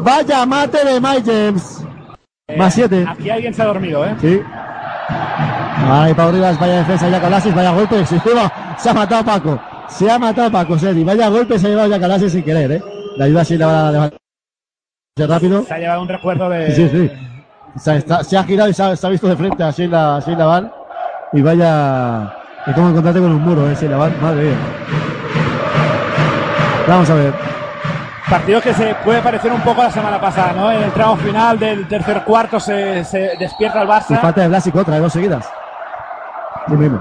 [0.04, 1.86] Vaya mate de Mike James.
[2.56, 3.06] Más siete.
[3.08, 4.16] Aquí alguien se ha dormido, ¿eh?
[4.22, 4.42] Sí.
[5.90, 8.00] Ahí Pau Rivas, vaya defensa ya Calasis, vaya golpe.
[8.00, 9.62] Encima se ha matado Paco.
[9.90, 11.04] Se ha matado Paco Sedi.
[11.04, 12.84] Vaya golpe se ha llevado ya Calasis sin querer, ¿eh?
[13.18, 14.20] La ayuda así la va a levantar
[15.18, 15.64] rápido.
[15.64, 16.72] Se ha llevado un recuerdo de.
[16.72, 17.12] Sí, sí.
[17.80, 20.20] Se, está- se ha girado y se ha, se ha visto de frente a Sheila,
[20.26, 20.72] Sheila Van.
[21.34, 22.34] Y vaya.
[22.66, 23.76] Es como encontrarte con un muro, ¿eh?
[23.80, 24.14] Sheila Van.
[24.22, 24.56] Madre mía.
[26.88, 27.34] Vamos a ver.
[28.30, 30.72] Partido que se puede parecer un poco a la semana pasada, ¿no?
[30.72, 34.20] En el tramo final del tercer cuarto se, se despierta el Y Barça.
[34.20, 35.50] falta de Blasic otra, de dos seguidas.
[36.68, 37.00] Sí mismo.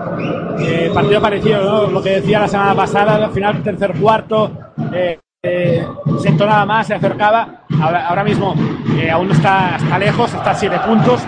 [0.60, 1.86] Eh, partido parecido, ¿no?
[1.90, 4.52] Lo que decía la semana pasada, al final del tercer cuarto
[4.92, 5.86] eh, eh,
[6.20, 7.62] se entonaba más, se acercaba.
[7.80, 8.54] Ahora, ahora mismo
[8.98, 11.22] eh, aún no está, está lejos, está a 7 puntos,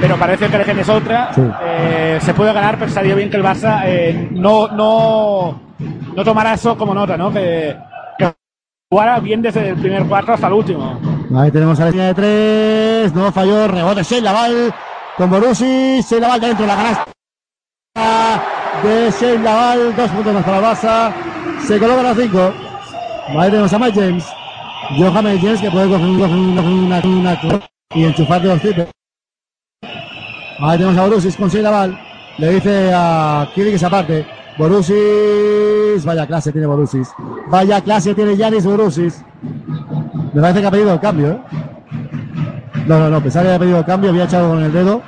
[0.00, 1.32] pero parece que la gente es otra.
[1.34, 1.42] Sí.
[1.62, 5.60] Eh, se puede ganar, pero estaría bien que el Barça eh, no, no,
[6.14, 7.32] no tomara eso como nota, ¿no?
[7.32, 7.76] Que,
[8.18, 8.32] que
[8.90, 10.98] jugara bien desde el primer cuarto hasta el último.
[11.36, 14.22] Ahí tenemos a la línea de 3, no falló, rebote, se
[15.16, 17.12] con Borussi, se Laval dentro, la ganaste
[18.82, 21.12] de Shein dos puntos más para el Barça,
[21.66, 22.69] se coloca a las 5.
[23.34, 24.26] Madre de Osama James.
[24.98, 27.60] Johan James que puede coger
[27.94, 28.86] y enchufar de los tipos.
[30.58, 31.98] Ahí tenemos a Borussis con Silaval.
[32.38, 34.26] Le dice a Kiri que se aparte.
[34.58, 36.04] Borussis.
[36.04, 37.08] Vaya clase tiene Borussis.
[37.48, 39.24] Vaya clase tiene Yanis Borussis.
[40.32, 41.30] Me parece que ha pedido el cambio.
[41.30, 41.40] ¿eh?
[42.86, 43.22] No, no, no.
[43.22, 44.10] Pensaba que había pedido el cambio.
[44.10, 45.02] Había echado con el dedo.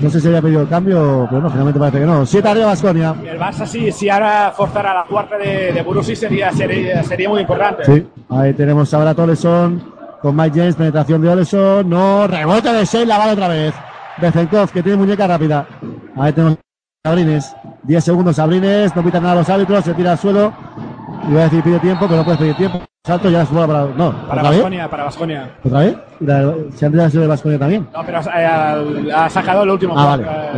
[0.00, 2.24] No sé si había pedido el cambio, pero no, finalmente parece que no.
[2.24, 3.14] Siete arriba Basconia.
[3.24, 7.42] El Barça, si, si ahora forzara la cuarta de, de Borussia, sería, sería, sería muy
[7.42, 7.84] importante.
[7.84, 9.82] Sí, ahí tenemos ahora a Toleson
[10.20, 11.88] con Mike James, penetración de Oleson.
[11.88, 13.74] No, rebote de Sheila, vale otra vez.
[14.18, 15.66] Bezenkov, que tiene muñeca rápida.
[16.16, 16.58] Ahí tenemos
[17.04, 17.56] a Sabrines.
[17.82, 20.52] 10 segundos Sabrines, no pitan nada los árbitros, se tira al suelo.
[21.28, 22.80] Iba a decir pide tiempo, pero no puedes pedir tiempo.
[23.04, 23.84] Salto ya es bola para.
[23.96, 24.42] No, Para.
[24.42, 25.50] Basconia, para Basconia.
[25.64, 25.96] ¿Otra vez?
[26.20, 27.88] ¿Y la- ¿Se han tirado de Basconia también?
[27.94, 29.94] No, pero eh, ha sacado el último.
[29.96, 30.52] Ah, vale, Eh.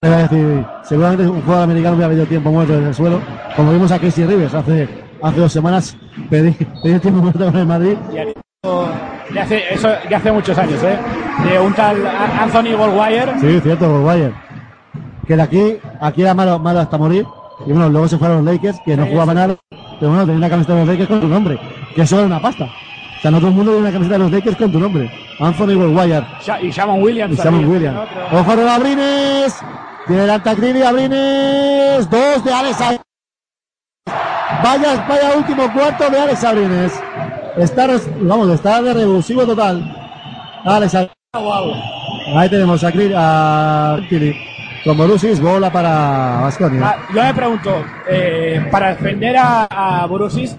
[0.00, 3.20] Le voy a decir, seguramente un jugador americano hubiera pedido tiempo muerto desde el suelo,
[3.56, 4.88] como vimos a Casey Rivers hace,
[5.20, 5.96] hace dos semanas,
[6.30, 6.54] pedir
[7.00, 7.96] tiempo muerto con el Madrid.
[9.34, 10.96] ya, hace, eso ya hace muchos años, ¿eh?
[11.48, 11.96] De un tal
[12.40, 13.40] Anthony Goldwire.
[13.40, 14.32] Sí, cierto, Maguire.
[15.26, 17.26] Que de aquí, aquí era malo, malo hasta morir.
[17.66, 19.56] Y bueno, luego se fueron los Lakers, que no jugaban nada.
[19.98, 21.58] Pero bueno, tenía una camiseta de los Lakers con tu nombre.
[21.94, 22.64] Que eso era una pasta.
[22.64, 25.10] O sea, no todo el mundo tiene una camiseta de los Lakers con tu nombre.
[25.40, 25.74] Anthony.
[26.40, 27.34] Sha- Y Shamon Williams.
[27.34, 27.98] Y también, Williams.
[28.32, 29.56] Ojo de Abrines.
[30.06, 32.08] Tiene el Altacriri, Abrines.
[32.08, 33.02] Dos de Alex Abrines.
[34.62, 36.92] Vaya, vaya último cuarto de Alex Abrines.
[37.56, 37.88] Está,
[38.20, 39.82] vamos, está de revulsivo total.
[40.64, 41.14] Alex Abrines.
[42.36, 44.36] Ahí tenemos a, Cri- a Kili.
[44.84, 46.80] Con Borussis, bola para Vasconia.
[46.86, 49.64] Ah, yo me pregunto, eh, para defender a,
[50.02, 50.56] a Borussis,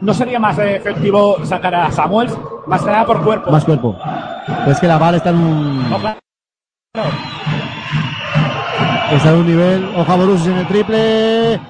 [0.00, 2.36] ¿no sería más efectivo sacar a Samuels?
[2.66, 3.50] Más que nada por cuerpo.
[3.50, 3.96] Más cuerpo.
[4.66, 6.18] Es que la bala está en un, No, claro.
[9.12, 9.90] está en un nivel.
[9.96, 11.60] Ojo a Borussis en el triple.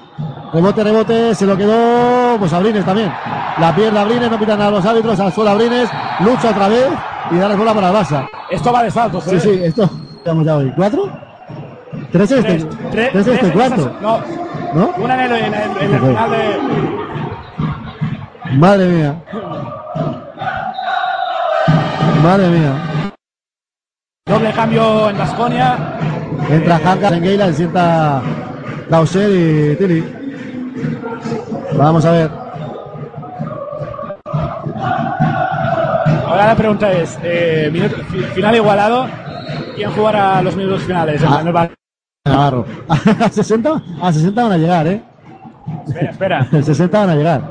[0.53, 1.35] Rebote, rebote.
[1.35, 2.37] Se lo quedó.
[2.39, 3.11] Pues Abrines también.
[3.59, 4.31] La pierde Abrines.
[4.31, 5.19] No pitan a los árbitros.
[5.19, 5.89] Al suelo Abrines.
[6.21, 6.87] Lucha otra vez.
[7.31, 8.27] Y da la bola para Barça.
[8.49, 9.39] Esto va de saltos, Sí, ¿eh?
[9.39, 9.59] sí.
[9.63, 9.89] Esto.
[10.17, 10.71] Estamos ya hoy.
[10.75, 11.26] ¿Cuatro?
[12.11, 12.57] Tres este.
[12.57, 13.91] Tres, Tres tres- este cuarto.
[14.01, 14.19] No,
[14.73, 14.89] ¿No?
[14.97, 16.07] una en el, en el- en el Ok.
[16.07, 16.59] final de.
[18.57, 19.15] Madre mía.
[22.23, 22.73] Madre mía.
[24.25, 25.77] Doble cambio en Vasconia.
[26.49, 28.21] Entra Hanka en Gayla, se sienta
[28.89, 30.03] Dauser y Tilly.
[31.73, 32.31] Vamos a ver.
[36.25, 37.97] Ahora la pregunta es: eh, minuto-
[38.33, 39.07] final igualado.
[39.75, 41.21] ¿Quién jugará los minutos finales?
[41.25, 41.41] Ah.
[42.27, 42.65] Navarro.
[42.87, 45.03] A 60, a 60 van a llegar, ¿eh?
[45.87, 46.47] Espera, espera.
[46.59, 47.41] A 60 van a llegar.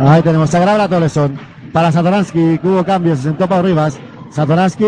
[0.00, 1.38] Ahí tenemos Sagrada Toleson.
[1.72, 3.98] Para Satoransky, que hubo cambio, se sentó para Rivas.
[4.30, 4.84] Satoransky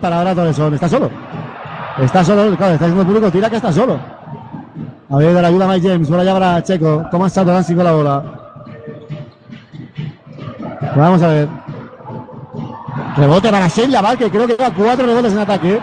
[0.00, 0.74] para ahora Toleson.
[0.74, 1.10] Está solo.
[1.98, 3.98] Está solo, claro, está diciendo el público, tira que está solo.
[5.10, 7.04] A ver, de la ayuda a Mike James, bola ya para Checo.
[7.10, 8.22] Toma Satoransky con la bola.
[10.96, 11.48] Vamos a ver.
[13.16, 15.80] Rebote para Sheila Val, que creo que lleva cuatro rebotes en ataque.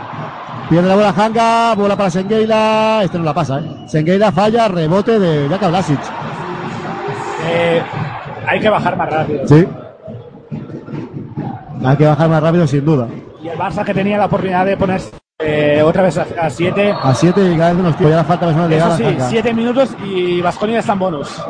[0.69, 3.01] Pierde la bola Hanga, bola para Sengeila.
[3.03, 3.85] Este no la pasa, ¿eh?
[3.87, 5.99] Sengeila falla, rebote de Jaka Blasic.
[7.49, 7.81] Eh,
[8.45, 9.47] hay que bajar más rápido.
[9.47, 9.67] Sí.
[11.85, 13.07] Hay que bajar más rápido, sin duda.
[13.41, 16.93] Y el Barça que tenía la oportunidad de ponerse Eh, otra vez a 7.
[17.01, 18.09] A 7 y cada vez menos tiempo.
[18.09, 19.29] Ya la falta personal de Eso sí, Hanga.
[19.29, 21.41] 7 minutos y Vasconia está en bonus.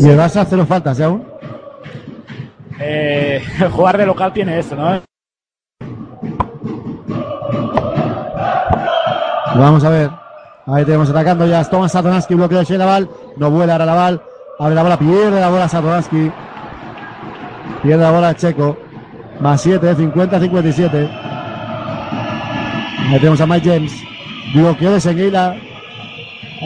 [0.00, 1.04] Y el Barça cero faltas, ¿eh?
[1.04, 1.24] Aún.
[2.80, 3.42] Eh,
[3.72, 5.02] jugar de local tiene esto, ¿no?
[9.58, 10.10] Vamos a ver.
[10.66, 13.08] Ahí tenemos atacando ya Thomas Satoransky, bloqueo de Shea Laval.
[13.36, 14.20] No vuela ahora Laval.
[14.58, 16.30] Abre la bola, pierde la bola Satoransky.
[17.82, 18.76] Pierde la bola Checo.
[19.40, 21.10] Más 7, 50-57.
[23.10, 23.92] Ahí tenemos a Mike James.
[24.54, 25.56] Bloqueo de Senguila.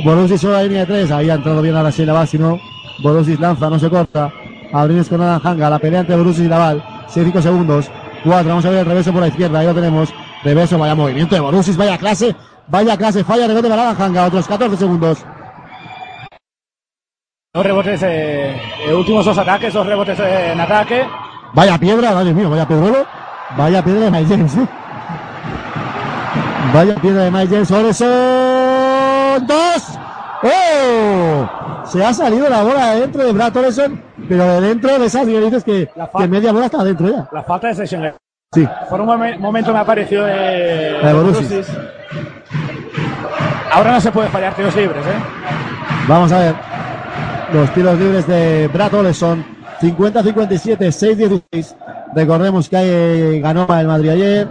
[0.04, 1.12] Borussis solo la línea de 3.
[1.12, 2.58] Ahí ha entrado bien ahora Shea Laval, si no.
[3.02, 4.32] Borussis lanza, no se corta.
[4.72, 5.70] Abrines con Hanga.
[5.70, 6.82] La pelea entre Borussis y Laval.
[7.08, 7.90] 6-5 segundos.
[8.24, 8.48] 4.
[8.48, 9.58] Vamos a ver el reverso por la izquierda.
[9.58, 10.12] Ahí lo tenemos.
[10.42, 11.76] Reverso, vaya movimiento de Borussis.
[11.76, 12.34] Vaya clase.
[12.70, 13.24] Vaya clase.
[13.24, 14.26] Falla rebote para Hanga.
[14.26, 15.24] Otros 14 segundos.
[17.52, 18.56] Dos rebotes, eh,
[18.86, 21.04] eh, últimos dos ataques, dos rebotes eh, en ataque.
[21.52, 23.04] Vaya piedra, madre mío, vaya pedrolo.
[23.56, 24.68] Vaya piedra de Mike James, ¿eh?
[26.72, 27.70] Vaya piedra de Mike James.
[27.72, 29.46] Oreson.
[29.48, 29.98] ¡Dos!
[30.44, 31.86] ¡Oh!
[31.86, 35.26] Se ha salido la bola de dentro de Brad Oreson, pero de dentro de esas
[35.26, 35.88] que dices que,
[36.18, 37.28] que media bola está dentro ya.
[37.32, 38.14] La falta de Session.
[38.54, 38.66] Sí.
[38.88, 41.50] Por un momen- momento me ha parecido de, La de Borussis.
[41.50, 41.76] Borussis.
[43.70, 45.18] Ahora no se puede fallar tiros libres, ¿eh?
[46.08, 46.54] Vamos a ver.
[47.52, 49.44] Los tiros libres de Brad Oleson.
[49.80, 51.74] 50-57, 6-16.
[52.14, 54.48] Recordemos que eh, ganó el Madrid ayer.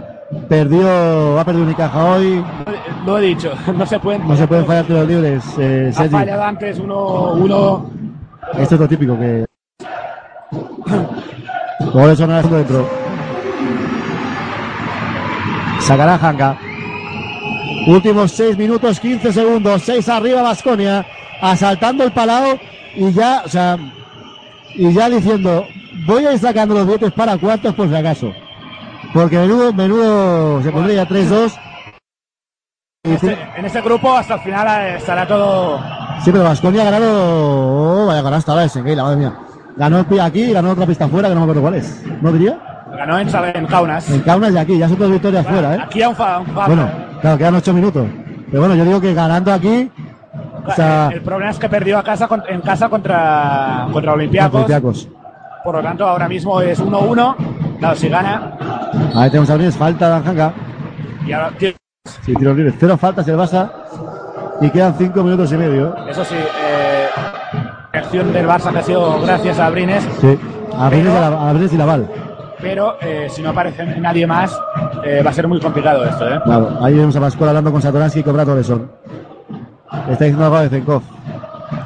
[0.48, 2.44] Perdió, ha perdido Unicaja hoy.
[3.04, 4.26] Lo he dicho, no se pueden.
[4.26, 5.44] No se pueden fallar tiros libres.
[5.58, 7.90] Eh, Ha fallado antes uno, uno.
[8.58, 9.44] Esto es lo típico que.
[11.92, 12.88] Oleson ahora dentro.
[15.80, 16.56] Sacará Hanga.
[17.86, 19.82] Últimos 6 minutos, 15 segundos.
[19.82, 21.06] 6 arriba Vasconia.
[21.40, 22.58] Asaltando el palao.
[22.94, 23.76] Y ya, o sea.
[24.74, 25.66] Y ya diciendo,
[26.06, 28.32] voy a ir sacando los billetes para cuartos por si acaso.
[29.12, 31.58] Porque menudo, menudo, se pondría 3-2.
[33.02, 35.78] En este, en este grupo hasta el final eh, estará todo.
[36.22, 38.02] Sí, pero Vasconia ha ganado.
[38.02, 39.38] Oh, vaya ganasta ahora de Sengueila, madre mía.
[39.76, 42.04] Ganó el pie aquí y ganó otra pista fuera que no me acuerdo cuál es.
[42.20, 42.79] ¿No diría?
[43.00, 44.10] Ganó en, en Kaunas.
[44.10, 45.78] En Kaunas y aquí, ya son dos victorias fuera, ¿eh?
[45.84, 46.86] Aquí a un fa, un fa- Bueno,
[47.22, 48.06] claro, quedan ocho minutos.
[48.50, 49.90] Pero bueno, yo digo que ganando aquí.
[50.66, 54.54] O sea, El problema es que perdió a casa en casa contra, contra Olympiacos.
[54.54, 55.08] Olympiacos.
[55.64, 57.36] Por lo tanto, ahora mismo es 1-1.
[57.78, 58.52] Claro, si gana.
[59.14, 60.52] Ahí tenemos a Brines, falta de Anjanga.
[61.26, 62.74] Y ahora, Sí, tiro libre.
[62.78, 63.70] Cero faltas el Barça.
[64.60, 65.88] Y quedan cinco minutos y medio.
[65.96, 66.10] ¿eh?
[66.10, 67.06] eso sí, eh,
[67.94, 70.06] acción del Barça que ha sido gracias a Brines.
[70.20, 70.38] Sí.
[70.78, 72.06] A Brines, y la- a Brines y Laval.
[72.60, 74.58] Pero eh, si no aparece nadie más,
[75.04, 76.28] eh, va a ser muy complicado esto.
[76.28, 76.40] ¿eh?
[76.44, 78.90] Claro, ahí vemos a Pascual hablando con Satoransky y con Brad Oleson.
[80.10, 81.02] Está diciendo algo de Zenkov.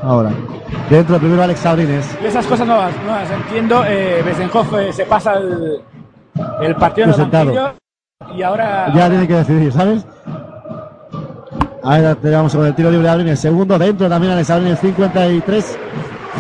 [0.02, 0.30] Ahora.
[0.90, 2.18] Dentro primero Alex Sabrines.
[2.22, 3.82] Y esas cosas no, las- no las entiendo.
[3.86, 5.80] Eh, Besenhoff eh, se pasa el,
[6.60, 7.14] el partido
[8.36, 8.92] y ahora.
[8.94, 10.04] Ya tiene que decidir, ¿sabes?
[11.82, 13.40] Ahora tenemos con el tiro libre de Abrines.
[13.40, 14.78] Segundo dentro también Alex Abrines.
[14.80, 15.78] 53.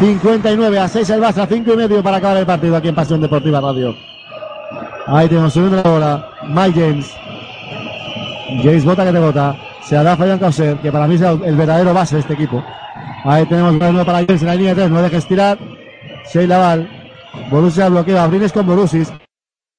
[0.00, 1.46] 59 a 6 el Barça.
[1.48, 3.94] 5 y medio para acabar el partido aquí en Pasión Deportiva Radio.
[5.06, 6.28] Ahí tenemos subiendo la bola.
[6.48, 7.14] Mike James.
[8.62, 9.56] James bota que te bota.
[9.82, 12.64] Se hará Fabián Causer, que para mí es el verdadero base de este equipo.
[13.24, 14.90] Ahí tenemos una para James en la línea de 3.
[14.90, 15.58] No deja estirar.
[16.32, 16.88] Shea Laval.
[17.50, 18.24] Borussia bloquea.
[18.24, 19.12] Abrines con Borussis.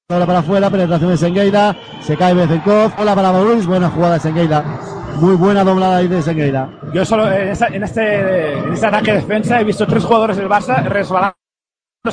[0.08, 4.20] Ahora para afuera, penetración de Sengueira, se cae Bezenkov, hola para Borussis, buena jugada de
[4.20, 4.62] Sengueira,
[5.16, 6.70] muy buena doblada ahí de Sengueira.
[6.94, 11.45] Yo solo en, este, ataque de defensa he visto tres jugadores del Barça resbalándose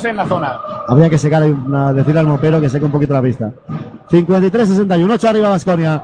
[0.02, 0.58] en la zona.
[0.88, 3.52] Habría que secar, una, decirle al mopero que seque un poquito la pista.
[4.10, 6.02] 53-61, 8 arriba Vasconia,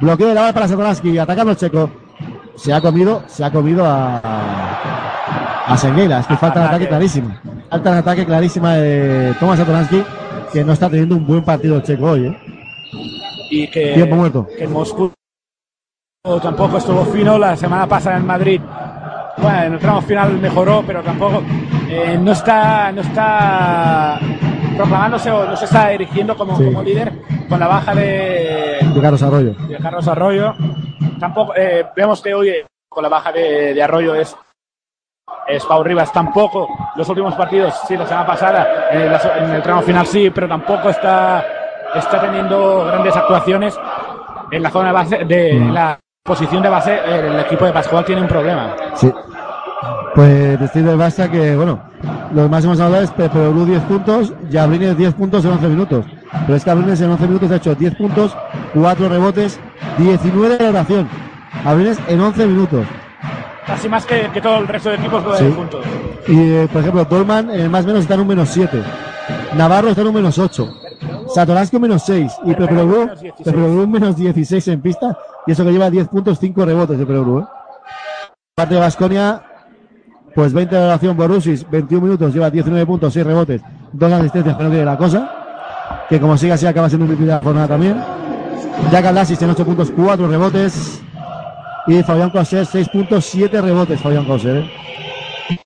[0.00, 1.90] bloqueo de la bala para Satoransky, atacando el checo,
[2.56, 4.20] se ha comido, se ha comido a,
[5.66, 10.02] a, es que falta de ataque clarísima, falta de ataque clarísima de Tomás Satoransky,
[10.52, 12.38] que no está teniendo un buen partido el checo hoy, ¿eh?
[13.50, 14.48] Y que, Tiempo muerto.
[14.56, 15.12] que en Moscú
[16.42, 17.38] tampoco estuvo fino.
[17.38, 18.60] La semana pasada en Madrid,
[19.38, 21.42] bueno, en el tramo final mejoró, pero tampoco
[21.88, 24.18] eh, no está no está
[24.76, 26.64] proclamándose o no se está erigiendo como, Sí.
[26.64, 27.12] como líder
[27.48, 29.52] con la baja de, de Carlos Arroyo.
[29.54, 30.54] de Carlos Arroyo.
[31.20, 34.36] Tampoco eh, vemos que hoy eh, con la baja de, de Arroyo es
[35.48, 39.12] es Pau Rivas tampoco los últimos partidos sí la semana pasada en el,
[39.44, 41.44] en el tramo final sí pero tampoco está
[41.94, 43.76] está teniendo grandes actuaciones
[44.50, 48.04] en la zona base de en la posición de base eh, el equipo de Pascual
[48.04, 49.12] tiene un problema Sí.
[50.14, 51.78] Pues decir del Barça que, bueno,
[52.32, 56.06] los máximos anotadores, Pepe Bru 10 puntos, Jabrines 10 puntos en 11 minutos.
[56.46, 58.34] Pero es que Abrines en 11 minutos ha hecho 10 puntos,
[58.72, 59.60] 4 rebotes,
[59.98, 61.08] 19 de oración.
[61.66, 62.86] Abrines en 11 minutos.
[63.66, 65.52] casi más que, que todo el resto de equipos eh, Sí.
[65.54, 65.84] juntos
[66.28, 68.82] Y, eh, por ejemplo, Dolman en el más menos está en un menos 7.
[69.54, 70.66] Navarro está en un menos 8.
[71.34, 73.10] Satoransky menos 6 y Peperoglu
[73.44, 77.40] Peperoglu menos 16 en pista y eso que lleva 10 puntos, 5 rebotes de Peperoglu.
[77.40, 77.46] ¿eh?
[78.54, 79.42] Parte de Vasconia,
[80.34, 83.62] pues 20 de oración Borussis, 21 minutos, lleva 19 puntos, 6 rebotes,
[83.92, 85.30] 2 asistencias, que no tiene la cosa.
[86.08, 88.02] Que como siga así acaba siendo un MVP de la jornada también.
[88.90, 91.02] Jack Alasis en 8 puntos, 4 rebotes.
[91.86, 94.64] Y Fabián Coser, 6 puntos, 7 rebotes, Fabián Coser.
[94.64, 95.60] ¿eh?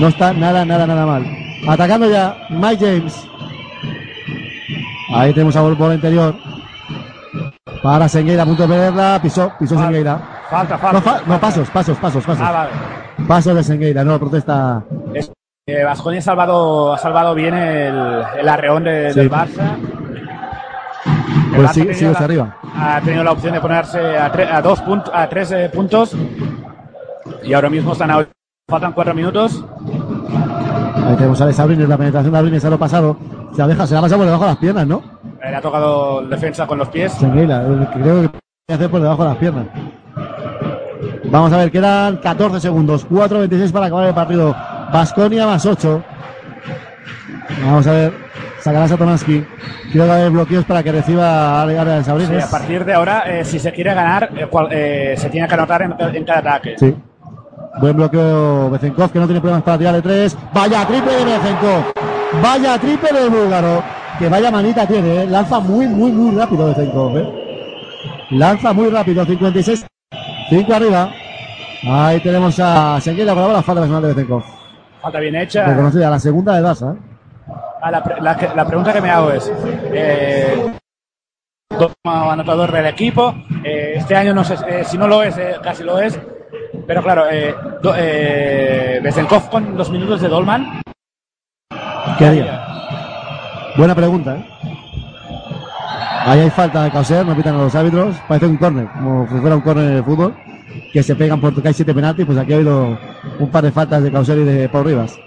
[0.00, 1.26] No está nada, nada, nada mal.
[1.66, 3.26] Atacando ya Mike James.
[5.12, 6.36] Ahí tenemos a bola interior.
[7.82, 9.18] Para Sengueira, a punto de perderla.
[9.22, 10.18] Pisó, pisó Sengueira.
[10.50, 11.00] Falta, No, falta.
[11.00, 12.42] fa- no, pasos, pasos, pasos, pasos.
[12.46, 12.70] Ah, vale.
[13.28, 14.82] Pasos de Sengueira, no, protesta.
[15.14, 15.30] Es-
[15.68, 19.18] eh, ha salvado, ha salvado bien el, el arreón de- Sí.
[19.20, 19.76] del Barça.
[21.52, 22.56] El Pues sigue, sigue hacia la- arriba.
[22.76, 26.14] Ha tenido la opción de ponerse a, tre- a dos puntos, a tres eh, puntos.
[27.42, 28.26] Y ahora mismo están a
[28.68, 29.64] Faltan cuatro minutos.
[31.06, 33.16] Ahí tenemos a Sabrines, la penetración de Sabrines a lo pasado.
[33.54, 35.02] Se la deja, se la pasa por debajo de las piernas, ¿no?
[35.46, 37.12] Eh, Le ha tocado defensa con los pies.
[37.14, 39.66] Que creo que puede hacer por debajo de las piernas.
[41.30, 43.06] Vamos a ver, quedan 14 segundos.
[43.08, 44.54] 4.26 para acabar el partido.
[44.92, 46.02] Basconia más 8.
[47.64, 48.12] Vamos a ver.
[48.60, 49.44] Sacará Satomansky.
[49.92, 52.44] Quiero que haya bloqueos para que reciba área de Sí, Sabrines.
[52.44, 55.54] a partir de ahora, eh, si se quiere ganar, eh, cual- eh, se tiene que
[55.54, 56.74] anotar en, en cada ataque.
[56.78, 56.94] Sí.
[57.80, 60.36] Buen bloqueo Bezenkov, que no tiene problemas para tirar de tres.
[60.52, 61.92] Vaya triple de Bezenkov.
[62.42, 63.82] Vaya triple del búlgaro.
[64.18, 65.26] Que vaya manita tiene, ¿eh?
[65.26, 67.28] Lanza muy, muy, muy rápido Bezenkov, ¿eh?
[68.30, 69.86] Lanza muy rápido, 56.
[70.48, 71.10] 5 arriba.
[71.88, 74.42] Ahí tenemos a Sengueira con la bola, falta personal de Bezenkov.
[75.02, 75.66] Falta bien hecha.
[75.66, 76.96] Reconocida, la segunda de Daza, ¿eh?
[77.82, 78.20] Ah, la, pre-
[78.54, 79.52] la pregunta que me hago es,
[79.92, 80.72] eh,
[81.76, 85.84] como anotador del equipo, eh, este año no sé eh, si no lo es, casi
[85.84, 86.18] lo es,
[86.86, 87.94] pero claro, eh, do-
[89.50, 90.80] con los minutos de Dolman,
[92.18, 92.65] ¿Qué haría?
[93.76, 94.44] Buena pregunta, ¿eh?
[96.26, 98.16] Ahí hay falta de Causer, no pitan a los árbitros.
[98.26, 100.34] Parece un córner, como si fuera un córner de fútbol.
[100.92, 102.98] Que se pegan por tocar siete penaltis, pues aquí ha habido
[103.38, 105.18] un par de faltas de Causer y de Paul Rivas.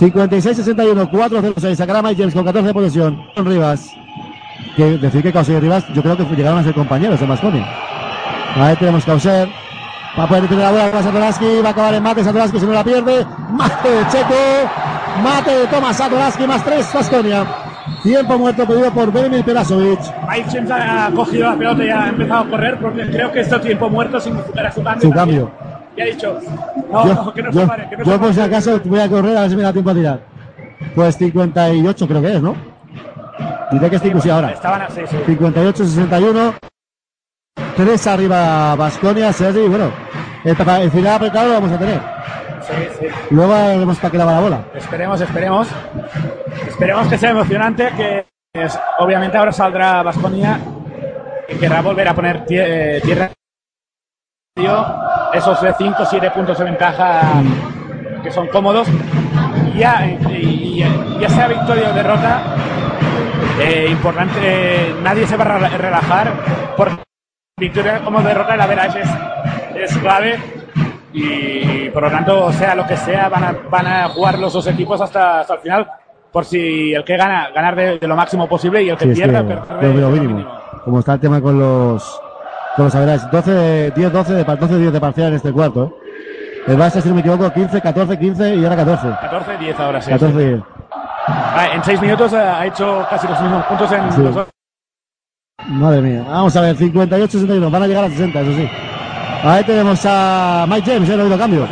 [0.00, 1.74] 56-61, 4-0-6.
[1.76, 3.22] Sacará Mike James con 14 de posesión.
[3.36, 3.94] Rivas.
[4.76, 7.64] Que decir que Causer y Rivas, yo creo que llegaron a ser compañeros de Masconi.
[8.56, 9.48] Ahí tenemos Causer.
[10.18, 11.60] Va a poder tener la bola para Satoransky.
[11.62, 12.24] Va a acabar en mate.
[12.24, 13.26] Satoransky si no la pierde.
[13.50, 14.34] Mate de Checo.
[15.22, 16.46] Mate de Tomás Satoransky.
[16.46, 16.92] Más 3.
[16.94, 17.44] Vasconia.
[18.02, 19.98] Tiempo muerto pedido por Benimir Perasovic.
[20.28, 23.58] Mike James ha cogido la pelota y ha empezado a correr porque creo que este
[23.60, 25.08] tiempo muerto significará su cambio.
[25.08, 25.40] Su también.
[25.46, 25.70] cambio.
[25.96, 26.38] Y ha dicho,
[26.90, 28.80] no, yo, no, que no yo- se pare, que no yo se por si acaso
[28.84, 30.20] voy a correr a ver si me da tiempo a tirar.
[30.94, 32.54] Pues 58 creo que es, ¿no?
[33.72, 34.50] Diré que es 5 sí ahora.
[34.50, 35.16] Estaban así, sí.
[35.26, 36.54] 58-61.
[37.76, 39.66] 3 arriba Basconia, Sergi.
[39.68, 39.90] Bueno,
[40.44, 42.00] el, el final apretado lo vamos a tener.
[42.62, 43.06] Sí, sí.
[43.30, 44.64] Luego veremos para qué la va la bola.
[44.74, 45.68] Esperemos, esperemos.
[46.68, 50.60] Esperemos que sea emocionante, que es- obviamente ahora saldrá Vasconia
[51.48, 53.30] y querrá volver a poner tie- eh, tierra
[55.32, 57.20] esos 5 o 7 puntos de ventaja
[58.22, 58.88] que son cómodos.
[59.74, 62.42] Ya, y, y- ya sea victoria o derrota,
[63.58, 66.32] eh, importante, eh, nadie se va a rela- relajar
[66.76, 66.90] por
[67.60, 69.10] victoria como derrota, la average es,
[69.90, 70.38] es clave
[71.12, 74.66] y por lo tanto, sea lo que sea, van a, van a jugar los dos
[74.66, 75.86] equipos hasta, hasta el final
[76.32, 79.10] por si el que gana, ganar de, de lo máximo posible y el que Sí,
[79.10, 80.46] que pierda, lo, perder de lo lo mínimo.
[80.84, 82.20] Como está el tema con los
[82.76, 83.28] con los averages.
[83.30, 85.96] 12, 10, 12 de, par- 12, 10 de parcial en este cuarto.
[86.68, 89.08] El Barça, si no me equivoco, 15, 14, 15 y ahora 14.
[89.20, 90.10] 14, 10 ahora sí.
[90.10, 90.44] 14, sí.
[90.46, 90.60] 10.
[91.26, 94.22] Ah, en 6 minutos eh, ha hecho casi los mismos puntos en Sí.
[94.22, 94.46] los dos.
[95.68, 96.24] Madre mía.
[96.26, 97.70] Vamos a ver, 58, 61.
[97.70, 98.68] Van a llegar a 60, eso sí.
[99.42, 101.12] Ahí tenemos a Mike James, ¿eh?
[101.12, 101.68] no ha habido cambio.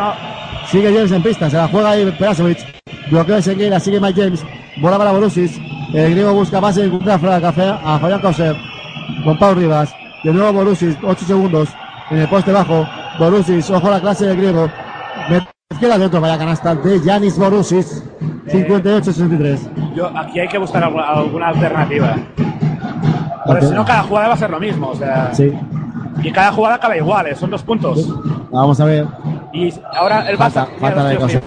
[0.70, 2.58] Sigue James en pista, se la juega ahí Perasovic.
[3.10, 4.44] Bloqueo de Seguera, sigue Mike James.
[4.80, 5.58] Bola para Borussis.
[5.94, 8.54] El griego busca base, encuentra a Café- a Fabián Causer.
[9.24, 9.94] Con Pau Rivas.
[10.24, 11.68] De nuevo Borussis, 8 segundos.
[12.10, 12.86] En el poste bajo.
[13.18, 14.70] Borussis, ojo a la clase del griego.
[15.70, 18.02] Izquierda dentro, vaya canasta de Yanis Borussis.
[18.46, 19.94] 58-63.
[19.94, 22.16] Yo, aquí hay que buscar alguna, alguna alternativa.
[23.48, 24.88] Porque si no, cada jugada va a ser lo mismo.
[24.90, 25.52] O sea, Sí.
[26.22, 28.06] Y cada jugada acaba igual, eh, son dos puntos.
[28.50, 29.06] Vamos a ver.
[29.52, 30.66] Y ahora el Barça.
[30.78, 31.42] falta de Causer.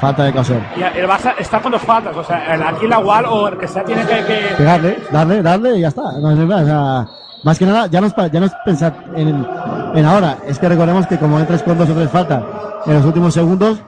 [0.00, 2.16] Falta de y el Barça está con dos faltas.
[2.16, 4.24] O sea, el- aquí la igual o el que sea tiene que.
[4.24, 6.02] que- pegarle, darle, darle y ya está.
[6.20, 7.06] No, es verdad, o sea,
[7.44, 9.46] más que nada, ya no es, ya no es pensar en,
[9.94, 12.42] en ahora, es que recordemos que como entres con dos o tres faltas
[12.86, 13.78] en los últimos segundos,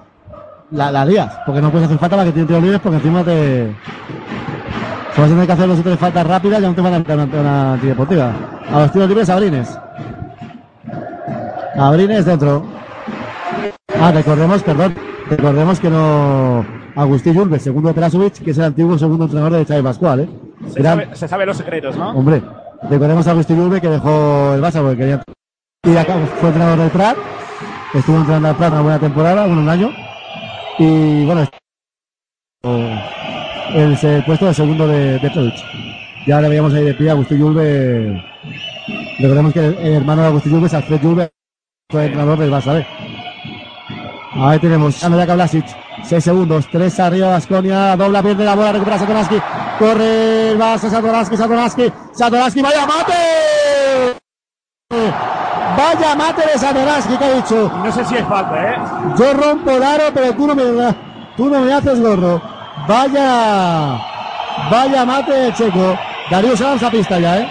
[0.73, 3.23] la, la lías, porque no puedes hacer falta para que tienes tiros libres porque encima
[3.25, 3.75] te...
[5.19, 6.95] Si vas a tener que hacer dos o tres faltas rápidas, ya no te van
[6.95, 8.33] a meter una, una antideportiva.
[8.73, 9.77] A los tiros libres, Abrines.
[11.77, 12.65] Abrines dentro.
[14.01, 14.95] Ah, recordemos, perdón,
[15.29, 16.65] recordemos que no...
[16.95, 20.29] Agustín Julves, segundo de Perasovic, que es el antiguo segundo entrenador de Xavi Pascual, ¿eh?
[20.73, 22.11] Se, Gran- sabe, se sabe los secretos, ¿no?
[22.11, 22.41] Hombre,
[22.89, 25.23] recordemos a Agustín Urbe que dejó el Barça porque quería.
[25.85, 27.17] Y acá fue entrenador del Prat.
[27.93, 29.91] Estuvo entrenando al Prat una buena temporada, bueno, un año.
[30.79, 31.45] Y bueno,
[33.75, 35.53] el, puesto de segundo de, de.
[36.27, 38.23] Ya le veíamos ahí de pie a Agustín Yulbe.
[39.19, 41.31] Recordemos que el, el hermano de Agustín Yulbe es Alfred Yulbe,
[41.91, 42.87] fue entrenador del Barça, ¿eh?
[44.35, 45.65] Ahí tenemos a Medaka Blasic.
[46.05, 49.37] 6 segundos, 3 arriba Vasconia, dobla, pierde la bola, recupera Satoraski.
[49.79, 54.19] Corre el Barça, Satoraski, Satoraski, Satoraski, vaya mate.
[55.77, 57.73] Vaya mate de Satoraski, que ha dicho.
[57.83, 58.77] No sé si es falta, ¿eh?
[59.19, 60.63] Yo rompo el aro, pero tú no me,
[61.37, 62.58] tú no me haces gorro.
[62.89, 63.99] Vaya,
[64.71, 65.97] vaya mate Checo.
[66.31, 67.49] Darío Sanz a pista ya, ¿eh?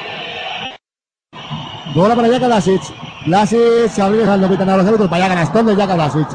[1.95, 2.81] Bola para Jaka Blasic.
[3.25, 5.09] Blasic se abrió al 90 a los minutos.
[5.09, 6.27] Vaya canastón de Jaka Blasic.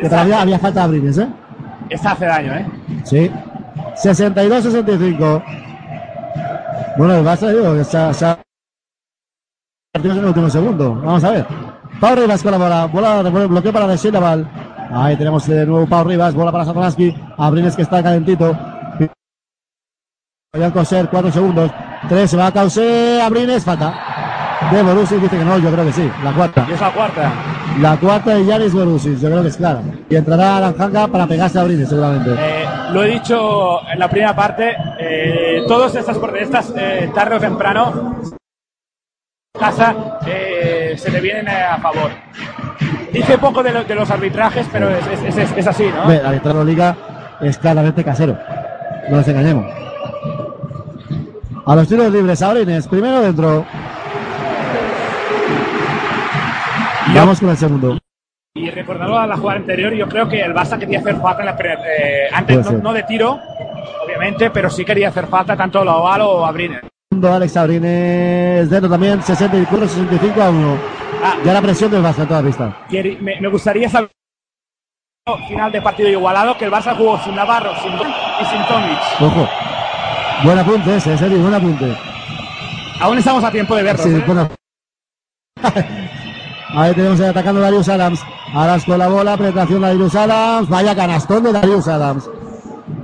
[0.00, 1.28] Que todavía había falta de Abrines, ¿eh?
[1.88, 2.66] Esta hace daño, ¿eh?
[3.04, 3.30] Sí.
[3.96, 5.42] 62-65.
[6.96, 8.38] Bueno, el Barça, digo, que se ha- se ha-
[9.94, 10.94] en el último segundo.
[10.94, 11.46] Vamos a ver.
[12.00, 12.86] Pau Rivas con la bola.
[12.86, 14.48] Bola de bloqueo para Desir Laval.
[14.92, 16.34] Ahí tenemos de nuevo Pau Rivas.
[16.34, 17.14] Bola para Satoransky.
[17.36, 18.56] Abrines que está calentito.
[20.52, 21.70] Voy a coser 4 segundos.
[22.08, 23.20] 3 se va a causar.
[23.22, 23.94] Abrines, falta.
[24.72, 26.10] De Borussia dice que no, yo creo que sí.
[26.22, 26.66] La cuarta.
[26.68, 27.32] Y es la cuarta.
[27.80, 29.80] La cuarta de Yanis Borussia, yo creo que es clara.
[30.08, 32.30] Y entrará Aranjanga para pegarse a Abrines, seguramente.
[32.36, 37.40] Eh, lo he dicho en la primera parte, eh, todas estas, estas eh, tarde o
[37.40, 38.20] temprano,
[39.58, 42.10] casa eh, se le vienen eh, a favor.
[43.12, 46.02] Dice poco de, lo- de los arbitrajes, pero es, es- es- es así, ¿no?
[46.02, 46.96] Hombre, la de la liga
[47.40, 48.38] es claramente casero.
[49.08, 49.66] No nos engañemos.
[51.66, 53.64] A los tiros libres, Abrines, primero dentro.
[57.14, 57.98] Vamos con el segundo.
[58.54, 61.46] Y recordando a la jugada anterior, yo creo que el Barça quería hacer falta en
[61.46, 61.56] la
[61.86, 63.38] eh, antes, no, de tiro,
[64.04, 66.80] obviamente, pero sí quería hacer falta tanto la Oval o Abrines.
[67.10, 70.99] Segundo, Alex Abrines, dentro también, 64-65 a 1.
[71.44, 72.76] Ya la presión del Barça en toda pista.
[73.20, 74.10] Me, me gustaría saber
[75.48, 78.98] final de partido igualado que el Barça jugó sin Navarro sin Don- y sin Tomic.
[79.20, 79.48] Ojo.
[80.44, 81.94] Buen apunte ese, serio, buen apunte.
[83.00, 84.02] Aún estamos a tiempo de verlo.
[84.02, 84.24] Sí, ¿eh?
[84.26, 84.48] bueno.
[86.72, 88.22] Ahí tenemos ahí atacando Darius Adams.
[88.54, 90.68] Adams con la bola, penetración de Darius Adams.
[90.68, 92.30] Vaya canastón de Darius Adams.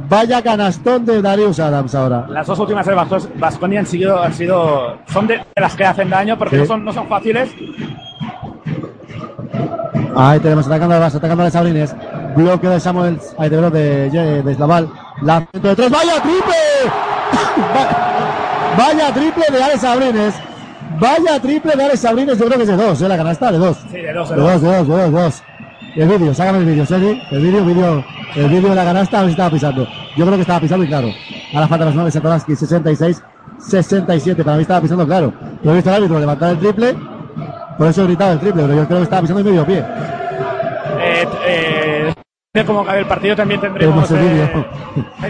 [0.08, 2.26] Vaya canastón de Darius Adams ahora.
[2.28, 5.84] Las dos últimas de Bas- Baskonia han sido, han sido son de, de las que
[5.84, 6.62] hacen daño porque Sí.
[6.62, 7.50] no, son, no son fáciles.
[10.16, 11.94] Ahí tenemos atacando al Barça, atacando a Sabrines.
[12.36, 14.88] Bloqueo de Samuel, ahí tenemos de, de, de Slaval.
[15.22, 15.90] Lanzamiento de tres.
[15.90, 16.56] ¡Vaya triple!
[17.76, 20.34] Va- Vaya triple de Alex Sabrines.
[21.00, 22.38] Vaya triple de Alex Sabrines.
[22.38, 23.08] Yo creo que es de dos, ¿eh?
[23.08, 23.78] La canasta de dos.
[23.90, 25.42] Sí, de dos, De de dos, de dos, de dos, de dos.
[25.96, 27.22] El vídeo, sácame el vídeo, Sergi.
[27.30, 28.04] El vídeo, vídeo,
[28.34, 29.86] el vídeo de la canasta, a ver si estaba pisando.
[30.16, 31.08] Yo creo que estaba pisando y claro.
[31.54, 33.22] Ahora falta personal de Satoransky, 66,
[33.58, 34.44] 67.
[34.44, 35.32] Para mí estaba pisando claro.
[35.62, 36.94] Lo he visto al árbitro levantar el triple.
[37.78, 39.84] Por eso he gritado el triple, pero yo creo que estaba pisando en medio pie.
[41.00, 44.08] Eh, eh, cómo acabe el partido también tendremos.
[44.08, 44.66] Tenemos el eh.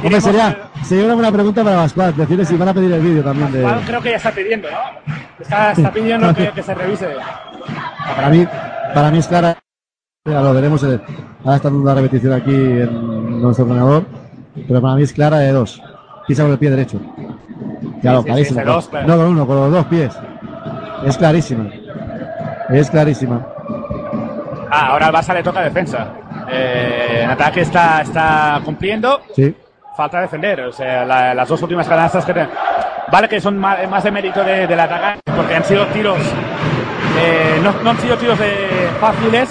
[0.02, 2.16] Hombre, sería, sería una buena pregunta para Pascual.
[2.16, 3.66] Decirle si van a pedir el vídeo también de.
[3.86, 5.14] Creo que ya está pidiendo, ¿no?
[5.40, 7.08] Está, está pidiendo que, que se revise.
[8.14, 8.46] Para mí,
[8.94, 9.56] para mí es clara.
[10.24, 10.82] Ya lo veremos.
[10.84, 11.00] eh,
[11.44, 14.04] Ahora está dando la repetición aquí en nuestro ordenador.
[14.66, 15.82] Pero para mí es clara de dos.
[16.26, 17.00] Pisa con el pie derecho.
[18.02, 18.60] Claro, Sí, sí, clarísimo.
[18.60, 19.06] sí, de dos, claro.
[19.08, 20.16] No con uno, con los dos pies.
[21.04, 21.68] Es clarísima.
[22.70, 23.46] Es clarísima.
[24.70, 26.08] Ah, ahora al Barça le toca defensa.
[26.50, 29.20] Eh, en ataque está, está cumpliendo.
[29.34, 29.54] Sí.
[29.96, 30.60] Falta defender.
[30.62, 32.48] O sea, la- las dos últimas canastas que te-
[33.10, 36.18] Vale que son más, más de mérito de- del atacante, porque han sido tiros.
[37.18, 39.48] eh, no, no han sido tiros de fáciles.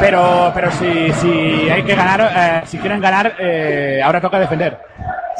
[0.00, 4.78] Pero, pero si, si hay que ganar, eh, si quieren ganar, eh, ahora toca defender.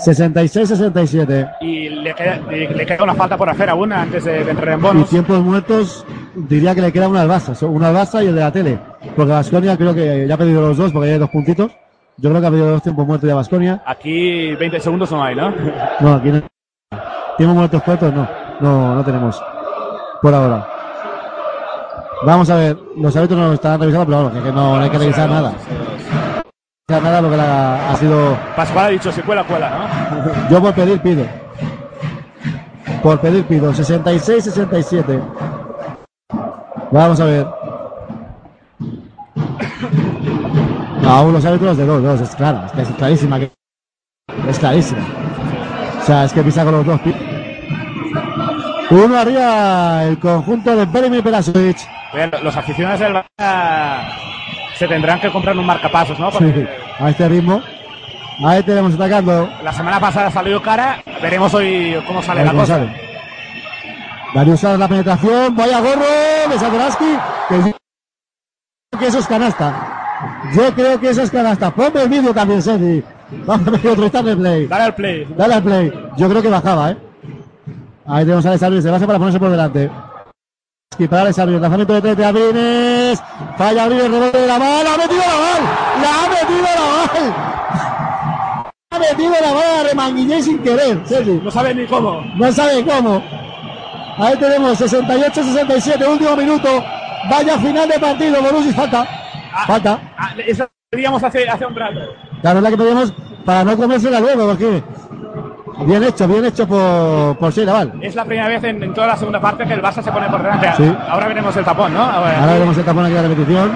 [0.05, 1.57] 66-67.
[1.61, 4.69] Y le queda, y le queda una falta por hacer aún antes de, de entrar
[4.75, 5.09] en Y bonus.
[5.11, 6.05] tiempos muertos,
[6.35, 7.55] diría que le queda una al Barça.
[7.55, 8.79] so- Una al Barça y el de la tele.
[9.16, 11.70] Porque Vasconia creo que ya ha pedido los dos, porque hay dos puntitos.
[12.16, 13.83] Yo creo que ha pedido dos tiempos muertos de Vasconia.
[13.87, 15.53] Aquí 20 segundos no hay, ¿no?
[16.01, 16.43] No, aquí no.
[17.37, 18.29] Tiempos muertos cortos, no.
[18.61, 19.41] No, no tenemos.
[20.20, 20.66] Por ahora.
[22.25, 22.77] Vamos a ver.
[22.97, 25.29] Los árbitros no lo están revisando, pero bueno, que, que no, no hay que revisar
[25.31, 25.51] nada.
[25.51, 25.98] Hay
[26.89, 28.35] que nada porque la- ha sido.
[28.56, 30.48] Pascual ha dicho, si cuela, cuela, ¿no?
[30.48, 31.23] Yo por pedir pido.
[33.02, 33.74] Por pedir pido.
[33.74, 35.20] 66-67.
[36.90, 37.47] Vamos a ver.
[41.06, 43.39] Aún los árbitros de dos, dos, es clara, es, que es clarísima.
[43.39, 43.51] que-
[44.48, 45.02] Es clarísima.
[46.01, 47.16] O sea, es que pisa con los dos pies.
[48.90, 51.77] Uno arriba, el conjunto de Beremy Perasovic.
[52.43, 53.23] Los aficionados del
[54.74, 56.31] se tendrán que comprar un marcapasos, ¿no?
[56.31, 56.66] Porque Sí,
[56.99, 57.62] a este ritmo.
[58.45, 59.51] Ahí tenemos atacando.
[59.62, 62.75] La semana pasada salió cara, veremos hoy cómo sale la cómo cosa.
[62.79, 63.09] sale.
[64.35, 65.57] Darius la penetración.
[65.57, 67.19] Vaya gorro de Satoransky.
[67.49, 67.75] Que
[68.99, 69.99] que eso es canasta.
[70.55, 71.70] Yo creo que eso es canasta.
[71.70, 73.03] Ponme el vídeo también, Sergi.
[73.47, 74.66] Vamos a ver otro instante play.
[74.66, 75.27] Dale al play.
[75.37, 75.93] Dale al play.
[76.16, 76.97] Yo creo que bajaba, ¿eh?
[78.07, 79.91] Ahí tenemos a Alex de base para ponerse por delante.
[80.99, 83.23] Y para Alex Abrines, lanzamiento de tres de Abrines.
[83.57, 84.95] Falla Abrines, rebote de la bala.
[84.95, 85.70] ¡Ha metido la bala!
[86.03, 86.78] ¡La ha metido la
[88.90, 91.40] Ha metido la bala de Remanguillé sin querer, Sergi.
[91.43, 92.20] No sabe ni cómo.
[92.36, 93.22] No sabe cómo.
[94.18, 96.68] Ahí tenemos 68-67, último minuto.
[97.30, 99.06] Vaya final de partido, Borussia, falta.
[99.66, 99.98] Falta.
[100.16, 102.01] Ah, lo pedíamos hace, hace un rato.
[102.40, 103.12] Claro, la que pedimos
[103.44, 104.82] para no comérsela luego, porque
[105.85, 107.52] bien hecho, bien hecho por, por.
[108.02, 110.28] Es la primera vez en, en toda la segunda parte que el Barça se pone
[110.28, 110.68] por delante.
[110.76, 110.97] Sí.
[111.09, 112.02] Ahora veremos el tapón, ¿no?
[112.02, 113.72] Ahora- Ahora veremos el tapón aquí de la repetición.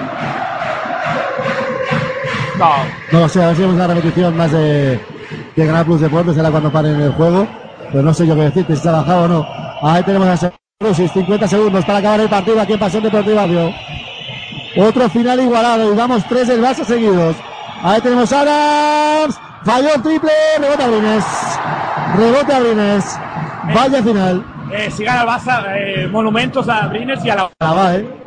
[2.59, 3.19] No.
[3.19, 4.99] No sé, a ver si vemos la repetición más de,
[5.55, 7.47] de Canal Plus Deportes, será cuando paren el juego.
[7.91, 9.47] Pero no sé yo qué decirte, si se ha bajado o no.
[9.81, 13.45] Ahí tenemos a Brusis, 50 segundos para acabar el partido aquí en Pasión Deportiva.
[13.45, 13.71] Bio.
[14.77, 17.35] Otro final igualado y damos tres del Barça seguidos.
[17.83, 19.39] Ahí tenemos a Adams.
[19.63, 20.31] Falló el triple.
[20.59, 21.25] Rebote a Brines.
[22.17, 23.19] Rebote a Brines.
[23.73, 24.45] Vaya final.
[24.71, 28.22] Eh, si gana el Barça, eh, monumentos a Brines y a, la- La va, ¿eh?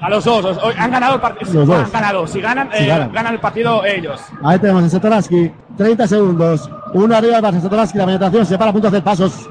[0.00, 0.44] A los dos.
[0.44, 1.64] Os- hoy han ganado el partido.
[1.64, 1.78] Los.
[1.84, 2.26] Han ganado.
[2.26, 3.12] Si ganan, Si eh, ganan.
[3.12, 4.20] ganan el partido ellos.
[4.42, 5.52] Ahí tenemos a Satoransky.
[5.76, 6.70] 30 segundos.
[6.94, 7.60] Uno arriba Barça.
[7.60, 7.98] Satoransky.
[7.98, 9.48] La penetración se para a punto de hacer pasos.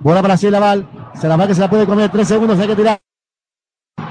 [0.00, 0.86] Bola para Sheila Val.
[1.20, 2.10] Se la va que se la puede comer.
[2.10, 2.58] Tres segundos.
[2.58, 2.98] Hay que tirar.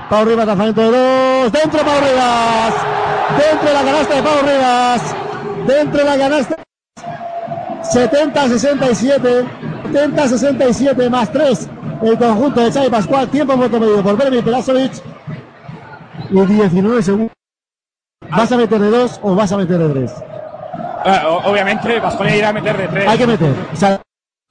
[0.10, 1.52] Pau Rivas, lanzamiento de dos.
[1.52, 2.74] Dentro Pau Rivas.
[3.38, 5.16] Dentro de la canasta de Pau Rivas.
[5.68, 6.56] Dentro de la canasta.
[7.94, 9.46] 70-67.
[9.92, 11.70] 70-67 más 3.
[12.04, 13.28] El conjunto de Xavi Pascual.
[13.30, 14.92] Tiempo muerto medido por Bermi Pelasovic.
[16.30, 17.32] Y 19 segundos.
[18.30, 20.14] ¿Vas a meter de dos o vas a meter de tres?
[21.06, 23.08] Eh, o- obviamente, Vasconia irá a meter de tres.
[23.08, 23.54] Hay que meter.
[23.74, 24.00] O sea, lo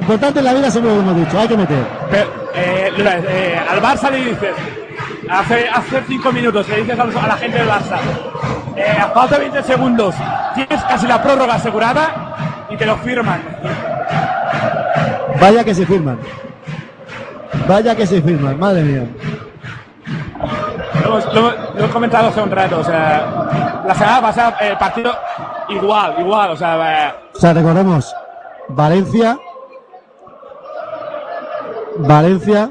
[0.04, 1.38] importante en la vida siempre lo hemos dicho.
[1.38, 1.84] Hay que meter.
[2.10, 4.54] Pero, eh, eh, al Barça le dices,
[5.30, 7.98] hace, hace cinco minutos le dices a, los- a la gente del Barça,
[8.76, 10.14] eh, a falta de 20 segundos,
[10.54, 13.40] tienes casi la prórroga asegurada y te lo firman.
[15.40, 16.18] Vaya que se firman.
[17.68, 18.58] Vaya que se firman.
[18.58, 19.04] Madre mía.
[21.02, 24.76] Lo, hemos- lo- lo he comentado hace un rato, o sea, la semana pasada el
[24.76, 25.12] partido
[25.68, 28.14] igual, igual, o sea, eh, O sea, recordemos.
[28.68, 29.38] Valencia.
[31.98, 32.70] Valencia.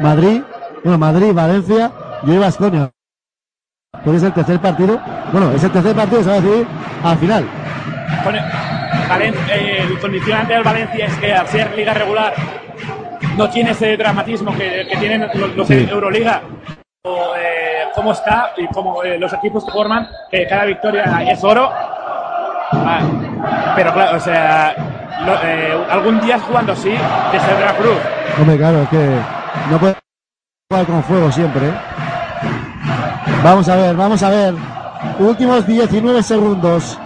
[0.00, 0.42] Madrid.
[0.84, 1.90] Bueno, Madrid, Valencia.
[2.22, 2.90] Y hoy Baskonia.
[4.04, 4.98] Porque es el tercer partido.
[5.32, 6.66] Bueno, es el tercer partido que se va a decidir
[7.04, 7.44] al final.
[8.24, 8.42] con el,
[9.08, 12.32] Valen- eh, el condicionante del Valencia es que al ser liga regular
[13.36, 15.86] no tiene ese dramatismo que, que tienen los, los Sí.
[15.90, 16.40] Euroliga.
[17.38, 21.70] Eh, cómo está y cómo eh, los equipos que forman, que cada victoria es oro.
[22.72, 23.00] Ah,
[23.76, 24.74] pero claro, o sea,
[25.24, 27.96] lo- eh, algún día jugando así, de Cedra Cruz.
[28.40, 29.18] Hombre, claro, es que
[29.70, 29.94] no puede
[30.70, 31.68] jugar con fuego siempre.
[31.68, 31.74] ¿eh?
[33.42, 34.54] Vamos a ver, vamos a ver.
[35.18, 36.98] Últimos 19 segundos.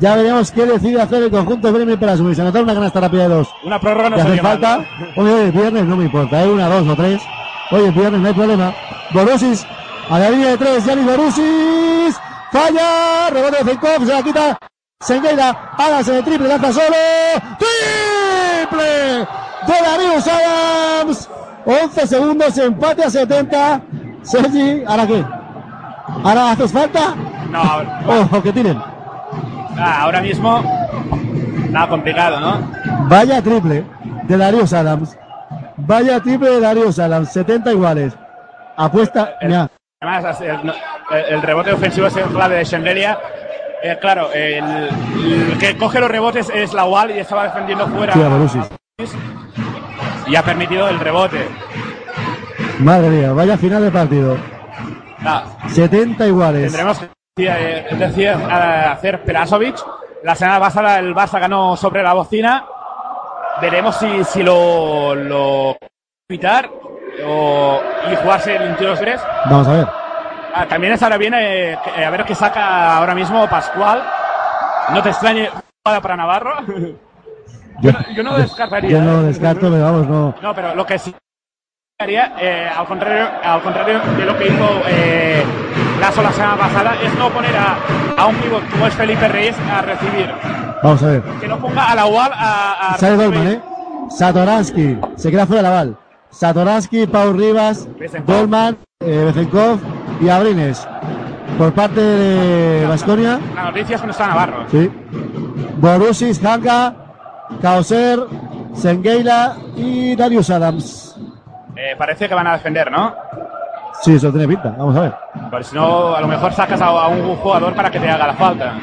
[0.00, 2.42] Ya veremos qué decide hacer el conjunto Bremen para subirse.
[2.42, 3.48] Anotar una canasta rápida de dos.
[3.64, 4.80] Una prórroga no ¿Te hace falta?
[5.16, 6.48] Oye, viernes no me importa, ¿eh?
[6.48, 7.22] Una, dos o tres.
[7.70, 8.72] Oye, viernes no hay problema.
[9.12, 9.66] Borussis,
[10.10, 12.20] a la línea de tres, Yanis Borussis.
[12.50, 14.58] Falla, rebote de Fenkov, se la quita.
[15.00, 16.96] Sengueira, Adams en el triple, lanza solo.
[17.58, 19.26] ¡Triple!
[19.66, 21.28] De Darius Adams.
[21.66, 23.80] 11 segundos, empate a 70.
[24.22, 25.24] Sergi, ¿ahora qué?
[26.24, 27.14] ¿Ahora haces falta?
[27.50, 27.62] No,
[28.22, 28.78] Ojo, que tiren.
[29.78, 30.62] ah, ahora mismo,
[31.70, 32.60] nada complicado, ¿no?
[33.08, 33.84] Vaya triple
[34.24, 35.16] de Darius Adams.
[35.78, 37.32] Vaya triple de Darius Adams.
[37.32, 38.14] 70 iguales.
[38.76, 39.34] Apuesta.
[39.42, 39.68] Mira,
[40.00, 43.18] Además, el, el- el rebote ofensivo es el clave de Shengelia.
[43.82, 48.12] Eh, claro, el, el que coge los rebotes es la UAL y estaba defendiendo fuera.
[48.12, 48.64] Sí, a Borussis.
[50.26, 51.48] y ha permitido el rebote.
[52.80, 54.36] madre mía, vaya final de partido.
[55.24, 56.62] Ah, 70 iguales.
[56.72, 57.08] tendremos que
[57.48, 59.76] eh, decir, hacer Perasovic.
[60.24, 62.64] La semana pasada el Barça ganó sobre la bocina.
[63.60, 65.76] Veremos si, si lo, lo
[66.28, 66.70] evitar
[67.24, 67.80] o,
[68.10, 69.20] y jugarse el 22-3.
[69.46, 69.86] Vamos a ver.
[70.54, 74.02] Ah, también estará bien eh, eh, a ver qué saca ahora mismo Pascual.
[74.90, 75.48] No te extrañe
[75.84, 76.56] jugada para Navarro.
[77.80, 78.90] yo, no, yo no descartaría.
[78.90, 79.24] Yo no eh.
[79.24, 80.34] descarto, pero vamos, no.
[80.40, 81.14] No, pero lo que sí
[82.00, 85.44] haría, eh, al, contrario, al contrario de lo que hizo eh,
[86.00, 87.76] Lasso la semana pasada, es no poner a,
[88.16, 90.30] a un pivot como es Felipe Reyes a recibir.
[90.82, 91.22] Vamos a ver.
[91.40, 93.16] Que no ponga a la UAL a, a Sale.
[93.16, 93.60] Dolman, ¿eh?
[94.10, 94.98] Satoransky.
[95.16, 95.96] Se queda fuera la bal.
[96.30, 97.88] Satoransky, Pau Rivas,
[98.26, 99.80] Dolman, eh, Bezenkov
[100.20, 100.86] y Abrines.
[101.56, 103.40] Por parte de Vasconia.
[103.54, 104.64] La noticia es que no está Navarro.
[104.70, 104.90] Sí.
[105.78, 106.94] Borussis, Hanka,
[107.60, 108.20] Kauser,
[108.74, 111.16] Sengeila y Darius Adams.
[111.74, 113.14] Eh, parece que van a defender, ¿no?
[114.02, 114.74] Sí, eso tiene pinta.
[114.78, 115.14] Vamos a ver.
[115.50, 118.34] Porque si no, a lo mejor sacas a, un jugador para que te haga la
[118.34, 118.74] falta.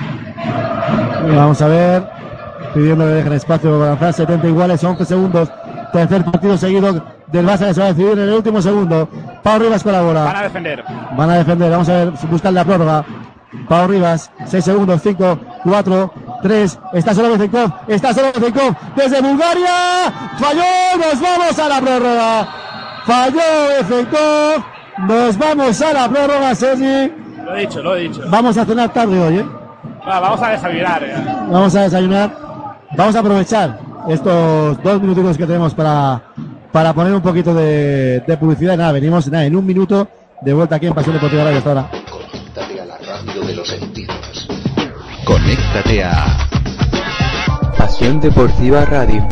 [1.35, 2.03] Vamos a ver.
[2.73, 5.49] Pidiendo que dejen espacio para lanzar 70 iguales, 11 segundos.
[5.93, 9.07] Tercer partido seguido del Barça que se va a decidir en el último segundo.
[9.41, 10.23] Pau Rivas con la bola.
[10.25, 10.83] Van a defender.
[11.15, 11.71] Van a defender.
[11.71, 13.05] Vamos a ver, buscar la prórroga.
[13.69, 16.13] Pau Rivas, 6 segundos, 5, 4,
[16.43, 16.79] 3.
[16.93, 17.71] Está solo Bezenkov.
[17.87, 18.75] Está solo Bezenkov.
[18.95, 20.11] Desde Bulgaria.
[20.37, 20.63] Falló.
[20.97, 22.47] Nos vamos a la prórroga.
[23.05, 23.41] Falló
[23.79, 24.74] Bezenkov.
[24.99, 27.11] Nos vamos a la prórroga, Sergi.
[27.43, 28.21] Lo he dicho, lo he dicho.
[28.29, 29.45] Vamos a cenar tarde hoy, ¿eh?
[30.07, 31.03] Va, vamos a desayunar.
[31.03, 31.15] eh.
[31.49, 32.35] Vamos a desayunar.
[32.97, 36.21] Vamos a aprovechar estos dos minutitos que tenemos para,
[36.71, 38.77] para poner un poquito de, de publicidad.
[38.77, 40.07] Nada, venimos nada, en un minuto
[40.41, 41.89] de vuelta aquí en Pasión Deportiva Radio hasta ahora.
[42.09, 44.47] Conéctate a la radio de los sentidos.
[45.25, 46.47] Conéctate a
[47.77, 49.27] Pasión Deportiva Radio.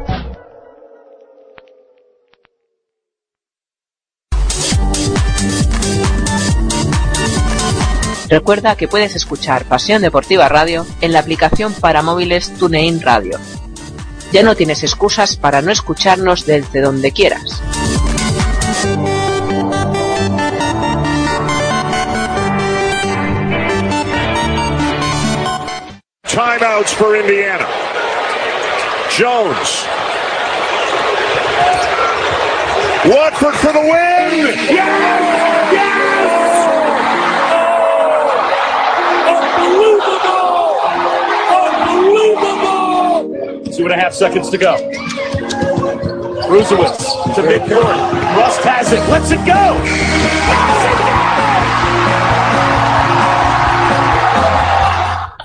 [8.33, 13.37] Recuerda que puedes escuchar Pasión Deportiva Radio en la aplicación para móviles TuneIn Radio.
[14.31, 17.61] Ya no tienes excusas para no escucharnos desde donde quieras.
[26.23, 27.67] Timeouts for Indiana.
[29.15, 29.85] Jones.
[33.05, 34.03] Watford for the win!
[43.75, 44.77] Two and a half seconds to go.
[46.47, 46.97] Brusewitz
[47.33, 47.97] to midcourt.
[48.37, 49.01] Rust has it.
[49.09, 49.73] Lets it go.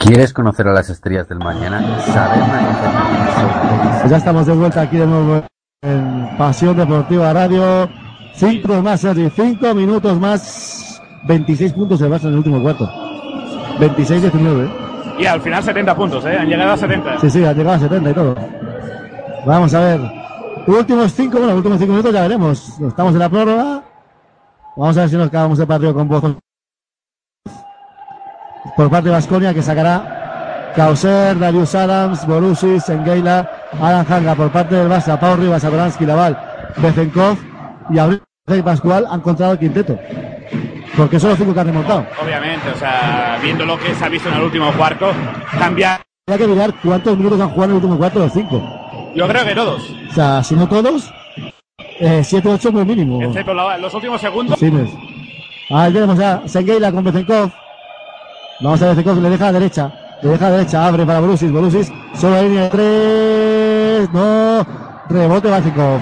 [0.01, 2.01] ¿Quieres conocer a las estrellas del mañana?
[2.01, 5.43] Saber Fernández Pues ya estamos de vuelta aquí de nuevo
[5.83, 7.89] en Pasión Deportiva Radio.
[8.35, 11.01] Cinco más, Sergi, cinco minutos más.
[11.27, 12.91] 26 puntos de base en el último cuarto.
[13.79, 14.88] 26-19.
[15.19, 16.39] Y al final 70 puntos, ¿eh?
[16.39, 17.19] Han llegado a 70.
[17.21, 18.35] Sí, sí, ha llegado a 70 y todo.
[19.47, 20.01] Vamos a ver.
[20.67, 22.81] Últimos cinco, bueno, últimos cinco minutos ya veremos.
[22.81, 23.83] Estamos en la prórroga.
[24.77, 26.23] Vamos a ver si nos acabamos de partido con voz
[28.77, 33.51] por parte de Vasconia que sacará Causer, Darius Adams, Borussis, Sengeila,
[33.81, 36.39] Alan Hanga por parte del Barça, Pau Rivas, Abransky, Laval,
[36.77, 37.37] Bezenkov
[37.91, 38.23] y Abril
[38.65, 39.99] Pascual han encontrado el quinteto.
[40.99, 42.05] Porque son los cinco que han remontado.
[42.23, 45.11] Obviamente, o sea, viendo lo que se ha visto en el último cuarto,
[45.59, 46.01] cambia.
[46.29, 48.61] Hay que mirar cuántos minutos han jugado en el último cuarto los cinco.
[49.15, 49.83] Yo creo que todos.
[50.11, 51.11] O sea, si no todos,
[52.01, 53.23] eh, 7 8 como mínimo.
[53.23, 54.59] Excepto la- los últimos segundos.
[54.59, 54.91] Sí, pues.
[55.71, 57.51] Ahí tenemos a Sengeila con Bezenkov.
[58.61, 59.93] Vamos a ver Bezenkov, le deja a la derecha.
[60.21, 61.53] Le deja a la derecha, abre para Brusis.
[61.53, 64.13] Brusis, solo línea de tres.
[64.13, 64.67] No.
[65.09, 66.01] Rebote Bezenkov.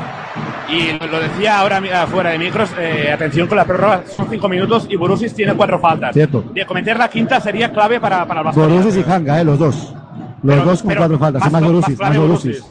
[0.69, 4.49] Y lo, decía ahora mi- fuera de micros, eh, atención con la prórroga, son cinco
[4.49, 6.13] minutos y Borussis tiene cuatro faltas.
[6.13, 6.43] Cierto.
[6.53, 8.57] De cometer la quinta sería clave para, para el.
[8.57, 9.95] Borussis y Hanga, eh, los dos.
[10.43, 11.43] Los Pero- dos con pero cuatro faltas.
[11.43, 12.65] más más Borussis, más más clave Borussis.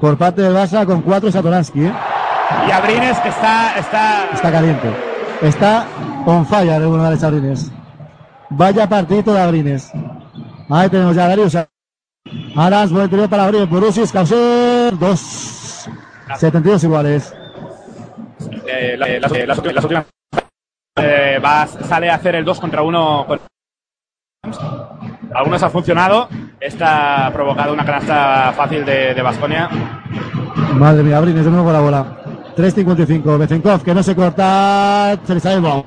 [0.00, 1.92] Por parte del Barça con cuatro Satoransky, eh.
[2.68, 4.88] Y Abrines que está, está, Está caliente.
[5.40, 5.86] Está
[6.26, 6.82] on fire el
[7.18, 7.72] de Abrines.
[8.50, 9.90] Vaya partidito de Abrines.
[10.68, 11.56] Ahí tenemos ya a Darius.
[12.56, 13.68] Aras, buen interior para Abrines.
[13.68, 15.20] Borussis, Causer, dos.
[16.38, 17.34] 72 iguales.
[18.66, 20.06] eh, la- eh, las, eh, las últimas- las últimas-
[20.96, 23.40] eh, va, sale a hacer el 2 contra 1 con
[25.34, 26.28] algunos ha funcionado
[26.60, 29.68] esta ha provocado una canasta fácil de Vasconia
[30.74, 32.16] Madre mía, Abrines de nuevo con la bola.
[32.56, 33.38] 3.55.
[33.38, 35.16] Bezenkov, que no se corta.
[35.24, 35.86] Se le sale el balón.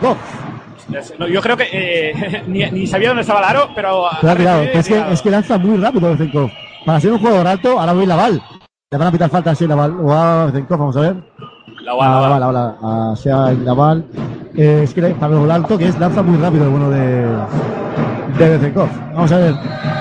[0.00, 0.16] Gol.
[1.30, 4.62] yo creo que eh, ni, ni sabía dónde estaba el aro pero Pero ha tirado.
[4.62, 6.50] Es que, es que lanza muy rápido Bezenkov.
[6.84, 8.42] Para ser un jugador alto, ahora voy Laval.
[8.94, 9.92] Le van a pitar falta así Laval.
[10.00, 11.16] O a Bezenkov, vamos a ver.
[11.82, 14.04] La Ah, Laval, Laval, Laval, a Sea Laval.
[14.54, 17.26] Eh, es que para lo alto que es, lanza muy rápido el bueno de,
[18.38, 18.88] de Bezenkov.
[19.12, 19.54] Vamos a ver.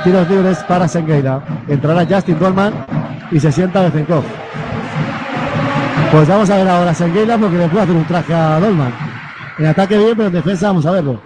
[0.04, 1.42] Tiros libres para Sengeira.
[1.68, 2.72] Entrará Justin Dolman
[3.32, 4.24] y se sienta Bezenkov.
[6.12, 8.94] Pues vamos a ver ahora a Sengeira porque le puede hacer un traje a Dolman.
[9.58, 11.20] En ataque bien, pero en defensa vamos a verlo.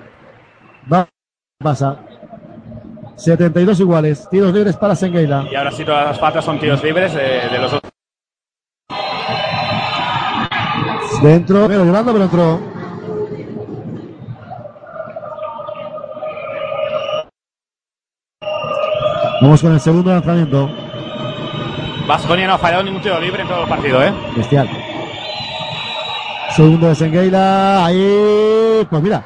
[0.90, 1.06] Va,
[1.62, 1.98] pasa.
[3.18, 4.28] 72 iguales.
[4.30, 5.46] Tiros libres para Sengeila.
[5.52, 7.82] y ahora sí todas las faltas son tiros libres eh, de los dos
[11.22, 12.60] Dentro, pero llorando, pero entró.
[19.42, 20.70] Vamos con el segundo lanzamiento.
[22.08, 24.14] Vasconia no ha fallado ningún tiro libre en todo el partido ¿eh?
[24.36, 24.70] Bestial.
[26.56, 27.86] Segundo de Sengueila.
[27.86, 29.26] Ahí, pues mira.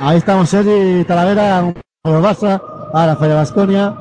[0.00, 1.62] Ahí estamos Sergi Talavera
[2.04, 2.75] Barça.
[2.96, 3.94] Ahora falla Vasconia.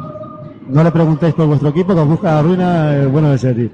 [0.69, 3.69] No le preguntéis por vuestro equipo, que os busca la ruina, eh, bueno de ser.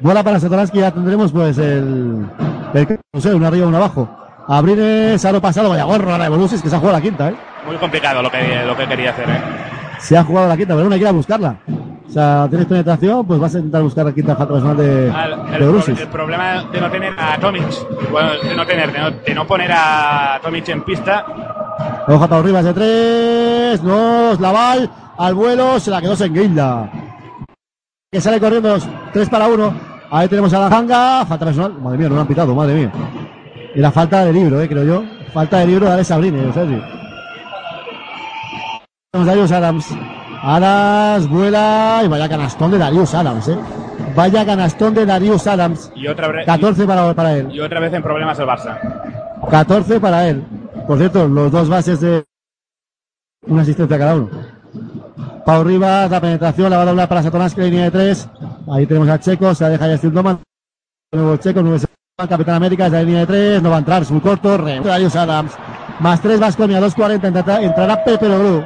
[0.00, 2.24] Bola para Satoransky, ya tendremos pues el,
[2.72, 4.08] el no sé, un arriba, un abajo.
[4.48, 7.34] Abrines, aro pasado, vaya gorro a la Evolusis, que se ha jugado la quinta, ¿eh?
[7.66, 9.40] Muy complicado lo que, lo que quería hacer, ¿eh?
[9.98, 11.56] Se ha jugado la quinta, pero no hay que ir a buscarla.
[12.08, 15.26] O sea, tienes penetración, pues vas a intentar buscar la quinta falta personal de, Ah,
[15.28, 17.64] de el, pro- el problema de no tener a Tomic,
[18.10, 21.24] bueno, de no tener, de no, de no poner a Tomic en pista,
[22.08, 26.90] Ojo para Rivas de tres, dos, Laval, al vuelo, se la quedó Senguilda.
[28.10, 28.76] Que sale corriendo,
[29.12, 29.72] tres para uno.
[30.10, 31.72] Ahí tenemos a la janga, falta personal.
[31.74, 32.92] Madre mía, no lo han pitado, madre mía.
[33.74, 35.04] Y la falta de libro, eh, creo yo.
[35.32, 36.50] Falta de libro de Alex Sabrine, en
[39.20, 39.86] a Darius Adams.
[40.42, 43.58] Adams vuela y vaya canastón de Darius Adams, eh.
[44.16, 45.92] Vaya canastón de Darius Adams.
[45.94, 47.48] y otra, vez- 14 para, para él.
[47.52, 48.78] y otra vez en problemas el Barça.
[49.50, 50.42] 14 para él.
[50.86, 52.24] Por cierto, los dos bases de
[53.46, 54.30] una asistencia cada uno.
[55.44, 58.28] Pau Rivas, la penetración, la va a doblar para Satoransky, línea de tres.
[58.70, 60.42] Ahí tenemos a Checo, se la deja Justin Doman.
[61.12, 61.84] Nuevo Checo, nuevo
[62.28, 64.58] Capitán América, es la línea de tres, no va a entrar, es muy corto.
[64.58, 65.52] Darius Adams.
[66.00, 68.64] Más tres Vasconia, 2.40, entrará, Pepe Loglu.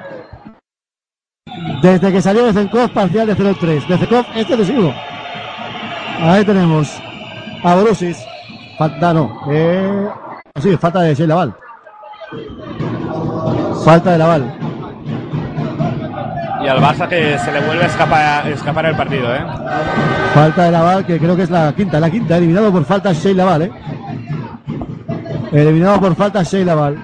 [1.82, 3.86] Desde que salió de Zenkov, parcial de 0-3.
[3.86, 4.92] De Zenkov, este decisivo.
[6.20, 6.96] Ahí tenemos
[7.62, 8.18] a Borussis.
[8.78, 9.40] Falta, no.
[9.50, 10.08] Eh,
[10.60, 11.56] sí, falta de Shea Laval.
[13.84, 14.58] Falta de Laval.
[16.62, 19.44] Y al Barça que se le vuelve a escapar, escapar el partido, ¿eh?
[20.32, 22.00] Falta de Laval, que creo que es la quinta.
[22.00, 23.72] La quinta, eliminado por falta Shea Laval, ¿eh?
[25.52, 26.96] Eliminado por falta Shea Laval.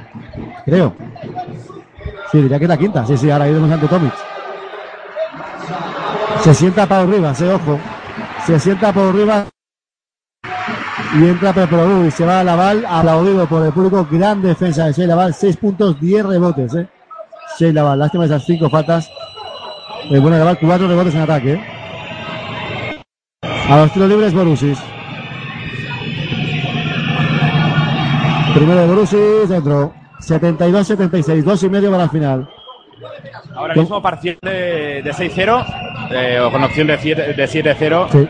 [0.64, 0.94] Creo.
[2.32, 3.04] Sí, diría que es la quinta.
[3.04, 4.14] Sí, sí, ahora iremos ante Tomic.
[6.42, 7.78] Se sienta Pau Rivas, eh, ojo.
[8.46, 9.44] Se sienta Pau Rivas.
[11.12, 14.06] Y entra Pepe Loglu y se va a Laval, aplaudido por el público.
[14.08, 16.88] Gran defensa de Shea Laval, 6 puntos, 10 rebotes, eh.
[17.58, 19.10] Shea Laval, lástima esas 5 faltas.
[20.08, 23.02] Eh, bueno, Laval, 4 rebotes en ataque, eh.
[23.42, 24.78] A los tiros libres, Borussis.
[28.54, 29.92] Primero de Borussis, dentro.
[30.20, 32.48] 72-76, dos y medio para el final.
[33.54, 38.08] Ahora mismo parcial de, de 6-0, eh, o con opción de 7 de 7-0.
[38.10, 38.28] Sí.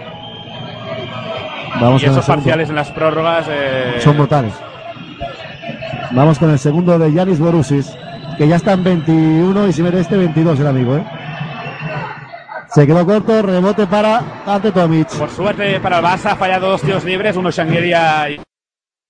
[1.79, 4.55] Vamos y esos parciales en las prórrogas eh, Son brutales.
[6.13, 7.97] Vamos con el segundo de Yanis Borussis,
[8.37, 11.05] que ya está en 21 y si mete este 22 el amigo, ¿eh?
[12.69, 15.09] Se quedó corto, rebote para ante Tomic.
[15.17, 18.41] Por suerte para el Barça ha fallado dos tiros libres, uno Shangueria y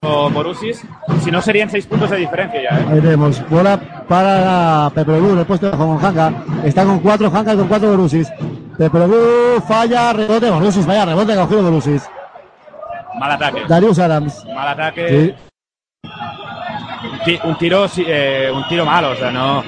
[0.02, 0.82] otro Borussis.
[1.22, 2.86] Si no serían 6 puntos de diferencia ya, ¿eh?
[2.90, 3.78] Ahí tenemos bola
[4.08, 6.32] para Pepe Lu, el puesto con Hanga.
[6.64, 8.30] Está con cuatro Hanga y con cuatro Borussis.
[8.78, 12.02] Pepe Lu falla, rebote Borussis, vaya rebote cogido Borussis.
[13.18, 13.62] Mal ataque.
[13.68, 14.44] Darius Adams.
[14.54, 15.34] Mal ataque.
[16.04, 19.62] Un, ti- un tiro eh, un tiro malo, o sea, no.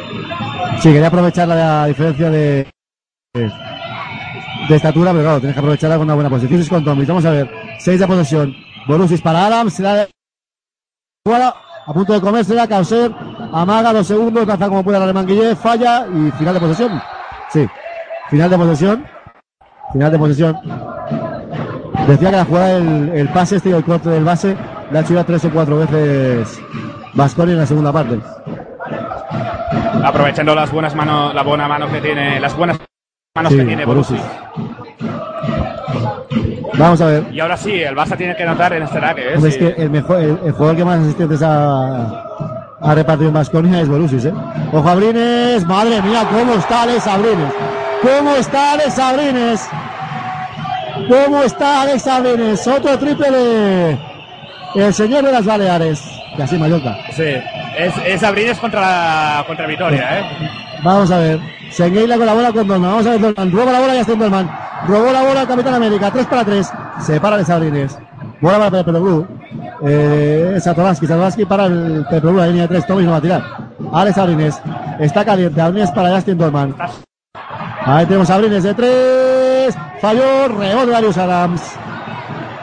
[0.81, 2.67] Sí, quería aprovechar la diferencia de,
[3.35, 3.53] de,
[4.69, 6.61] de estatura, pero claro, tienes que aprovecharla con una buena posición.
[6.61, 6.85] Es con.
[6.85, 7.51] Vamos a ver.
[7.79, 8.55] Seis de posesión.
[8.87, 9.75] Borussis para Adams.
[9.75, 10.09] Se da de-
[11.85, 12.67] a punto de comérsela.
[12.69, 13.13] Causer
[13.53, 14.47] amaga dos segundos.
[14.47, 15.57] Lanza como puede el alemán Guillet.
[15.57, 17.03] Falla y final de posesión.
[17.51, 17.67] Sí.
[18.31, 19.07] Final de posesión.
[19.93, 20.57] Final de posesión.
[22.07, 24.57] Decía que la jugada, el, el pase este y el corte del base,
[24.91, 26.61] le ha hecho ya tres o cuatro veces
[27.15, 28.19] Vasconi en la segunda parte.
[30.05, 32.79] Aprovechando las buenas manos, la buena mano que tiene, las buenas
[33.37, 33.85] manos Sí, que tiene.
[33.85, 34.21] Borussis.
[36.77, 37.25] Vamos a ver.
[37.33, 39.41] Y ahora sí, el Barça tiene que notar en este ataque, ¿eh?
[39.41, 39.47] Sí.
[39.47, 42.07] es que el, mejor, el, el jugador que más asistentes ha,
[42.81, 44.35] ha repartido en Vasconia es Borussis, ¿eh?
[44.73, 47.53] Ojo Abrines, madre mía, cómo está Alex Abrines.
[48.03, 49.69] ¿Cómo está Alex Abrines?
[51.09, 52.67] ¿Cómo está Alex Abrines?
[52.67, 53.99] Otro triple de
[54.75, 56.03] el señor de las Baleares.
[56.37, 56.97] Que así Mallorca.
[57.13, 57.35] Sí,
[57.79, 60.25] es, es Abrines contra, contra Vitoria, ¿eh?
[60.83, 61.41] Vamos a ver.
[61.71, 62.91] Sengueila colabora con Dolman.
[62.91, 63.53] Vamos a ver Dolman.
[63.53, 64.51] Roba la bola y ya está en Dolman.
[64.87, 66.11] Robó la bola el Capitán América.
[66.11, 66.73] 3 para 3.
[67.01, 67.99] Se para de Sabrines.
[68.41, 69.27] Bola para Pepe Blue.
[69.85, 71.07] Eh, Satoransky.
[71.07, 72.33] Satoransky para el Pepe.
[72.33, 72.87] La línea de 3.
[72.87, 73.43] Tomis no va a tirar.
[73.93, 74.61] Alex Sabrines.
[74.99, 75.61] Está caliente.
[75.61, 76.75] Abrines para Justin Dolman.
[77.85, 79.42] Ahí tenemos a Abrines de 3.
[80.01, 80.49] Falló.
[80.49, 81.61] Rebote de Darius Adams.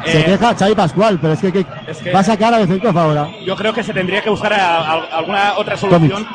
[0.06, 2.60] Se Eh, queja Xavi Pascual, pero es que, que es que- va a sacar a
[2.60, 3.28] Bezenkov ahora.
[3.46, 6.26] Yo creo que se tendría que buscar a- a- alguna otra solución.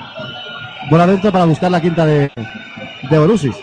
[0.90, 2.30] Bola dentro para buscar la quinta de,
[3.10, 3.56] de Borussis.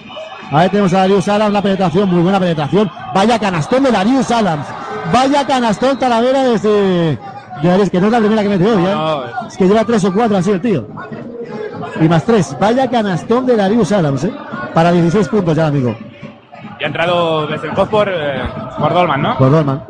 [0.51, 2.89] Ahí tenemos a Darius Adams, la penetración, muy buena penetración.
[3.13, 4.65] Vaya canastón de Darius Adams.
[5.13, 7.17] Vaya canastón Talavera desde...
[7.61, 8.93] De Darius, que no es la primera que mete hoy, ¿eh?
[8.95, 10.87] No, Es que lleva tres o cuatro así el tío.
[12.01, 12.57] Y más tres.
[12.59, 14.33] Vaya canastón de Darius Adams, ¿eh?
[14.73, 15.95] Para 16 puntos ya, amigo.
[16.81, 18.41] Y ha entrado Bezenkov por, eh,
[18.79, 19.37] por Dolman, ¿no?
[19.37, 19.83] Por Dorman.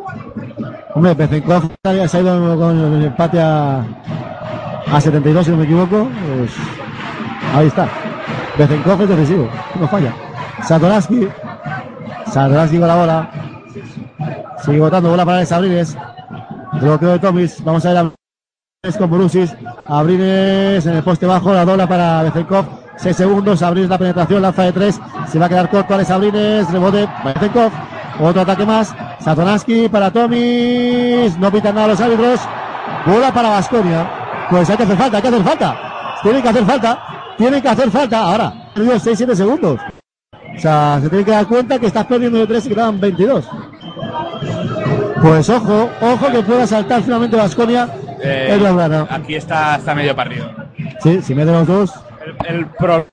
[0.94, 3.82] Hombre, Bezenkov se ha ido con el empate a,
[4.92, 6.10] a 72, si no me equivoco.
[6.38, 6.52] Pues,
[7.56, 7.88] ahí está.
[8.58, 9.50] Bezenkov es decisivo,
[9.80, 10.14] no falla.
[10.64, 11.30] Satoraski.
[12.26, 13.30] Satoraski con la bola.
[14.66, 15.98] Sigue votando bola para Sabrines.
[16.74, 17.64] Bloqueo de Tomis.
[17.64, 19.56] Vamos a ver a con Brusis.
[19.86, 21.54] Abrines en el poste bajo.
[21.54, 22.81] La dobla para Bezenkov.
[23.02, 23.62] 6 segundos.
[23.62, 24.42] Abrines la penetración.
[24.42, 25.02] Lanza de 3.
[25.28, 25.94] Se va a quedar corto.
[25.94, 26.72] Alex Abrines.
[26.72, 27.08] Rebote.
[27.24, 27.72] Bezenkov.
[28.20, 28.94] Otro ataque más.
[29.20, 31.38] Satoraski para Tomis.
[31.38, 32.40] No pitan nada los árbitros.
[33.06, 34.10] Bola para Vasconia.
[34.50, 35.18] Pues hay que hacer falta.
[35.18, 35.78] Hay que hacer falta.
[36.24, 37.00] Tiene que hacer falta.
[37.38, 38.20] Tiene que hacer falta.
[38.20, 38.54] Ahora.
[38.76, 39.80] 6-7 segundos.
[40.56, 43.48] O sea, se tiene que dar cuenta que estás perdiendo de 3 y quedan 22.
[45.22, 47.88] Pues ojo, ojo que pueda saltar finalmente Vasconia
[48.24, 50.50] Eh, aquí está, está medio partido.
[51.02, 51.94] Sí, si mete los dos.
[52.26, 53.06] El, el problema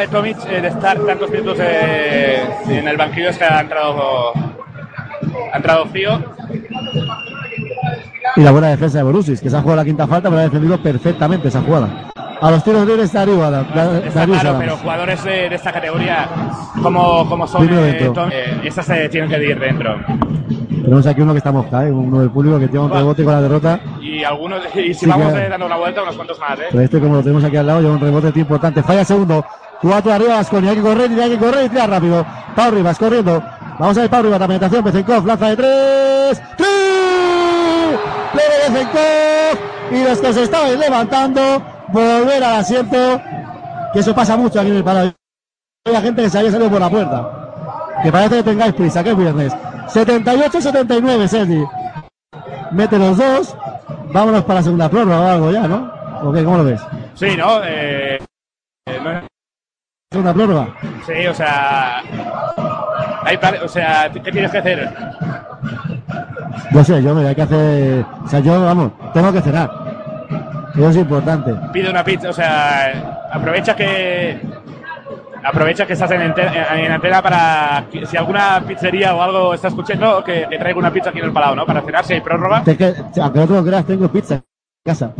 [0.00, 4.32] de Tomic eh, de estar tantos minutos eh, en el banquillo es que ha entrado,
[5.52, 6.22] ha entrado frío.
[8.36, 10.44] Y la buena defensa de Borussis, que se ha jugado la quinta falta, pero ha
[10.44, 12.10] defendido perfectamente esa jugada.
[12.40, 15.54] A los tiros libres está arriba, Da- Da- Está Darius claro, pero jugadores de, de
[15.54, 16.28] esta categoría
[16.82, 18.10] como, como son eh.
[18.12, 19.96] Tom- eh, estas se tienen que ir dentro.
[20.68, 21.92] Tenemos aquí uno que está mosca, ¿eh?
[21.92, 23.80] uno del público que tiene un rebote con la derrota.
[24.14, 26.66] Y algunos, y si Sí, vamos eh, dando una vuelta, unos cuantos más, ¿eh?
[26.70, 28.80] Pero este, como lo tenemos aquí al lado, lleva un rebote tío importante.
[28.80, 29.44] Falla segundo.
[29.82, 30.70] Cuatro arriba, Vasconia.
[30.70, 32.24] Hay que correr, y hay que correr y tirar rápido.
[32.54, 33.42] Pau Rivas corriendo.
[33.76, 34.84] Vamos a ver Pau Rivas, la penetración.
[34.84, 36.42] Bezenkov, lanza de tres.
[36.56, 36.68] ¡Tres!
[38.32, 39.58] Plebe Bezenkov.
[39.90, 43.20] Y los que se estaban levantando, volver al asiento.
[43.92, 45.14] Que eso pasa mucho aquí en el palacio.
[45.86, 47.30] Hay gente que se había salido por la puerta.
[48.02, 49.52] Que parece que tengáis prisa, que es viernes.
[49.88, 51.64] 78-79, Sergi.
[52.74, 53.56] Mete los dos.
[54.12, 55.92] Vámonos para la segunda prórroga o algo ya, ¿no?
[56.22, 56.44] ¿O qué?
[56.44, 56.80] ¿Cómo lo ves?
[57.14, 57.62] Sí, ¿no?
[57.64, 58.18] Eh,
[58.86, 59.26] eh, no-
[60.10, 60.68] Segunda prórroga.
[61.06, 62.02] Sí, o sea.
[63.22, 64.90] Hay o sea, ¿qué tienes que hacer?
[66.72, 68.04] Yo sé, yo me hay que hacer.
[68.24, 69.70] O sea, yo, vamos, tengo que cenar.
[70.74, 71.54] Eso es importante.
[71.72, 74.40] Pide una pizza, o sea, aprovecha que.
[75.44, 77.84] Aprovecha que estás en, en antena para.
[78.10, 81.32] Si alguna pizzería o algo está escuchando, que, que traiga una pizza aquí en el
[81.32, 81.66] palado, ¿no?
[81.66, 82.64] Para cenar, si hay prórroga.
[82.64, 84.42] Que, aunque no te lo creas, tengo pizza en
[84.84, 85.12] casa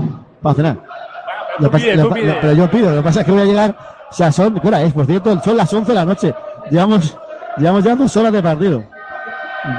[0.42, 0.78] para cenar.
[1.70, 3.76] Pasa- lo pero yo pido, lo que pasa es que voy a llegar.
[4.10, 4.59] O sea, son.
[4.59, 4.92] ¿Qué hora es?
[4.92, 6.34] Por cierto, son las 11 de la noche.
[6.70, 7.16] Llevamos,
[7.59, 8.82] llevamos ya dos horas de partido.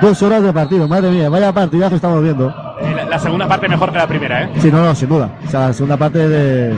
[0.01, 2.49] Dos horas de partido, madre mía, vaya partidazo estamos viendo.
[2.81, 4.49] Eh, la, la segunda parte mejor que la primera, ¿eh?
[4.57, 5.30] Sí, no, no, sin duda.
[5.45, 6.72] O sea, la segunda parte de,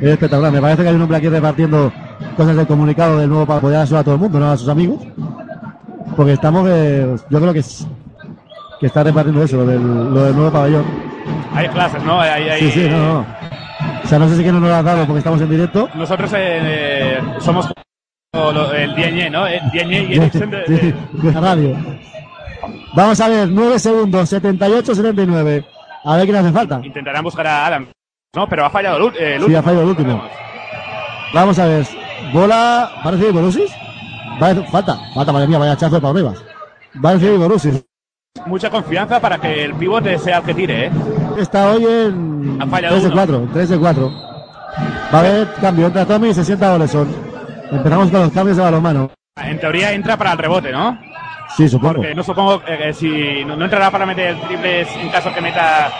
[0.00, 0.50] es espectacular.
[0.52, 1.92] Me parece que hay un hombre aquí repartiendo
[2.34, 4.68] cosas del comunicado del nuevo para poder ayudar a todo el mundo, no a sus
[4.68, 5.00] amigos.
[6.16, 7.86] Porque estamos, eh, yo creo que, es-
[8.80, 9.82] que está repartiendo eso, lo del,
[10.12, 10.84] lo del nuevo pabellón.
[11.54, 12.20] Hay clases, ¿no?
[12.20, 13.26] Hay, hay- Sí, sí, no, no.
[14.04, 15.88] O sea, no sé si que no nos lo has dado porque estamos en directo.
[15.94, 17.72] Nosotros eh, somos
[18.74, 19.46] el DNE, ¿no?
[19.46, 21.76] El DNE y Ericsson de- de- de radio.
[22.94, 25.64] Vamos a ver, 9 segundos, 78-79.
[26.04, 26.80] A ver quién hace falta.
[26.82, 27.86] intentarán buscar a Adam,
[28.34, 28.48] ¿no?
[28.48, 29.58] Pero ha fallado el, eh, el Sí, último.
[29.58, 30.22] ha fallado el último.
[31.32, 31.86] Vamos a ver.
[32.32, 32.90] Bola.
[33.04, 33.70] ¿Va a recibir Borussis?
[34.42, 34.98] Va a- falta.
[35.14, 36.32] Falta, madre mía, vaya chazo para arriba.
[37.04, 37.84] Va a recibir Borussis.
[38.46, 40.90] Mucha confianza para que el pivote sea el que tire, ¿eh?
[41.38, 43.16] Está hoy en Ha fallado 3 de uno.
[43.16, 43.48] 4.
[43.52, 44.10] 3 de 4.
[45.12, 45.86] Va a haber cambio.
[45.86, 47.14] Entra Tommy y se sienta Oleson.
[47.70, 49.10] Empezamos con los cambios de balonmano.
[49.36, 50.98] En teoría entra para el rebote, ¿no?
[51.56, 51.94] Sí, supongo.
[51.96, 55.40] Porque no supongo eh, que si no, no entrará para meter triples en caso que
[55.42, 55.90] meta.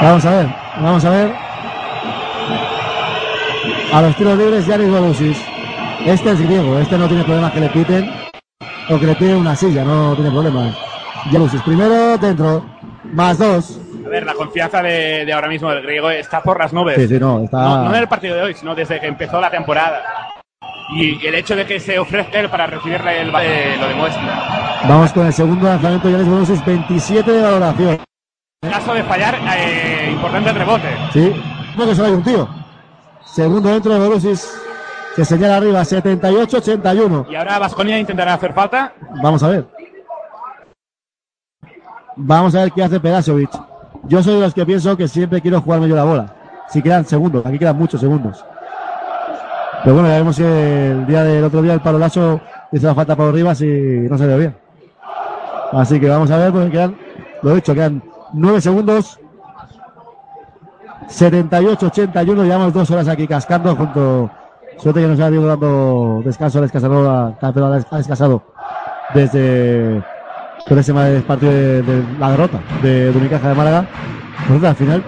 [0.00, 0.46] Vamos a ver.
[0.80, 1.34] Vamos a ver.
[3.96, 5.38] A los tiros libres, Yanis Borussis.
[6.04, 6.78] Este es griego.
[6.78, 8.10] Este no tiene problemas que le piten.
[8.90, 9.84] O que le piden una silla.
[9.84, 10.76] No tiene problemas.
[11.30, 11.62] Borussis.
[11.62, 12.62] Primero dentro.
[13.04, 13.80] Más dos.
[14.04, 16.96] A ver, la confianza de, de ahora mismo del griego está por las nubes.
[16.96, 17.84] Sí, sí, no, está- no.
[17.84, 20.02] no en el partido de hoy, sino desde que empezó la temporada.
[20.94, 24.80] Y el hecho de que se ofrezca él para recibirle el eh, lo demuestra.
[24.86, 26.64] Vamos con el segundo lanzamiento de Yanis Borussis.
[26.66, 27.98] 27 de valoración.
[28.62, 30.88] En caso de fallar, eh, importante el rebote.
[31.14, 31.32] Sí,
[31.78, 32.65] no que solo hay un tío.
[33.36, 34.50] Segundo dentro de Borussis.
[35.14, 37.26] Se señala arriba, 78-81.
[37.30, 38.94] Y ahora Vasconia intentará hacer falta.
[39.22, 39.66] Vamos a ver.
[42.16, 43.50] Vamos a ver qué hace Perasovic.
[44.04, 46.34] Yo soy de los que pienso que siempre quiero jugarme yo la bola.
[46.70, 48.42] Si quedan segundos, aquí quedan muchos segundos.
[49.84, 52.40] Pero bueno, ya vemos que el día del otro día el palo lazo
[52.72, 54.56] hizo la falta para Rivas y no se dio bien.
[55.72, 56.96] Así que vamos a ver, porque quedan,
[57.42, 58.02] lo he dicho, quedan
[58.32, 59.20] nueve segundos.
[61.08, 64.30] 78-81, llevamos dos horas aquí cascando junto.
[64.78, 68.42] Suerte que nos ha ido dando descanso al Escasador, pero ha descansado
[69.14, 70.02] desde
[70.68, 70.92] por ese
[71.26, 73.86] partido de, de la derrota de, de Unicaja de Málaga.
[74.48, 75.02] Pues al final,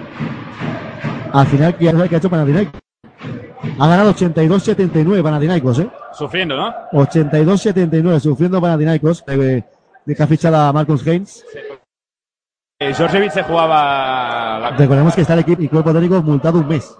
[1.33, 2.81] al final, ¿qué ha hecho Panathinaikos?
[3.77, 5.89] Ha ganado 82-79 Panathinaikos, ¿eh?
[6.13, 6.73] Sufriendo, ¿no?
[6.93, 9.63] 82-79, sufriendo Panathinaikos, de
[10.15, 11.45] que ha fichado a Marcus Haynes.
[11.55, 11.78] Eh,
[12.81, 14.71] Georgievich se jugaba.
[14.77, 16.95] Recordemos que está el equipo y cuerpo técnico multado un mes.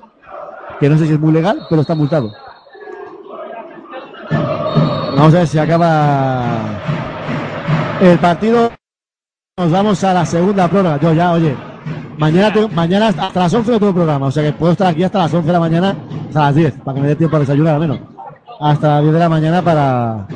[0.77, 2.34] Que no sé si es muy legal, pero está multado.
[4.30, 6.43] Vamos a ver si acaba
[8.01, 8.72] el partido.
[9.57, 10.99] Nos vamos a la segunda prórroga.
[10.99, 11.56] Yo ya, oye,
[12.18, 15.19] mañana, mañana hasta las 11 no tengo programa, o sea que puedo estar aquí hasta
[15.19, 15.95] las 11 de la mañana,
[16.27, 17.99] hasta las 10, para que me dé tiempo a desayunar al menos.
[18.60, 20.27] Hasta las 10 de la mañana para,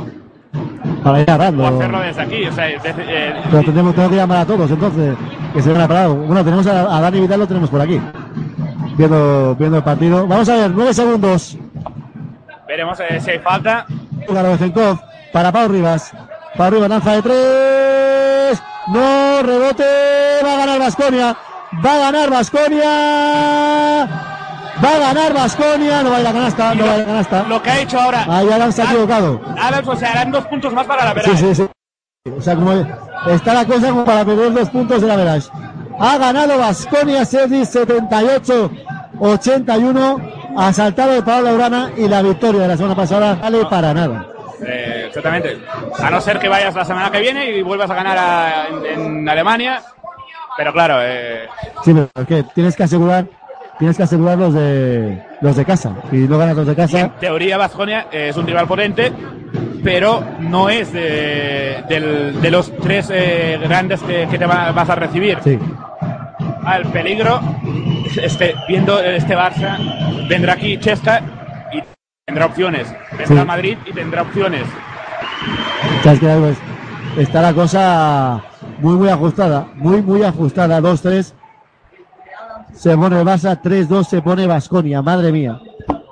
[1.04, 1.68] para ir O agarrando.
[1.68, 2.46] hacerlo desde aquí.
[2.46, 3.64] O sea, desde- eh, Pero
[3.94, 5.16] tengo que llamar a todos, entonces,
[5.54, 6.10] que se van a parar.
[6.10, 8.00] Bueno, tenemos a, a Dani Vidal, lo tenemos por aquí,
[8.98, 10.26] viendo, viendo el partido.
[10.28, 11.58] Vamos a ver, 9 segundos.
[12.68, 13.86] veremos eh, si hay falta.
[14.58, 15.00] Zenkov
[15.32, 16.12] para Pau Rivas.
[16.58, 18.64] Pau Rivas lanza de tres.
[18.88, 19.84] No, rebote.
[20.46, 21.36] Va a ganar Vasconia.
[21.86, 24.10] Va a ganar Vasconia.
[24.84, 26.04] Va a ganar Vasconia.
[26.04, 26.76] No va a ir a canasta.
[26.76, 27.44] No va a ir a canasta.
[27.44, 28.26] Lo que ha hecho ahora.
[28.30, 29.42] Ahí Adam se ha equivocado.
[29.60, 31.36] Adams, o sea, harán dos puntos más para la Sí, verdad.
[31.40, 31.68] sí, sí.
[32.38, 32.72] O sea, como
[33.28, 35.50] está la cosa como para perder dos puntos de la Verage.
[36.00, 37.62] Ha ganado Vasconia Sergi
[39.20, 40.32] 78-81.
[40.58, 44.28] Ha saltado de Pablo Urana y la victoria de la semana pasada vale para nada.
[44.66, 45.58] Eh, exactamente.
[46.00, 48.86] A no ser que vayas la semana que viene y vuelvas a ganar a- en,
[48.86, 49.82] en Alemania.
[50.56, 51.48] Pero claro, eh,
[51.84, 53.26] Sí, pero es que tienes que asegurar,
[53.84, 55.92] tienes que asegurar los de los de casa.
[56.10, 59.12] Si no ganas los de casa, en teoría Vasconia es un rival potente,
[59.84, 64.90] pero no es de, del- de los tres eh, grandes que, que te va- vas
[64.90, 65.38] a recibir.
[65.44, 65.60] sí.
[66.78, 67.42] El peligro,
[68.22, 69.78] este, viendo este Barça,
[70.30, 71.22] vendrá aquí Chesca
[71.74, 71.84] y
[72.26, 72.88] tendrá opciones.
[73.18, 73.46] Vendrá Sí.
[73.46, 74.64] Madrid y tendrá opciones.
[76.06, 76.28] ¿Sabes qué?
[76.40, 76.58] Pues,
[77.18, 78.42] está la cosa
[78.80, 79.68] muy, muy ajustada.
[79.76, 80.80] Muy, muy ajustada.
[80.80, 81.34] 2-3.
[82.74, 83.60] Se pone el Barça.
[83.62, 85.02] 3-2 se pone Vasconia.
[85.02, 85.60] Madre mía.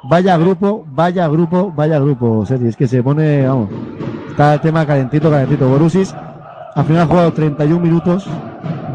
[0.03, 2.67] Vaya grupo, vaya grupo, vaya grupo, Sergi.
[2.67, 3.69] Es que se pone, vamos.
[4.29, 5.69] Está el tema calentito, calentito.
[5.69, 6.13] Borusis
[6.73, 8.25] al final ha jugado 31 minutos,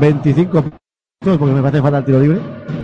[0.00, 2.40] 25 puntos, porque me parece falta el tiro libre.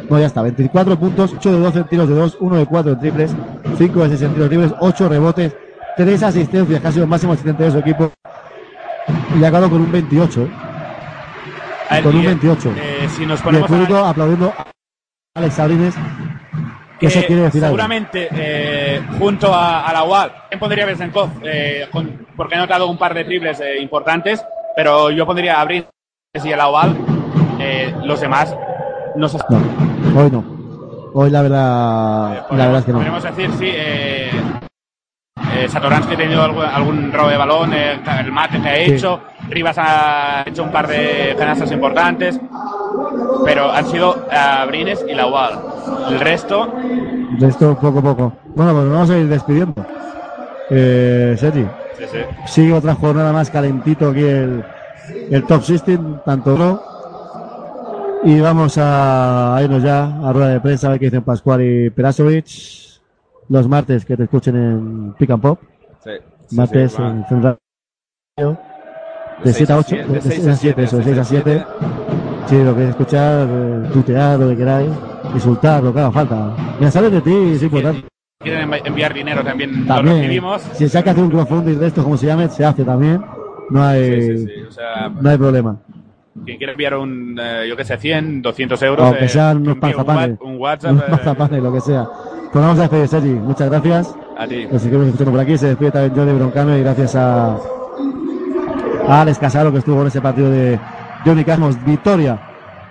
[0.08, 0.42] No, ya está.
[0.42, 3.36] 24 puntos, 8 de 12 en tiros de 2, 1 de 4 en triples,
[3.78, 5.56] 5 de 6 en tiros libres, 8 rebotes,
[5.96, 8.12] 3 asistencias, que ha sido el máximo asistente de su equipo.
[9.38, 10.48] Y ha acabado con un 28.
[11.92, 12.02] ¿Eh?
[12.02, 12.72] Ver, Con un y, 28.
[12.76, 14.66] eh, si nos Y el ponemos a- público aplaudiendo a
[15.36, 15.94] Alex Sabrines.
[16.98, 21.30] Que eso que quiere decir seguramente eh, junto a, a la UAL, ¿quién pondría Besenkov?
[21.42, 24.44] Eh, con- porque he notado un par de triples eh, importantes,
[24.76, 25.88] pero yo pondría a Brines
[26.44, 26.96] y a la UAL.
[27.58, 28.54] eh, los demás
[29.16, 31.10] no se No, hoy no.
[31.14, 32.98] Hoy la verdad, la verdad es que no.
[32.98, 34.30] Podríamos decir, sí, eh,
[35.56, 38.92] eh, Satoransky ha tenido algún, algún robo de balón, eh, el mate que ha Sí.
[38.92, 42.40] hecho, Rivas ha hecho un par de canastas importantes,
[43.44, 45.58] pero han sido eh, Brines y la UAL.
[46.10, 46.72] El resto,
[47.38, 48.32] De esto poco a poco.
[48.54, 49.84] Bueno, pues vamos a ir despidiendo.
[50.70, 51.66] Eh, Sergi,
[51.98, 52.18] sí, sí.
[52.46, 54.64] sigue otra jornada más calentito aquí el,
[55.30, 56.82] el Top 16, tanto no.
[58.24, 61.90] Y vamos a irnos ya a rueda de prensa a ver qué dicen Pascual y
[61.90, 62.46] Perasovic.
[63.48, 65.58] Los martes que te escuchen en Pick and Pop.
[66.04, 66.10] Sí,
[66.56, 67.58] martes sí, en Central.
[68.36, 68.56] De
[69.44, 71.64] De 7 a 8, siete, de 6 a 7, eso, de 6 a 7.
[72.46, 74.90] Sí, lo que escuchar, eh, tutear, lo que queráis,
[75.34, 76.56] insultar, lo que haga falta.
[76.78, 78.04] Mira, sabes de ti, es importante.
[78.40, 80.62] quieren envi- enviar dinero también, lo También, recibimos.
[80.72, 83.22] si se que hacer un crowdfunding de esto, como se llame, se hace también.
[83.70, 85.76] No hay, Sí, sí, sí, o sea, no hay problema.
[86.44, 89.06] Quien quiera enviar un, eh, yo qué sé, 100, 200 euros.
[89.06, 90.40] Aunque eh, sean que unos un, panzapanes.
[90.40, 90.92] wa- un WhatsApp.
[90.92, 92.08] Unos eh, lo que sea.
[92.52, 93.30] Pues vamos a despedir, Sergi.
[93.30, 94.14] Muchas gracias.
[94.36, 94.66] A ti.
[94.70, 95.56] Nos seguimos escuchando por aquí.
[95.56, 97.56] Se despide también Johnny Broncano y gracias a,
[99.08, 100.78] a Alex Casaro que estuvo en ese partido de
[101.24, 101.82] Johnny Casmos.
[101.82, 102.38] Victoria.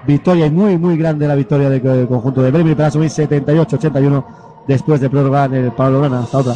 [0.07, 4.25] Victoria y muy, muy grande la victoria del, conjunto de Bremen para subir 78-81
[4.67, 6.21] después de prórroga en el Pablo Lana.
[6.21, 6.53] Hasta otra.